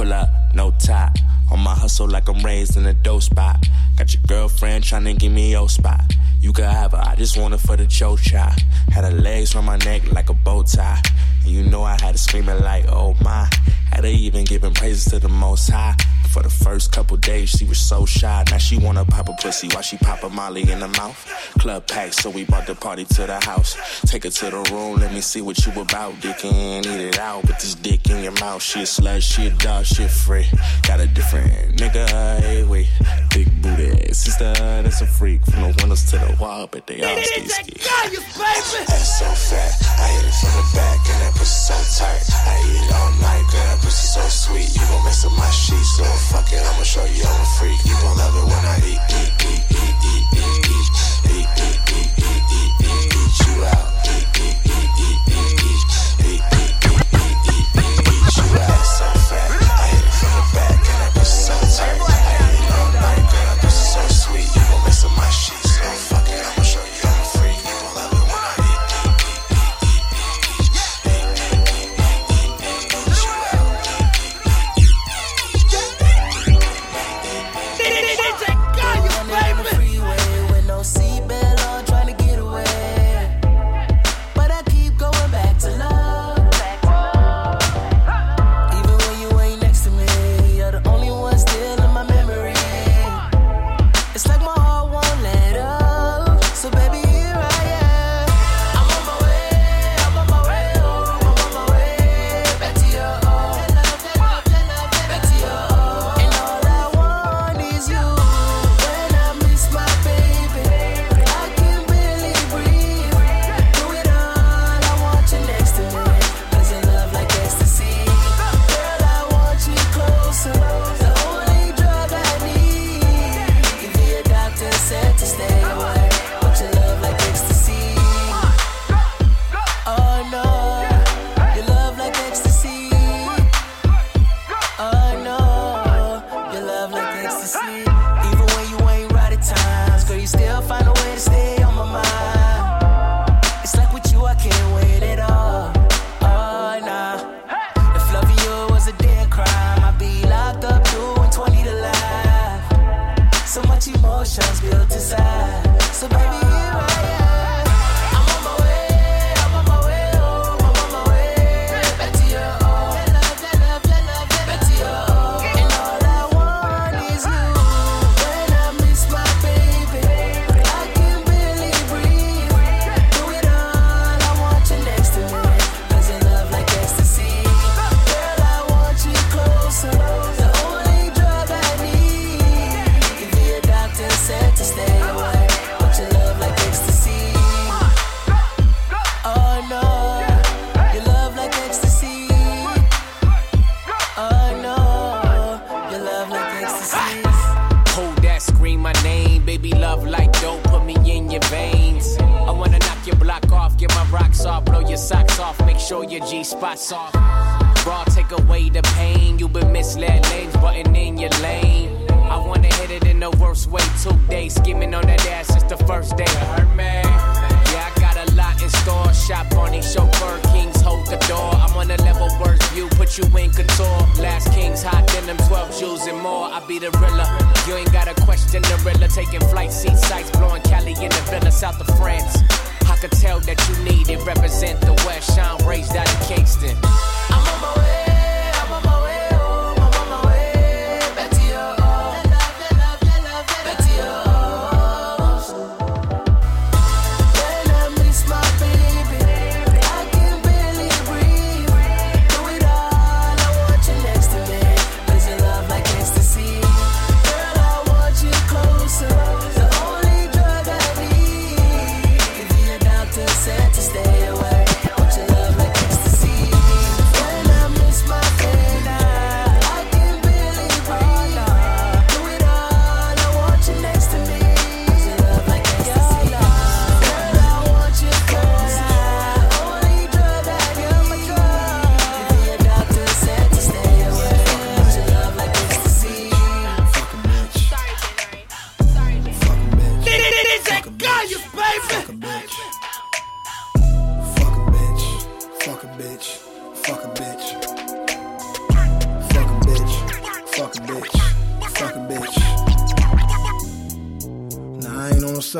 Pull 0.00 0.14
up, 0.14 0.30
no 0.54 0.70
top. 0.78 1.12
On 1.52 1.60
my 1.60 1.74
hustle 1.74 2.08
like 2.08 2.26
I'm 2.26 2.42
raised 2.42 2.78
in 2.78 2.86
a 2.86 2.94
dope 2.94 3.22
spot. 3.22 3.66
Got 3.98 4.14
your 4.14 4.22
girlfriend 4.26 4.82
tryna 4.82 5.18
give 5.18 5.30
me 5.30 5.50
your 5.50 5.68
spot. 5.68 6.10
You 6.40 6.54
could 6.54 6.64
have 6.64 6.92
her, 6.92 7.02
I 7.04 7.16
just 7.16 7.36
want 7.36 7.52
her 7.52 7.58
for 7.58 7.76
the 7.76 7.84
chocha. 7.84 8.58
Had 8.90 9.04
her 9.04 9.10
legs 9.10 9.54
on 9.54 9.66
my 9.66 9.76
neck 9.76 10.10
like 10.10 10.30
a 10.30 10.34
bow 10.34 10.62
tie. 10.62 11.02
And 11.42 11.50
you 11.50 11.62
know 11.64 11.82
I 11.82 11.92
had 12.00 12.12
her 12.12 12.18
screaming 12.18 12.60
like, 12.60 12.86
oh 12.88 13.14
my. 13.22 13.48
Had 13.92 14.04
her 14.04 14.10
even 14.10 14.44
giving 14.44 14.72
praises 14.72 15.04
to 15.12 15.18
the 15.18 15.28
most 15.28 15.68
high. 15.68 15.94
For 16.30 16.42
the 16.42 16.48
first 16.48 16.92
couple 16.92 17.16
days, 17.16 17.50
she 17.50 17.64
was 17.64 17.78
so 17.78 18.06
shy. 18.06 18.44
Now 18.50 18.58
she 18.58 18.78
wanna 18.78 19.04
pop 19.04 19.28
a 19.28 19.32
pussy 19.32 19.68
while 19.68 19.82
she 19.82 19.96
pop 19.98 20.22
a 20.22 20.30
molly 20.30 20.62
in 20.70 20.78
the 20.78 20.88
mouth. 20.88 21.18
Club 21.58 21.86
packed, 21.88 22.14
so 22.14 22.30
we 22.30 22.44
brought 22.44 22.66
the 22.66 22.74
party 22.76 23.04
to 23.04 23.26
the 23.26 23.40
house. 23.44 23.76
Take 24.06 24.22
her 24.22 24.30
to 24.30 24.44
the 24.50 24.70
room, 24.72 25.00
let 25.00 25.12
me 25.12 25.20
see 25.20 25.42
what 25.42 25.58
you 25.66 25.72
about. 25.80 26.20
Dick 26.20 26.44
in, 26.44 26.86
eat 26.86 26.86
it 26.86 27.18
out 27.18 27.42
with 27.42 27.58
this 27.58 27.74
dick 27.74 28.08
in 28.08 28.22
your 28.22 28.32
mouth. 28.32 28.62
She 28.62 28.80
a 28.80 28.84
slut, 28.84 29.22
she 29.22 29.48
a 29.48 29.50
dog, 29.50 29.84
she 29.84 30.04
a 30.04 30.08
free. 30.08 30.46
Got 30.86 31.00
a 31.00 31.06
different 31.06 31.76
nigga, 31.76 32.08
hey, 32.40 32.62
wait. 32.62 32.88
Big 33.30 33.60
booty 33.60 34.14
sister, 34.14 34.52
that's 34.54 35.00
a 35.00 35.06
freak. 35.06 35.44
From 35.46 35.62
the 35.62 35.74
windows 35.80 36.04
to 36.10 36.18
the 36.18 36.29
wall, 36.38 36.68
but 36.70 36.86
they 36.86 37.02
all 37.02 37.16
stay 37.22 37.46
ski. 37.46 37.72
Ass 38.88 39.18
so 39.18 39.26
fat, 39.26 39.72
I 39.98 40.06
hit 40.14 40.24
it 40.28 40.34
from 40.40 40.52
the 40.56 40.64
back 40.74 40.98
and 41.10 41.20
that 41.22 41.34
pussy 41.34 41.72
so 41.72 42.04
tight. 42.04 42.22
I 42.46 42.56
eat 42.66 42.76
it 42.76 42.92
all 42.94 43.12
night, 43.20 43.44
girl, 43.50 43.64
that 43.64 43.80
pussy 43.82 44.06
so 44.06 44.22
sweet. 44.28 44.68
You 44.74 44.82
gon' 44.88 45.04
mess 45.04 45.24
up 45.24 45.32
my 45.36 45.50
sheets, 45.50 45.98
little 45.98 46.16
fuck 46.30 46.52
it, 46.52 46.60
I'ma 46.60 46.84
show 46.84 47.04
you 47.04 47.24
I'm 47.24 47.40
a 47.40 47.46
freak. 47.58 47.78
You 47.84 47.94
gon' 48.00 48.16
love 48.16 48.34
it 48.36 48.46
when 48.46 48.64
I 48.64 48.76
eat, 48.84 49.02
eat, 49.20 49.32
eat, 49.50 49.64
eat, 49.70 49.96
eat, 50.06 50.26
eat, 50.38 50.56
eat, 50.60 50.68
eat, 50.70 50.88
eat, 51.30 51.48
eat, 51.58 51.80
eat, 51.88 51.89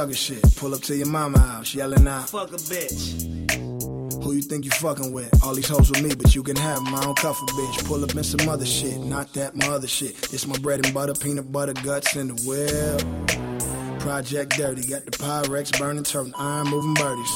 sucker 0.01 0.14
shit. 0.14 0.57
Pull 0.57 0.74
up 0.74 0.80
to 0.82 0.96
your 0.96 1.09
mama 1.09 1.38
house, 1.38 1.74
yelling 1.74 2.09
out. 2.09 2.30
Fuck 2.30 2.53
a 2.53 2.57
bitch. 2.57 4.22
Who 4.22 4.32
you 4.32 4.40
think 4.40 4.64
you 4.64 4.70
fucking 4.70 5.12
with? 5.12 5.30
All 5.44 5.55
these 5.55 5.68
hoes 5.68 5.90
with 5.90 6.03
me, 6.03 6.14
but 6.14 6.34
you 6.34 6.42
can 6.42 6.57
have 6.57 6.78
'em. 6.78 6.94
I 6.94 7.03
don't 7.03 7.18
cuff 7.18 7.38
a 7.42 7.46
bitch. 7.46 7.84
Pull 7.84 8.03
up 8.03 8.14
in 8.14 8.24
some 8.24 8.48
other 8.48 8.64
shit. 8.64 8.98
Not 8.98 9.30
that, 9.34 9.57
my 9.57 9.68
other 9.68 9.88
shit. 9.88 10.16
It's 10.32 10.46
my 10.46 10.57
bread 10.59 10.84
and 10.86 10.94
butter, 10.94 11.12
peanut 11.12 11.53
butter, 11.53 11.74
guts 11.74 12.16
in 12.16 12.28
the 12.28 12.36
whip. 12.48 14.01
Project 14.01 14.57
Dirty, 14.57 14.86
got 14.86 15.05
the 15.05 15.11
Pyrex 15.11 15.78
burning, 15.78 16.05
turning 16.05 16.32
iron, 16.38 16.68
moving 16.68 16.94
birdies. 16.94 17.34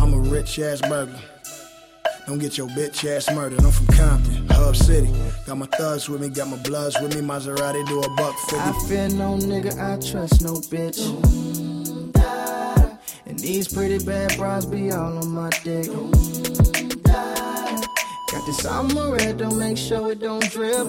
I'm 0.00 0.14
a 0.14 0.18
rich 0.18 0.60
ass 0.60 0.80
burglar. 0.80 1.18
Don't 2.28 2.38
get 2.38 2.56
your 2.56 2.68
bitch 2.68 3.04
ass 3.04 3.28
murdered. 3.34 3.64
I'm 3.64 3.72
from 3.72 3.88
Compton, 3.88 4.31
City. 4.74 5.12
Got 5.46 5.58
my 5.58 5.66
thugs 5.66 6.08
with 6.08 6.20
me, 6.20 6.28
got 6.28 6.48
my 6.48 6.56
bloods 6.58 6.96
with 7.00 7.14
me. 7.14 7.20
Maserati 7.20 7.86
do 7.86 8.00
a 8.00 8.08
buck 8.16 8.36
fifty. 8.48 8.56
I 8.56 8.72
fear 8.88 9.08
no 9.08 9.36
nigga, 9.36 9.72
I 9.78 9.96
trust 10.00 10.42
no 10.42 10.54
bitch. 10.54 11.00
And 13.26 13.38
these 13.38 13.68
pretty 13.72 14.04
bad 14.04 14.36
bras 14.36 14.66
be 14.66 14.90
all 14.90 15.18
on 15.18 15.28
my 15.30 15.50
dick. 15.64 15.86
Got 18.30 18.46
this 18.46 18.58
summer 18.58 19.12
red, 19.12 19.38
don't 19.38 19.58
make 19.58 19.76
sure 19.76 20.12
it 20.12 20.20
don't 20.20 20.48
drip. 20.50 20.86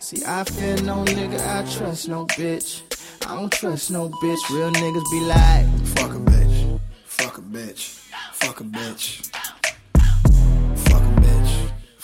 See, 0.00 0.24
I 0.26 0.44
fear 0.44 0.76
no 0.82 1.04
nigga, 1.04 1.40
I 1.46 1.62
trust 1.72 2.08
no 2.08 2.26
bitch. 2.26 2.82
I 3.26 3.34
don't 3.36 3.52
trust 3.52 3.90
no 3.90 4.08
bitch. 4.08 4.50
Real 4.50 4.70
niggas 4.72 5.10
be 5.10 5.20
like, 5.20 5.66
fuck 5.96 6.14
a 6.14 6.18
bitch, 6.18 6.80
fuck 7.04 7.38
a 7.38 7.40
bitch, 7.40 8.00
fuck 8.32 8.60
a 8.60 8.64
bitch, 8.64 9.30
fuck 9.30 9.39
a 9.39 9.39
bitch, 9.39 9.39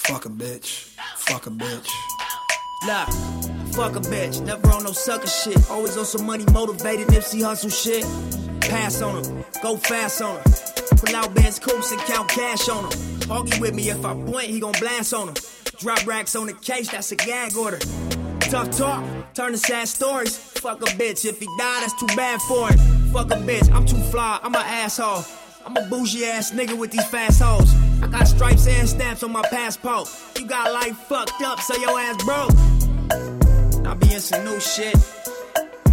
fuck 0.07 0.25
a 0.25 0.29
bitch, 0.29 0.95
fuck 1.17 1.47
a 1.47 1.51
bitch. 1.51 1.89
Nah, 2.87 3.07
fuck 3.73 3.97
a 3.97 4.01
bitch. 4.01 4.41
Never 4.45 4.69
on 4.71 4.85
no 4.85 4.93
sucker 4.93 5.27
shit. 5.27 5.69
Always 5.69 5.97
on 5.97 6.05
some 6.05 6.25
money 6.25 6.45
motivated 6.53 7.09
Nipsey 7.09 7.41
Hussle 7.41 7.73
shit. 7.73 8.05
Pass 8.61 9.03
on 9.03 9.23
them, 9.23 9.45
go 9.63 9.77
fast 9.77 10.23
on 10.23 10.37
them. 10.37 10.53
Pull 10.99 11.17
out 11.17 11.35
bands, 11.35 11.59
coops 11.59 11.91
and 11.91 12.01
count 12.03 12.29
cash 12.29 12.69
on 12.69 12.89
them. 12.89 13.31
Argue 13.31 13.61
with 13.61 13.75
me 13.75 13.91
if 13.91 14.05
I 14.05 14.15
point, 14.15 14.45
he 14.45 14.61
gon' 14.61 14.75
blast 14.79 15.13
on 15.13 15.27
them. 15.27 15.35
Drop 15.79 16.07
racks 16.07 16.37
on 16.37 16.47
the 16.47 16.53
case, 16.53 16.89
that's 16.91 17.11
a 17.11 17.17
gag 17.17 17.57
order. 17.57 17.79
Tough 18.41 18.71
talk, 18.77 19.05
turn 19.35 19.53
to 19.53 19.59
sad 19.59 19.89
stories. 19.89 20.37
Fuck 20.37 20.83
a 20.83 20.87
bitch, 20.93 21.25
if 21.25 21.41
he 21.41 21.47
die, 21.59 21.81
that's 21.81 21.99
too 21.99 22.07
bad 22.15 22.41
for 22.43 22.69
him. 22.69 22.79
Fuck 23.13 23.33
a 23.33 23.37
bitch, 23.37 23.69
I'm 23.75 23.85
too 23.85 24.01
fly, 24.13 24.39
I'm 24.43 24.55
an 24.55 24.63
asshole. 24.65 25.25
I'm 25.65 25.77
a 25.77 25.83
bougie 25.89 26.25
ass 26.25 26.53
nigga 26.53 26.79
with 26.79 26.93
these 26.93 27.07
fast 27.09 27.43
hoes. 27.43 27.86
I 28.03 28.07
got 28.09 28.29
stripes 28.29 28.67
and 28.67 28.89
stamps 28.89 29.23
on 29.23 29.33
my 29.33 29.43
passport. 29.51 30.09
You 30.39 30.47
got 30.47 30.73
life 30.73 30.97
fucked 31.09 31.43
up, 31.43 31.61
so 31.61 31.77
your 31.77 31.99
ass 31.99 32.23
broke. 32.25 32.53
I 33.87 33.95
be 33.95 34.13
in 34.13 34.21
some 34.21 34.45
new 34.45 34.61
shit. 34.61 34.97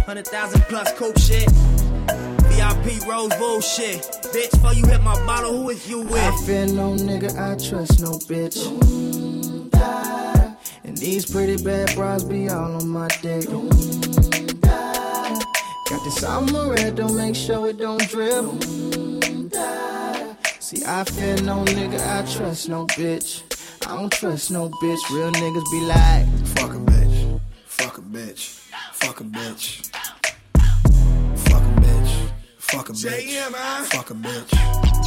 100,000 0.06 0.60
plus 0.62 0.92
coupe 0.98 1.18
shit. 1.18 1.50
VIP 2.54 3.06
Rose 3.08 3.34
bullshit. 3.36 4.02
Bitch, 4.32 4.50
before 4.50 4.74
you 4.74 4.86
hit 4.86 5.02
my 5.02 5.14
bottle, 5.26 5.56
who 5.56 5.70
is 5.70 5.88
you 5.88 6.00
with? 6.02 6.16
I 6.16 6.36
fear 6.44 6.66
no 6.66 6.94
nigga, 6.94 7.30
I 7.38 7.56
trust 7.68 8.00
no 8.00 8.12
bitch. 8.12 8.58
And 10.84 10.96
these 10.98 11.24
pretty 11.30 11.62
bad 11.62 11.94
bras 11.94 12.22
be 12.22 12.48
all 12.48 12.76
on 12.76 12.88
my 12.88 13.08
dick. 13.22 13.48
Got 15.90 16.04
this 16.04 16.16
summer 16.16 16.70
red, 16.70 16.96
don't 16.96 17.16
make 17.16 17.34
sure 17.34 17.68
it 17.68 17.78
don't 17.78 18.06
drip. 18.08 19.03
See, 20.64 20.82
I 20.82 21.04
fear 21.04 21.36
no 21.42 21.62
nigga, 21.62 22.00
I 22.00 22.24
trust 22.24 22.70
no 22.70 22.86
bitch. 22.86 23.42
I 23.86 23.96
don't 23.96 24.10
trust 24.10 24.50
no 24.50 24.70
bitch. 24.70 25.10
Real 25.10 25.30
niggas 25.30 25.70
be 25.70 25.80
like, 25.82 26.26
fuck 26.56 26.72
a 26.72 26.78
bitch, 26.78 27.38
fuck 27.66 27.98
a 27.98 28.00
bitch, 28.00 28.60
fuck 28.94 29.20
a 29.20 29.24
bitch, 29.24 29.86
fuck 31.36 31.60
a 31.60 31.80
bitch, 31.82 32.30
fuck 32.56 32.88
a 32.88 32.92
bitch, 32.92 33.84
fuck 33.90 34.10
a 34.10 34.14
bitch. 34.14 35.03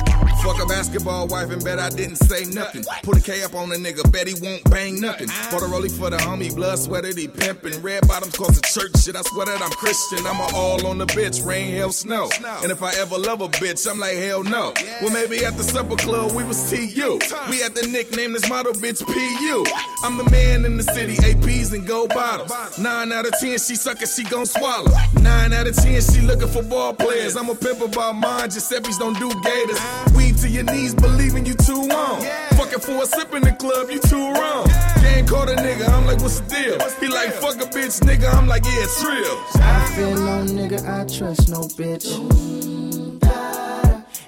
Fuck 0.48 0.64
a 0.64 0.66
basketball 0.66 1.28
wife 1.28 1.52
and 1.52 1.62
bet 1.62 1.78
I 1.78 1.90
didn't 1.90 2.16
say 2.16 2.46
nothing. 2.46 2.86
Put 3.04 3.18
a 3.18 3.22
K 3.22 3.44
up 3.44 3.54
on 3.54 3.70
a 3.70 3.76
nigga, 3.76 4.10
bet 4.10 4.28
he 4.28 4.34
won't 4.42 4.64
bang 4.72 4.98
nothing. 4.98 5.28
Bought 5.52 5.62
a 5.62 5.66
rollie 5.66 5.92
for 5.92 6.10
the 6.10 6.16
homie, 6.16 6.56
blood 6.56 6.80
sweated, 6.80 7.18
he 7.18 7.28
pimpin'. 7.28 7.84
Red 7.84 8.08
bottoms 8.08 8.34
cause 8.34 8.56
the 8.56 8.62
church 8.62 9.04
shit, 9.04 9.18
I 9.18 9.24
swear 9.24 9.48
that 9.48 9.62
I'm 9.62 9.72
Christian. 9.72 10.26
I'm 10.26 10.40
a 10.40 10.48
all 10.56 10.88
on 10.88 11.00
the 11.00 11.06
bitch, 11.08 11.46
rain, 11.46 11.76
hell, 11.76 11.92
snow. 11.92 12.30
And 12.64 12.72
if 12.72 12.82
I 12.82 12.94
ever 12.96 13.18
love 13.18 13.42
a 13.42 13.50
bitch, 13.50 13.86
I'm 13.92 14.00
like, 14.00 14.16
hell 14.16 14.42
no. 14.42 14.72
Well, 15.02 15.12
maybe 15.12 15.44
at 15.44 15.58
the 15.58 15.64
supper 15.64 15.98
club, 15.98 16.32
we 16.32 16.46
was 16.46 16.70
TU. 16.70 17.20
We 17.50 17.60
had 17.60 17.76
the 17.76 17.86
nickname 17.92 18.32
this 18.32 18.48
model 18.48 18.72
bitch 18.72 19.06
PU. 19.06 19.66
I'm 20.06 20.16
the 20.16 20.30
man 20.32 20.64
in 20.64 20.78
the 20.78 20.84
city, 20.84 21.16
APs 21.18 21.74
and 21.74 21.86
gold 21.86 22.14
bottles. 22.14 22.80
Nine 22.80 23.12
out 23.12 23.26
of 23.26 23.34
ten, 23.42 23.60
she 23.60 23.76
suck 23.76 24.02
it, 24.02 24.08
she 24.08 24.24
gon' 24.24 24.46
swallow. 24.46 24.94
Nine 25.20 25.52
out 25.52 25.68
of 25.68 25.76
ten, 25.76 26.00
she 26.02 26.22
looking 26.22 26.48
for 26.48 26.64
ball 26.64 26.94
players. 26.94 27.36
I'm 27.36 27.50
a 27.50 27.56
pimp 27.56 27.82
about 27.82 28.16
mine, 28.16 28.50
Giuseppe's 28.50 28.98
don't 28.98 29.20
do 29.20 29.30
gators. 29.44 29.82
Weed 30.16 30.37
to 30.38 30.50
your 30.50 30.64
knees, 30.64 30.94
believing 30.94 31.46
you 31.46 31.54
too 31.54 31.88
long. 31.88 32.22
Fucking 32.52 32.80
for 32.80 33.04
a 33.04 33.06
sip 33.06 33.34
in 33.34 33.42
the 33.42 33.52
club, 33.52 33.90
you 33.90 34.00
too 34.00 34.32
wrong. 34.34 34.68
Gang 35.02 35.26
caught 35.26 35.50
a 35.50 35.56
nigga, 35.56 35.90
I'm 35.90 36.06
like, 36.06 36.20
what's 36.22 36.40
the 36.40 36.50
deal? 36.50 36.80
He 37.00 37.08
like, 37.08 37.32
fuck 37.34 37.56
a 37.56 37.68
bitch, 37.68 38.00
nigga, 38.02 38.34
I'm 38.34 38.48
like, 38.48 38.64
yeah, 38.66 38.84
it's 38.84 39.04
real. 39.04 39.44
I 39.62 39.86
fear 39.96 40.16
no 40.16 40.46
nigga, 40.46 40.80
I 40.88 41.06
trust 41.06 41.50
no 41.50 41.62
bitch. 41.80 42.08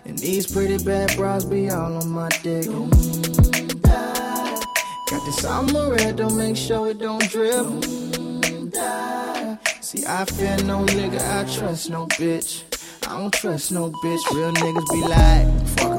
And 0.05 0.17
these 0.17 0.51
pretty 0.51 0.83
bad 0.83 1.15
bras 1.15 1.45
be 1.45 1.69
all 1.69 1.97
on 1.97 2.09
my 2.09 2.29
dick. 2.43 2.65
Got 5.09 5.25
this 5.25 5.37
summer 5.37 5.91
red, 5.91 6.17
don't 6.17 6.37
make 6.37 6.55
sure 6.55 6.89
it 6.89 6.99
don't 6.99 7.27
drip. 7.29 7.65
See, 9.81 10.05
I 10.05 10.25
fear 10.25 10.57
no 10.63 10.85
nigga, 10.85 11.19
I 11.19 11.43
trust 11.51 11.89
no 11.89 12.05
bitch. 12.07 12.63
I 13.07 13.17
don't 13.17 13.33
trust 13.33 13.71
no 13.71 13.89
bitch. 13.89 14.23
Real 14.35 14.51
niggas 14.53 14.87
be 14.93 15.01
like, 15.01 15.47
fuck 15.79 15.98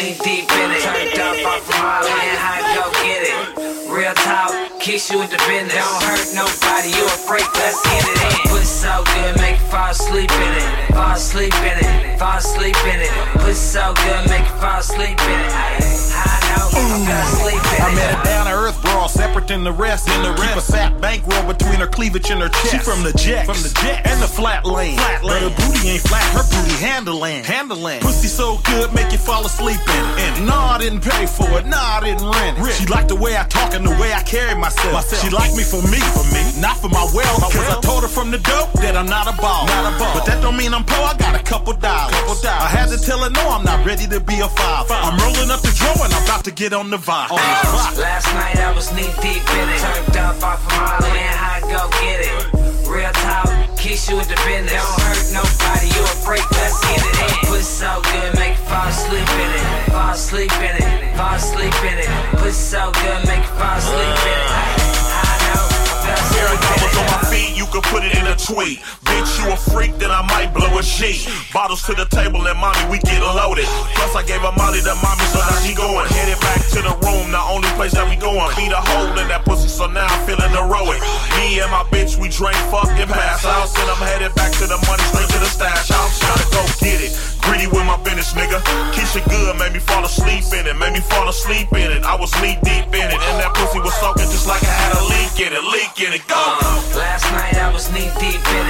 knee 0.00 0.16
deep 0.24 0.48
in 0.48 0.68
it. 0.72 0.80
Turned 0.80 1.20
up 1.20 1.36
off 1.44 1.62
from 1.68 1.76
Harlem 1.76 2.08
and 2.08 2.38
how 2.40 2.60
go 2.72 2.84
get 3.04 3.20
it. 3.28 3.36
Real 3.92 4.14
talk, 4.14 4.52
kiss 4.80 5.10
you 5.10 5.18
with 5.18 5.30
the 5.30 5.40
business. 5.44 5.76
Don't 5.76 6.02
hurt 6.08 6.28
nobody, 6.32 6.88
you 6.94 7.04
a 7.04 7.16
freak, 7.28 7.44
let's 7.58 7.76
get 7.84 8.04
it 8.08 8.16
in. 8.16 8.48
Pussy 8.48 8.64
so 8.64 9.04
good, 9.12 9.36
make 9.36 9.58
you 9.60 9.68
fall 9.68 9.90
asleep 9.90 10.30
in 10.30 10.52
it. 10.56 10.94
Fall 10.94 11.12
asleep 11.12 11.54
in 11.66 11.76
it, 11.84 12.18
fall 12.18 12.38
asleep 12.38 12.78
in 12.86 13.00
it. 13.02 13.12
Pussy 13.44 13.54
so 13.54 13.92
good, 14.06 14.22
make 14.30 14.46
you 14.46 14.56
fall 14.62 14.80
asleep 14.80 15.18
in 15.20 15.38
it. 15.42 15.52
I 15.52 16.36
know, 16.48 16.70
I 16.70 16.96
fell 17.04 17.24
asleep 17.28 17.60
in 17.60 17.74
it. 17.74 17.82
I 17.82 17.94
met 17.94 18.14
a 18.14 18.24
down 18.24 18.46
to 18.46 18.56
earth 18.96 19.10
separate 19.10 19.48
than 19.48 19.64
the 19.64 19.72
rest. 19.72 20.08
In 20.08 20.22
the 20.22 20.34
Keep 20.34 20.56
a 20.56 20.60
sap 20.60 21.00
bankroll 21.00 21.46
between 21.46 21.80
her 21.80 21.86
cleavage 21.86 22.30
and 22.30 22.40
her 22.40 22.48
chest. 22.48 22.70
She 22.70 22.78
from 22.78 23.02
the 23.02 23.12
jet, 23.12 23.46
from 23.46 23.60
the 23.62 23.70
jet, 23.82 24.06
and 24.06 24.20
the 24.22 24.26
flat 24.26 24.64
lane. 24.66 24.96
Flat 24.96 25.22
lane. 25.22 25.42
But 25.42 25.42
her 25.46 25.54
booty 25.62 25.88
ain't 25.90 26.02
flat, 26.02 26.24
her 26.34 26.42
booty 26.48 26.76
handling, 26.82 27.44
handling. 27.44 28.00
Pussy 28.00 28.28
so 28.28 28.58
good, 28.64 28.92
make 28.94 29.12
you 29.12 29.18
fall 29.18 29.44
asleep 29.46 29.78
in 29.78 30.04
it. 30.04 30.18
And 30.20 30.46
no, 30.46 30.56
I 30.56 30.78
didn't 30.78 31.02
pay 31.02 31.26
for 31.26 31.48
it, 31.58 31.66
nah, 31.66 31.98
I 31.98 32.00
didn't 32.02 32.26
rent 32.26 32.58
it. 32.58 32.74
She 32.74 32.86
liked 32.86 33.08
the 33.08 33.16
way 33.16 33.36
I 33.36 33.44
talk 33.44 33.74
and 33.74 33.86
the 33.86 33.94
way 34.00 34.12
I 34.12 34.22
carry 34.22 34.54
myself. 34.58 34.92
myself. 34.92 35.22
She 35.22 35.30
liked 35.30 35.56
me 35.56 35.62
for 35.62 35.82
me, 35.92 36.00
for 36.16 36.26
me, 36.34 36.42
not 36.60 36.78
for 36.78 36.88
my 36.88 37.06
wealth. 37.14 37.40
Cause 37.52 37.68
I 37.68 37.80
told 37.80 38.02
her 38.02 38.08
from 38.08 38.30
the 38.30 38.38
dope 38.38 38.72
that 38.80 38.96
I'm 38.96 39.06
not 39.06 39.28
a 39.28 39.36
ball. 39.40 39.66
Not 39.66 39.94
a 39.94 39.98
ball. 39.98 40.14
But 40.14 40.26
that 40.26 40.42
don't 40.42 40.56
mean 40.56 40.72
I'm 40.74 40.84
poor, 40.84 41.04
I 41.04 41.14
got 41.16 41.38
a 41.38 41.42
couple 41.42 41.74
dollars. 41.74 42.14
Couple 42.14 42.34
dollars. 42.40 42.64
I 42.64 42.68
had 42.68 42.88
to 42.90 42.98
tell 42.98 43.20
her 43.20 43.30
no, 43.30 43.44
I'm 43.50 43.64
not 43.64 43.84
ready 43.84 44.06
to 44.08 44.20
be 44.20 44.40
a 44.40 44.48
father. 44.48 44.94
I'm 44.94 45.18
rolling 45.20 45.50
up 45.50 45.60
the 45.60 45.72
drawer 45.76 46.04
and 46.04 46.14
I'm 46.14 46.24
about 46.24 46.44
to 46.44 46.52
get 46.52 46.72
on 46.72 46.90
the 46.90 46.96
vibe. 46.96 47.30
On 47.30 47.36
the. 47.36 48.00
Last 48.00 48.26
night 48.32 48.56
I 48.56 48.72
was 48.72 48.79
knee 48.88 49.12
deep 49.20 49.44
in 49.44 49.68
it. 49.68 49.80
Turned 49.84 50.16
up 50.16 50.40
off 50.40 50.64
from 50.64 50.72
Harlem 50.72 51.12
and 51.12 51.36
how 51.36 51.60
go 51.68 51.84
get 52.00 52.24
it. 52.24 52.88
Real 52.88 53.12
talk, 53.12 53.76
kiss 53.76 54.08
you 54.08 54.16
with 54.16 54.28
the 54.28 54.40
business. 54.48 54.72
Don't 54.72 55.00
hurt 55.04 55.44
nobody, 55.44 55.92
you 55.92 56.00
a 56.00 56.16
freak, 56.24 56.48
let's 56.56 56.80
get 56.88 57.04
it 57.04 57.16
in. 57.20 57.52
Pussy 57.52 57.84
so 57.84 58.00
good, 58.08 58.32
make 58.40 58.56
you 58.56 58.64
fall 58.64 58.88
asleep 58.88 59.28
in 59.28 59.50
it. 59.52 59.92
Fall 59.92 60.14
asleep 60.16 60.52
in 60.64 60.74
it, 60.80 61.16
fall 61.16 61.36
asleep 61.36 61.76
in 61.84 61.98
it. 62.00 62.10
Put 62.40 62.54
so 62.56 62.90
good, 63.04 63.20
make 63.28 63.44
you 63.44 63.52
fall 63.60 63.76
asleep 63.76 64.16
in 64.24 64.84
it. 64.84 64.89
Dollars 66.00 66.96
on 66.96 67.06
my 67.06 67.20
feet, 67.28 67.56
you 67.56 67.66
can 67.68 67.82
put 67.92 68.04
it 68.04 68.16
in 68.16 68.26
a 68.26 68.36
tweet. 68.36 68.80
Bitch, 69.04 69.30
you 69.38 69.52
a 69.52 69.56
freak, 69.56 69.96
then 69.98 70.10
I 70.10 70.22
might 70.26 70.52
blow 70.52 70.70
a 70.78 70.82
sheet. 70.82 71.28
Bottles 71.52 71.84
to 71.86 71.94
the 71.94 72.06
table 72.08 72.40
and 72.46 72.58
mommy, 72.58 72.80
we 72.90 72.98
get 73.00 73.20
loaded. 73.20 73.68
Plus, 73.96 74.16
I 74.16 74.22
gave 74.24 74.40
her 74.40 74.52
Molly 74.56 74.80
to 74.80 74.94
mommy, 75.00 75.24
so 75.28 75.38
now 75.40 75.60
she 75.60 75.74
going. 75.74 76.08
Headed 76.08 76.40
back 76.40 76.60
to 76.74 76.80
the 76.80 76.94
room, 77.04 77.32
the 77.32 77.42
only 77.52 77.68
place 77.76 77.92
that 77.92 78.08
we 78.08 78.16
going. 78.16 78.48
Beat 78.56 78.72
a 78.72 78.80
hole 78.80 79.12
in 79.18 79.28
that 79.28 79.44
pussy, 79.44 79.68
so 79.68 79.86
now 79.86 80.06
I'm 80.06 80.20
feeling 80.26 80.50
heroic. 80.50 81.00
Me 81.36 81.60
and 81.60 81.70
my 81.70 81.84
bitch, 81.92 82.16
we 82.16 82.28
drink, 82.28 82.56
fuck, 82.72 82.88
and 82.96 83.10
pass 83.10 83.44
out. 83.44 83.68
And 83.76 83.88
I'm 83.90 84.00
headed 84.00 84.34
back 84.34 84.52
to 84.60 84.66
the 84.66 84.80
money, 84.88 85.04
straight 85.12 85.28
to 85.30 85.38
the 85.38 85.50
stash 85.50 85.88
house. 85.88 86.20
Gotta 86.20 86.46
go 86.50 86.62
get 86.80 87.00
it. 87.00 87.12
Greedy 87.50 87.66
with 87.66 87.82
my 87.82 87.98
business, 88.06 88.30
nigga. 88.32 88.62
Keisha 88.94 89.18
good, 89.26 89.58
made 89.58 89.72
me 89.72 89.80
fall 89.80 90.04
asleep 90.04 90.46
in 90.54 90.70
it. 90.70 90.76
Made 90.78 90.92
me 90.92 91.00
fall 91.00 91.28
asleep 91.28 91.66
in 91.72 91.90
it. 91.90 92.04
I 92.06 92.14
was 92.14 92.30
knee 92.38 92.54
deep 92.62 92.86
in 92.94 93.10
it. 93.10 93.18
And 93.26 93.42
that 93.42 93.50
pussy 93.58 93.80
was 93.82 93.92
soaking 93.98 94.30
just 94.30 94.46
like 94.46 94.62
I 94.62 94.70
had 94.70 94.94
a 94.94 95.02
leak 95.10 95.34
in 95.42 95.50
it. 95.50 95.64
Leak 95.66 95.98
in 95.98 96.14
it. 96.14 96.22
Go! 96.30 96.38
Uh, 96.38 96.78
last 96.94 97.26
night 97.34 97.58
I 97.58 97.74
was 97.74 97.90
knee 97.90 98.06
deep 98.22 98.38
in 98.38 98.64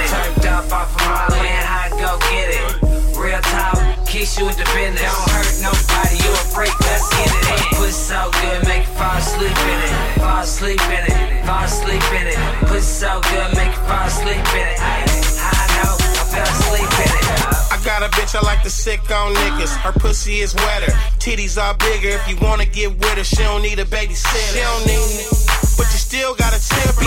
Sick 18.81 19.11
on 19.11 19.31
niggas. 19.35 19.77
Her 19.77 19.91
pussy 19.91 20.39
is 20.39 20.55
wetter, 20.55 20.91
titties 21.21 21.61
are 21.61 21.75
bigger. 21.77 22.17
If 22.17 22.27
you 22.27 22.35
wanna 22.41 22.65
get 22.65 22.89
with 22.97 23.13
her, 23.13 23.23
she 23.23 23.43
don't 23.45 23.61
need 23.61 23.77
a 23.77 23.85
babysitter. 23.85 24.53
She 24.53 24.59
don't 24.59 24.85
need, 24.89 25.29
but 25.77 25.85
you 25.93 25.99
still 26.01 26.33
got 26.33 26.49
a 26.49 26.57
temper. 26.57 27.05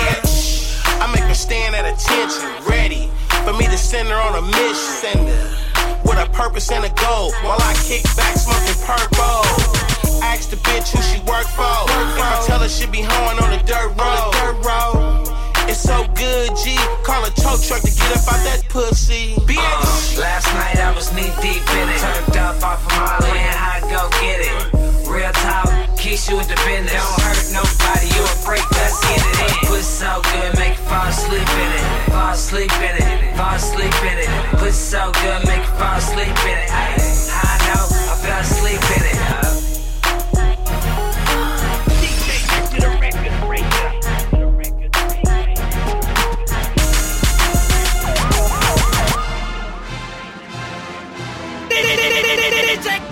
I 1.03 1.11
make 1.12 1.25
her 1.25 1.35
stand 1.35 1.75
at 1.75 1.85
attention, 1.85 2.47
ready 2.70 3.11
for 3.43 3.53
me 3.55 3.66
to 3.66 3.77
send 3.77 4.07
her 4.09 4.14
on 4.14 4.39
a 4.39 4.43
mission. 4.55 4.95
Send 5.03 5.27
her 5.27 6.01
with 6.07 6.18
a 6.22 6.31
purpose 6.31 6.70
and 6.70 6.85
a 6.85 6.93
goal 6.95 7.33
while 7.43 7.59
I 7.59 7.75
kick 7.83 8.05
back 8.14 8.39
smoking 8.39 8.79
purple. 8.87 9.43
Ask 10.22 10.51
the 10.51 10.57
bitch 10.62 10.95
who 10.95 11.03
she 11.03 11.18
work 11.27 11.49
for. 11.59 11.75
If 11.91 12.22
I 12.22 12.45
tell 12.47 12.61
her 12.61 12.68
she 12.68 12.87
be 12.87 13.03
hoeing 13.03 13.39
on 13.43 13.51
the 13.51 13.59
dirt 13.66 13.91
road. 13.99 14.35
Dirt. 15.75 15.81
It's 15.81 15.83
so 15.83 16.07
good, 16.14 16.57
G. 16.57 16.77
Call 17.03 17.25
a 17.25 17.31
tow 17.31 17.57
truck 17.59 17.83
to 17.83 17.91
get 17.91 18.11
up 18.12 18.33
out 18.33 18.43
that 18.47 18.62
pussy. 18.68 19.35
Bitch. 19.47 20.18
Last 20.18 20.47
night 20.55 20.79
I 20.79 20.95
was 20.95 21.12
knee 21.12 21.33
deep 21.43 21.62
in 21.62 21.89
it. 21.89 22.01
Turned 22.01 22.37
up 22.37 22.62
off 22.62 22.83
from 22.83 22.93
Harlem 22.95 23.37
and 23.37 23.57
how 23.57 23.81
go 23.91 24.09
get 24.22 24.41
it. 24.41 25.09
Real 25.09 25.33
talk, 25.33 25.99
kiss 25.99 26.29
you 26.29 26.37
with 26.37 26.49
the 26.49 26.57
business. 26.66 26.95
Don't 26.95 27.22
hurt 27.22 27.43
nobody, 27.53 28.07
you 28.14 28.22
a 28.22 28.35
freak, 28.43 28.66
let's 28.72 29.01
get 29.03 29.18
it 29.18 29.37
in. 29.43 29.68
Pussy 29.68 29.83
so 29.83 30.22
good, 30.22 30.55
make 30.59 30.79
you 30.79 30.85
fall 30.87 31.07
asleep 31.09 31.49
in 31.49 31.70
it. 31.75 31.85
Fall 32.11 32.33
asleep 32.33 32.72
in 32.79 32.95
it, 33.03 33.37
fall 33.37 33.55
asleep 33.55 33.99
in 34.03 34.18
it. 34.18 34.29
Put 34.59 34.72
so 34.72 35.12
good, 35.22 35.47
make 35.47 35.62
you 35.62 35.75
fall 35.79 35.99
asleep 35.99 36.39
in 36.47 36.57
it. 36.59 36.70
I, 36.70 36.99
I 36.99 37.55
know, 37.66 37.83
I 37.83 38.14
fell 38.22 38.41
asleep 38.41 38.83
in 38.97 39.03
it. 39.11 39.64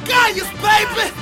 Gaius, 0.04 0.50
baby! 0.60 1.12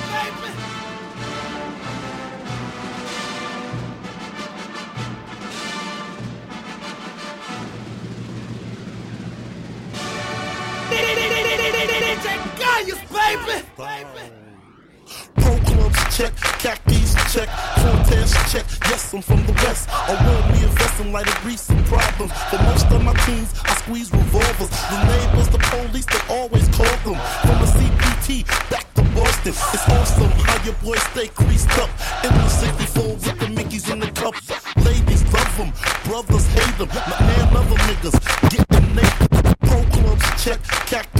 Gaius, 12.58 12.98
baby! 13.10 13.60
Clubs 13.80 14.19
check, 16.20 16.36
khakis 16.60 17.14
check, 17.32 17.48
Cortez 17.80 18.32
check. 18.52 18.66
Yes, 18.90 19.14
I'm 19.14 19.22
from 19.22 19.44
the 19.46 19.52
west. 19.64 19.88
I 19.90 20.12
want 20.12 20.52
me 20.52 20.64
a 20.64 20.68
vest 20.68 21.00
and 21.00 21.12
light 21.12 21.26
a 21.26 21.46
recent 21.46 21.82
problems. 21.86 22.32
For 22.50 22.58
most 22.68 22.86
of 22.92 23.02
my 23.02 23.14
teens, 23.24 23.54
I 23.64 23.74
squeeze 23.76 24.12
revolvers. 24.12 24.68
The 24.68 24.98
neighbors, 25.08 25.48
the 25.48 25.58
police, 25.58 26.04
they 26.04 26.22
always 26.28 26.68
call 26.76 26.96
them. 27.06 27.16
From 27.44 27.56
the 27.62 27.68
CPT 27.76 28.44
back 28.70 28.86
to 28.94 29.02
Boston. 29.16 29.54
It's 29.72 29.88
awesome 29.88 30.30
how 30.44 30.62
your 30.64 30.74
boys 30.84 31.02
stay 31.12 31.28
creased 31.28 31.72
up. 31.78 31.90
In 32.24 32.32
the 32.36 32.48
64 32.48 33.04
with 33.04 33.38
the 33.40 33.46
Mickeys 33.56 33.90
in 33.90 34.00
the 34.00 34.10
cup. 34.12 34.34
Ladies 34.84 35.24
love 35.32 35.56
them, 35.56 35.72
brothers 36.04 36.46
hate 36.52 36.76
them. 36.76 36.88
My 36.88 37.16
man, 37.20 37.56
other 37.56 37.80
niggas 37.88 38.16
getting 38.52 38.94
naked. 38.94 39.30
Pro 39.60 39.78
clubs 39.94 40.44
check, 40.44 40.60
khakis 40.84 41.19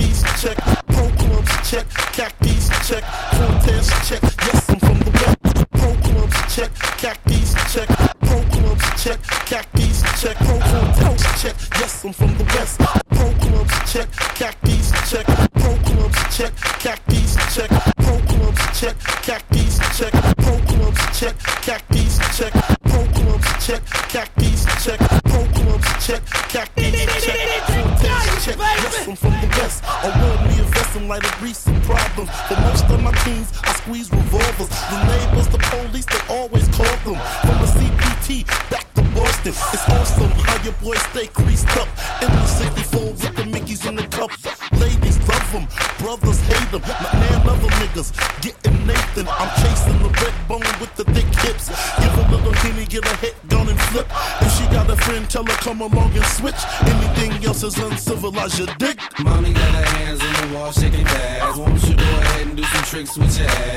is 58.39 58.59
your 58.59 58.69
dick. 58.79 58.99
Mommy 59.21 59.53
got 59.53 59.75
her 59.75 59.97
hands 59.97 60.21
in 60.23 60.51
the 60.51 60.57
wall, 60.57 60.73
shaking 60.73 61.05
fast. 61.05 61.59
Won't 61.59 61.83
you 61.85 61.95
go 61.97 62.03
ahead 62.03 62.47
and 62.47 62.57
do 62.57 62.63
some 62.63 62.85
tricks 62.85 63.17
with 63.17 63.39
your 63.39 63.49
ass? 63.49 63.70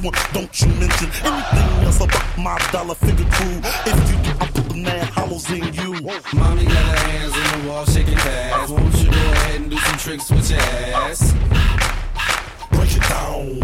One, 0.00 0.14
don't 0.32 0.60
you 0.60 0.68
mention 0.68 1.10
anything 1.24 1.84
else 1.84 2.00
about 2.00 2.38
my 2.38 2.58
dollar 2.72 2.94
figure 2.94 3.24
crew. 3.30 3.60
If 3.86 4.10
you 4.10 4.16
do, 4.22 4.30
I 4.40 4.46
put 4.48 4.68
the 4.68 4.74
mad 4.74 5.08
hollows 5.10 5.50
in 5.50 5.72
you. 5.74 5.92
Mommy 6.34 6.64
got 6.64 6.74
her 6.74 6.98
hands 7.08 7.32
on 7.32 7.60
the 7.60 7.68
wall 7.68 7.84
shaking 7.86 8.16
fast. 8.16 8.72
Won't 8.72 8.94
you 8.96 9.10
go 9.10 9.16
ahead 9.16 9.60
and 9.60 9.70
do 9.70 9.78
some 9.78 9.98
tricks 9.98 10.30
with 10.30 10.50
your 10.50 10.60
ass? 10.60 11.32
Break 12.72 12.96
it 12.96 13.02
down. 13.08 13.60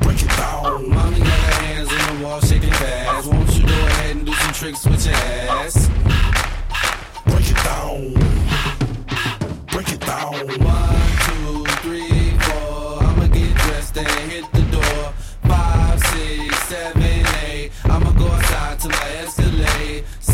Break 0.00 0.22
it 0.22 0.28
down. 0.36 0.90
Mommy 0.90 1.18
got 1.18 1.28
her 1.28 1.64
hands 1.64 1.92
on 1.92 2.18
the 2.18 2.24
wall 2.24 2.40
shaking 2.40 2.70
fast. 2.70 3.26
Won't 3.28 3.56
you 3.56 3.66
go 3.66 3.72
ahead 3.72 4.16
and 4.16 4.26
do 4.26 4.32
some 4.32 4.52
tricks 4.52 4.84
with 4.86 5.06
your 5.06 5.14
ass? 5.14 5.88
Break 7.26 7.50
it 7.50 7.56
down. 7.64 8.14
Break 9.66 9.92
it 9.92 10.00
down. 10.00 10.81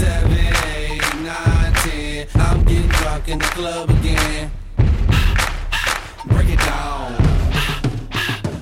Seven, 0.09 0.33
eight, 0.33 1.03
nine, 1.21 1.73
ten. 1.85 2.27
I'm 2.37 2.65
getting 2.65 2.89
drunk 2.89 3.29
in 3.29 3.39
the 3.39 3.45
club 3.45 3.91
again. 3.91 4.51
Break 6.29 6.49
it 6.49 6.59
down. 6.61 7.13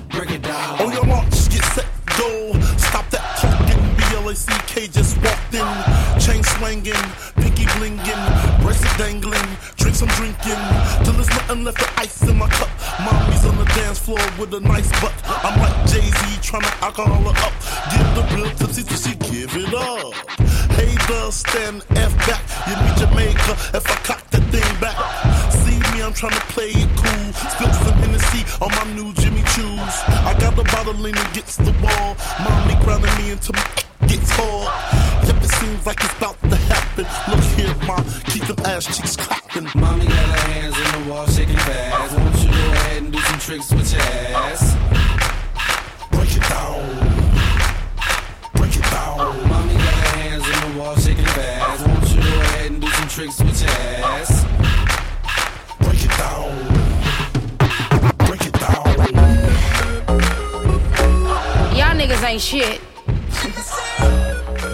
Break 0.09 0.31
it 0.31 0.41
down. 0.41 0.81
On 0.81 0.91
your 0.91 1.05
march, 1.05 1.31
get 1.49 1.63
set, 1.71 1.87
go. 2.17 2.51
Stop 2.75 3.09
that 3.11 3.37
talking. 3.39 3.79
B-L-A-C-K 3.95 4.87
just 4.87 5.15
walked 5.23 5.53
in. 5.53 5.65
Chain 6.19 6.43
swinging, 6.43 7.05
pinky 7.39 7.63
blinging, 7.79 8.23
bracelet 8.61 8.97
dangling. 8.97 9.49
Drink 9.77 9.95
some 9.95 10.09
drinking. 10.19 10.61
Till 11.05 11.13
there's 11.13 11.29
nothing 11.29 11.63
left 11.63 11.81
of 11.81 11.93
ice 11.97 12.23
in 12.23 12.37
my 12.37 12.49
cup. 12.49 12.67
Dance 12.99 13.36
floor 14.07 14.31
with 14.39 14.53
a 14.53 14.61
nice 14.61 14.89
butt. 15.01 15.11
I'm 15.27 15.59
like 15.59 15.75
Jay-Z 15.91 16.39
trying 16.41 16.63
to 16.63 16.73
alcohol 16.79 17.27
her 17.27 17.35
up. 17.43 17.55
Give 17.91 18.09
the 18.15 18.23
real 18.35 18.51
tipsy 18.55 18.83
till 18.87 19.01
she 19.03 19.13
give 19.27 19.51
it 19.51 19.73
up. 19.75 20.15
Hey, 20.79 20.95
the 21.11 21.29
stand 21.29 21.83
F 21.91 22.15
back. 22.23 22.39
You 22.67 22.75
meet 22.87 22.95
Jamaica 23.03 23.53
if 23.75 23.83
I 23.83 23.95
cock 24.07 24.23
that 24.31 24.45
thing 24.47 24.71
back. 24.79 24.95
See 25.59 25.75
me, 25.91 26.01
I'm 26.01 26.13
trying 26.13 26.39
to 26.39 26.45
play 26.55 26.71
it 26.71 26.89
cool. 26.95 27.27
Spill 27.51 27.73
some 27.83 27.99
Hennessy 27.99 28.47
on 28.63 28.71
my 28.79 28.85
new 28.95 29.11
Jimmy 29.19 29.43
Choos. 29.51 29.95
I 30.23 30.31
got 30.39 30.55
the 30.55 30.63
bottle 30.63 30.93
leaning 30.93 31.27
against 31.27 31.59
the 31.67 31.75
wall. 31.83 32.15
Mommy 32.39 32.75
grounding 32.85 33.11
me 33.19 33.31
until 33.35 33.55
my 33.59 33.67
gets 34.07 34.31
hard. 34.39 34.71
Yep, 35.27 35.43
it 35.43 35.51
seems 35.59 35.85
like 35.85 35.99
it's 35.99 36.15
about 36.15 36.39
to 36.47 36.55
happen. 36.71 37.05
Look 37.27 37.43
here, 37.59 37.75
ma, 37.83 37.99
keep 38.31 38.47
them 38.47 38.59
ass 38.71 38.87
cheeks 38.87 39.17
clapping. 39.17 39.67
Mommy 39.75 40.07
got 40.07 40.15
her 40.15 40.51
hands 40.51 40.86
tricks 43.47 43.71
with 43.71 43.93
your 43.93 44.01
ass? 44.01 44.75
Break 46.11 46.35
it 46.35 46.43
down. 46.49 46.83
Break 48.55 48.75
it 48.75 48.83
down. 48.91 49.17
Mommy 49.47 49.73
got 49.73 49.93
her 49.93 50.17
hands 50.19 50.43
on 50.43 50.73
the 50.73 50.77
wall 50.77 50.95
shaking 50.97 51.23
fast. 51.23 51.87
Won't 51.87 52.09
you 52.09 52.21
go 52.23 52.41
ahead 52.41 52.71
and 52.71 52.81
do 52.81 52.87
some 52.89 53.07
tricks 53.07 53.39
with 53.39 53.61
your 53.61 53.71
ass? 53.71 54.43
Break 55.79 56.03
it 56.03 56.11
down. 56.19 56.51
Break 58.27 58.45
it 58.47 58.53
down. 58.59 58.83
Y'all 61.77 61.95
niggas 61.95 62.23
ain't 62.27 62.41
shit. 62.41 62.81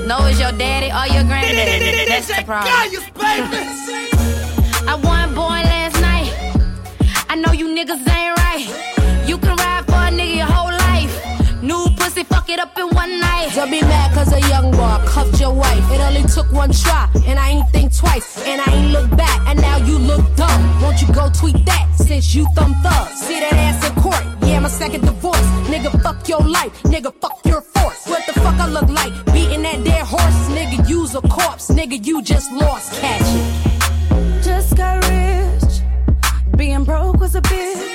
no, 0.07 0.26
it's 0.26 0.39
your 0.39 0.51
daddy 0.53 0.89
or 0.89 1.05
your 1.13 1.24
granddaddy. 1.26 2.09
That's 2.09 2.26
the 2.26 2.43
problem. 2.43 2.74
I 2.74 2.80
won 2.89 3.03
boy 3.13 3.21
last 3.21 3.88
night. 3.88 5.22
I 7.34 7.36
know 7.36 7.51
you 7.51 7.67
niggas 7.67 7.97
ain't 8.13 8.38
right. 8.45 9.27
You 9.27 9.39
can 9.39 9.55
ride 9.57 9.86
for 9.86 9.93
a 9.93 10.11
nigga 10.13 10.36
your 10.36 10.45
whole 10.45 10.71
life. 10.86 11.63
New 11.63 11.89
pussy, 11.97 12.23
fuck 12.23 12.47
it 12.47 12.59
up 12.59 12.77
in 12.77 12.88
one 12.89 13.19
night. 13.19 13.49
Don't 13.55 13.71
be 13.71 13.81
mad 13.81 14.13
cause 14.13 14.31
a 14.31 14.39
young 14.49 14.69
boy 14.69 15.01
cuffed 15.07 15.41
your 15.41 15.51
wife. 15.51 15.84
It 15.91 15.99
only 16.01 16.21
took 16.29 16.51
one 16.51 16.71
try, 16.71 17.09
and 17.25 17.39
I 17.39 17.49
ain't 17.49 17.67
think 17.71 17.97
twice. 17.97 18.38
And 18.45 18.61
I 18.61 18.71
ain't 18.75 18.91
look 18.91 19.09
back, 19.17 19.39
and 19.47 19.59
now 19.59 19.77
you 19.77 19.97
look 19.97 20.21
dumb. 20.36 20.61
Won't 20.84 21.01
you 21.01 21.11
go 21.11 21.27
tweet 21.34 21.57
that 21.65 21.89
since 21.95 22.36
you 22.36 22.45
thumb 22.53 22.75
thug? 22.84 23.07
See 23.15 23.39
that 23.39 23.53
ass 23.53 23.84
in 23.89 23.99
court, 23.99 24.23
yeah, 24.43 24.59
my 24.59 24.69
second 24.69 25.01
divorce. 25.01 25.49
Nigga, 25.65 25.89
fuck 26.03 26.29
your 26.29 26.41
life, 26.41 26.71
nigga, 26.84 27.11
fuck 27.19 27.39
your 27.45 27.61
force. 27.61 28.05
What 28.05 28.27
the 28.27 28.34
fuck 28.34 28.59
I 28.59 28.67
look 28.67 28.89
like? 28.89 29.11
Beating 29.34 29.63
that 29.63 29.84
dead 29.84 30.05
horse, 30.05 30.39
nigga, 30.55 30.88
you's 30.88 31.15
a 31.15 31.21
corpse. 31.21 31.71
Nigga, 31.71 32.05
you 32.05 32.21
just 32.21 32.51
lost, 32.51 32.93
catch 33.01 33.21
it. 33.25 33.72
Being 36.64 36.86
broke 36.86 37.20
was 37.20 37.36
a 37.36 37.41
bitch. 37.41 37.92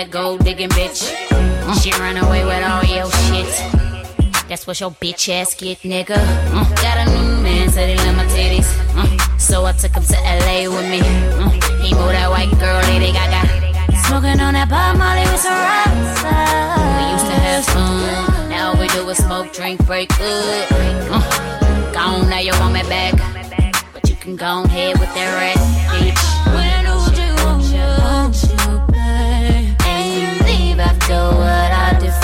With 0.00 0.08
a 0.08 0.12
gold 0.12 0.44
digging 0.44 0.70
bitch. 0.70 1.12
She 1.82 1.90
run 2.00 2.16
away 2.16 2.42
with 2.42 2.64
all 2.64 2.82
your 2.84 3.10
shit. 3.28 3.52
That's 4.48 4.66
what 4.66 4.80
your 4.80 4.92
bitch 4.92 5.28
ass 5.28 5.54
get, 5.54 5.80
nigga. 5.80 6.16
Mm. 6.16 6.76
Got 6.76 7.06
a 7.06 7.10
new 7.10 7.42
man, 7.42 7.68
said 7.68 7.90
he 7.90 7.96
love 8.06 8.16
my 8.16 8.24
titties. 8.24 8.64
Mm. 8.94 9.38
So 9.38 9.66
I 9.66 9.72
took 9.72 9.92
him 9.92 10.02
to 10.04 10.16
LA 10.16 10.70
with 10.74 10.88
me. 10.88 11.00
Mm. 11.00 11.82
He 11.82 11.92
moved 11.92 12.14
that 12.14 12.30
white 12.30 12.50
girl, 12.58 12.80
Lady 12.88 13.12
Gaga. 13.12 13.46
Smoking 14.06 14.40
on 14.40 14.54
that 14.54 14.70
Bob 14.70 14.96
Marley 14.96 15.20
with 15.22 15.40
some 15.40 15.52
rocks. 15.52 16.22
We 16.96 17.04
used 17.12 17.26
to 17.26 17.36
have 17.36 17.64
fun. 17.66 18.48
Now 18.48 18.70
all 18.70 18.80
we 18.80 18.88
do 18.88 19.06
is 19.10 19.18
smoke, 19.18 19.52
drink, 19.52 19.84
break 19.84 20.08
good. 20.16 20.68
Gone, 21.92 22.30
now 22.30 22.38
you 22.38 22.52
want 22.52 22.72
me 22.72 22.82
back. 22.84 23.14
But 23.92 24.08
you 24.08 24.16
can 24.16 24.36
go 24.36 24.62
ahead 24.64 24.98
with 24.98 25.12
that 25.12 25.34
rat, 25.36 25.56
bitch. 25.92 26.29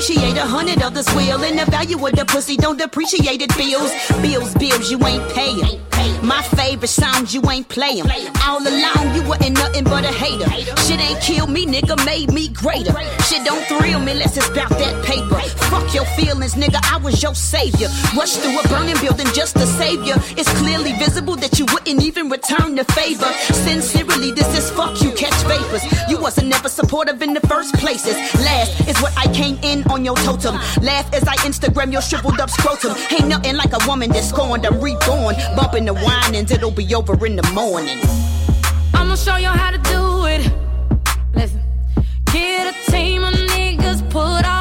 appreciate 0.00 0.36
a 0.38 0.46
hundred 0.46 0.80
others 0.80 1.06
will, 1.14 1.44
and 1.44 1.58
the 1.58 1.70
value 1.70 1.98
of 2.06 2.12
the 2.16 2.24
pussy 2.24 2.56
don't 2.56 2.78
depreciate 2.78 3.42
it. 3.42 3.54
Bills, 3.54 3.92
bills, 4.22 4.54
bills, 4.54 4.90
you 4.90 4.98
ain't 5.06 5.28
paying. 5.34 5.78
My 6.22 6.42
favorite 6.56 6.88
songs 6.88 7.34
you 7.34 7.42
ain't 7.50 7.68
playing. 7.68 8.04
All 8.42 8.60
along 8.60 9.14
you 9.14 9.22
wasn't 9.28 9.58
nothing 9.58 9.84
but 9.84 10.04
a 10.04 10.12
hater. 10.12 10.48
Shit 10.82 11.00
ain't 11.00 11.20
killed 11.20 11.50
me, 11.50 11.66
nigga, 11.66 12.02
made 12.06 12.32
me 12.32 12.48
greater. 12.48 12.94
Shit 13.24 13.44
don't 13.44 13.62
thrill 13.66 14.00
me 14.00 14.12
unless 14.12 14.36
it's 14.36 14.48
about 14.48 14.70
that 14.70 15.04
paper. 15.04 15.40
Fuck 15.68 15.92
your 15.94 16.06
feelings, 16.16 16.54
nigga, 16.54 16.80
I 16.90 16.96
was 16.98 17.22
your 17.22 17.34
savior. 17.34 17.88
Rushed 18.16 18.40
through 18.40 18.58
a 18.58 18.68
burning 18.68 18.98
building 19.00 19.26
just 19.34 19.56
to 19.56 19.66
save 19.66 20.04
you. 20.06 20.14
It's 20.36 20.50
clearly 20.58 20.92
visible 20.94 21.36
that 21.36 21.58
you 21.58 21.66
wouldn't 21.72 22.02
even 22.02 22.28
return 22.30 22.74
the 22.74 22.84
favor. 22.92 23.30
Sincerely, 23.52 24.32
this 24.32 24.56
is 24.56 24.70
fuck 24.70 25.02
you, 25.02 25.12
catch 25.12 25.36
vapors. 25.44 25.84
You 26.08 26.18
wasn't 26.20 26.48
never 26.48 26.68
supportive 26.68 27.20
in 27.22 27.34
the 27.34 27.40
first 27.40 27.74
places. 27.74 28.16
Last 28.40 28.88
is 28.88 28.98
what 29.02 29.12
I 29.16 29.32
came 29.34 29.58
in 29.62 29.89
on 29.90 30.04
your 30.04 30.16
totem. 30.16 30.54
Laugh 30.82 31.12
as 31.12 31.24
I 31.24 31.36
Instagram 31.48 31.92
your 31.92 32.02
shriveled 32.02 32.40
up 32.40 32.50
scrotum. 32.50 32.94
Ain't 33.10 33.28
nothing 33.28 33.56
like 33.56 33.72
a 33.72 33.86
woman 33.86 34.10
that's 34.10 34.28
scorned. 34.28 34.64
I'm 34.64 34.80
reborn. 34.80 35.34
Bumping 35.56 35.84
the 35.84 35.94
wine 35.94 36.34
and 36.34 36.50
it'll 36.50 36.70
be 36.70 36.94
over 36.94 37.26
in 37.26 37.36
the 37.36 37.48
morning. 37.52 37.98
I'ma 38.94 39.16
show 39.16 39.36
you 39.36 39.48
how 39.48 39.70
to 39.70 39.78
do 39.78 40.26
it. 40.26 40.50
Listen, 41.34 41.60
get 42.32 42.72
a 42.72 42.90
team 42.90 43.24
of 43.24 43.34
niggas, 43.34 44.08
put 44.10 44.44
all 44.46 44.59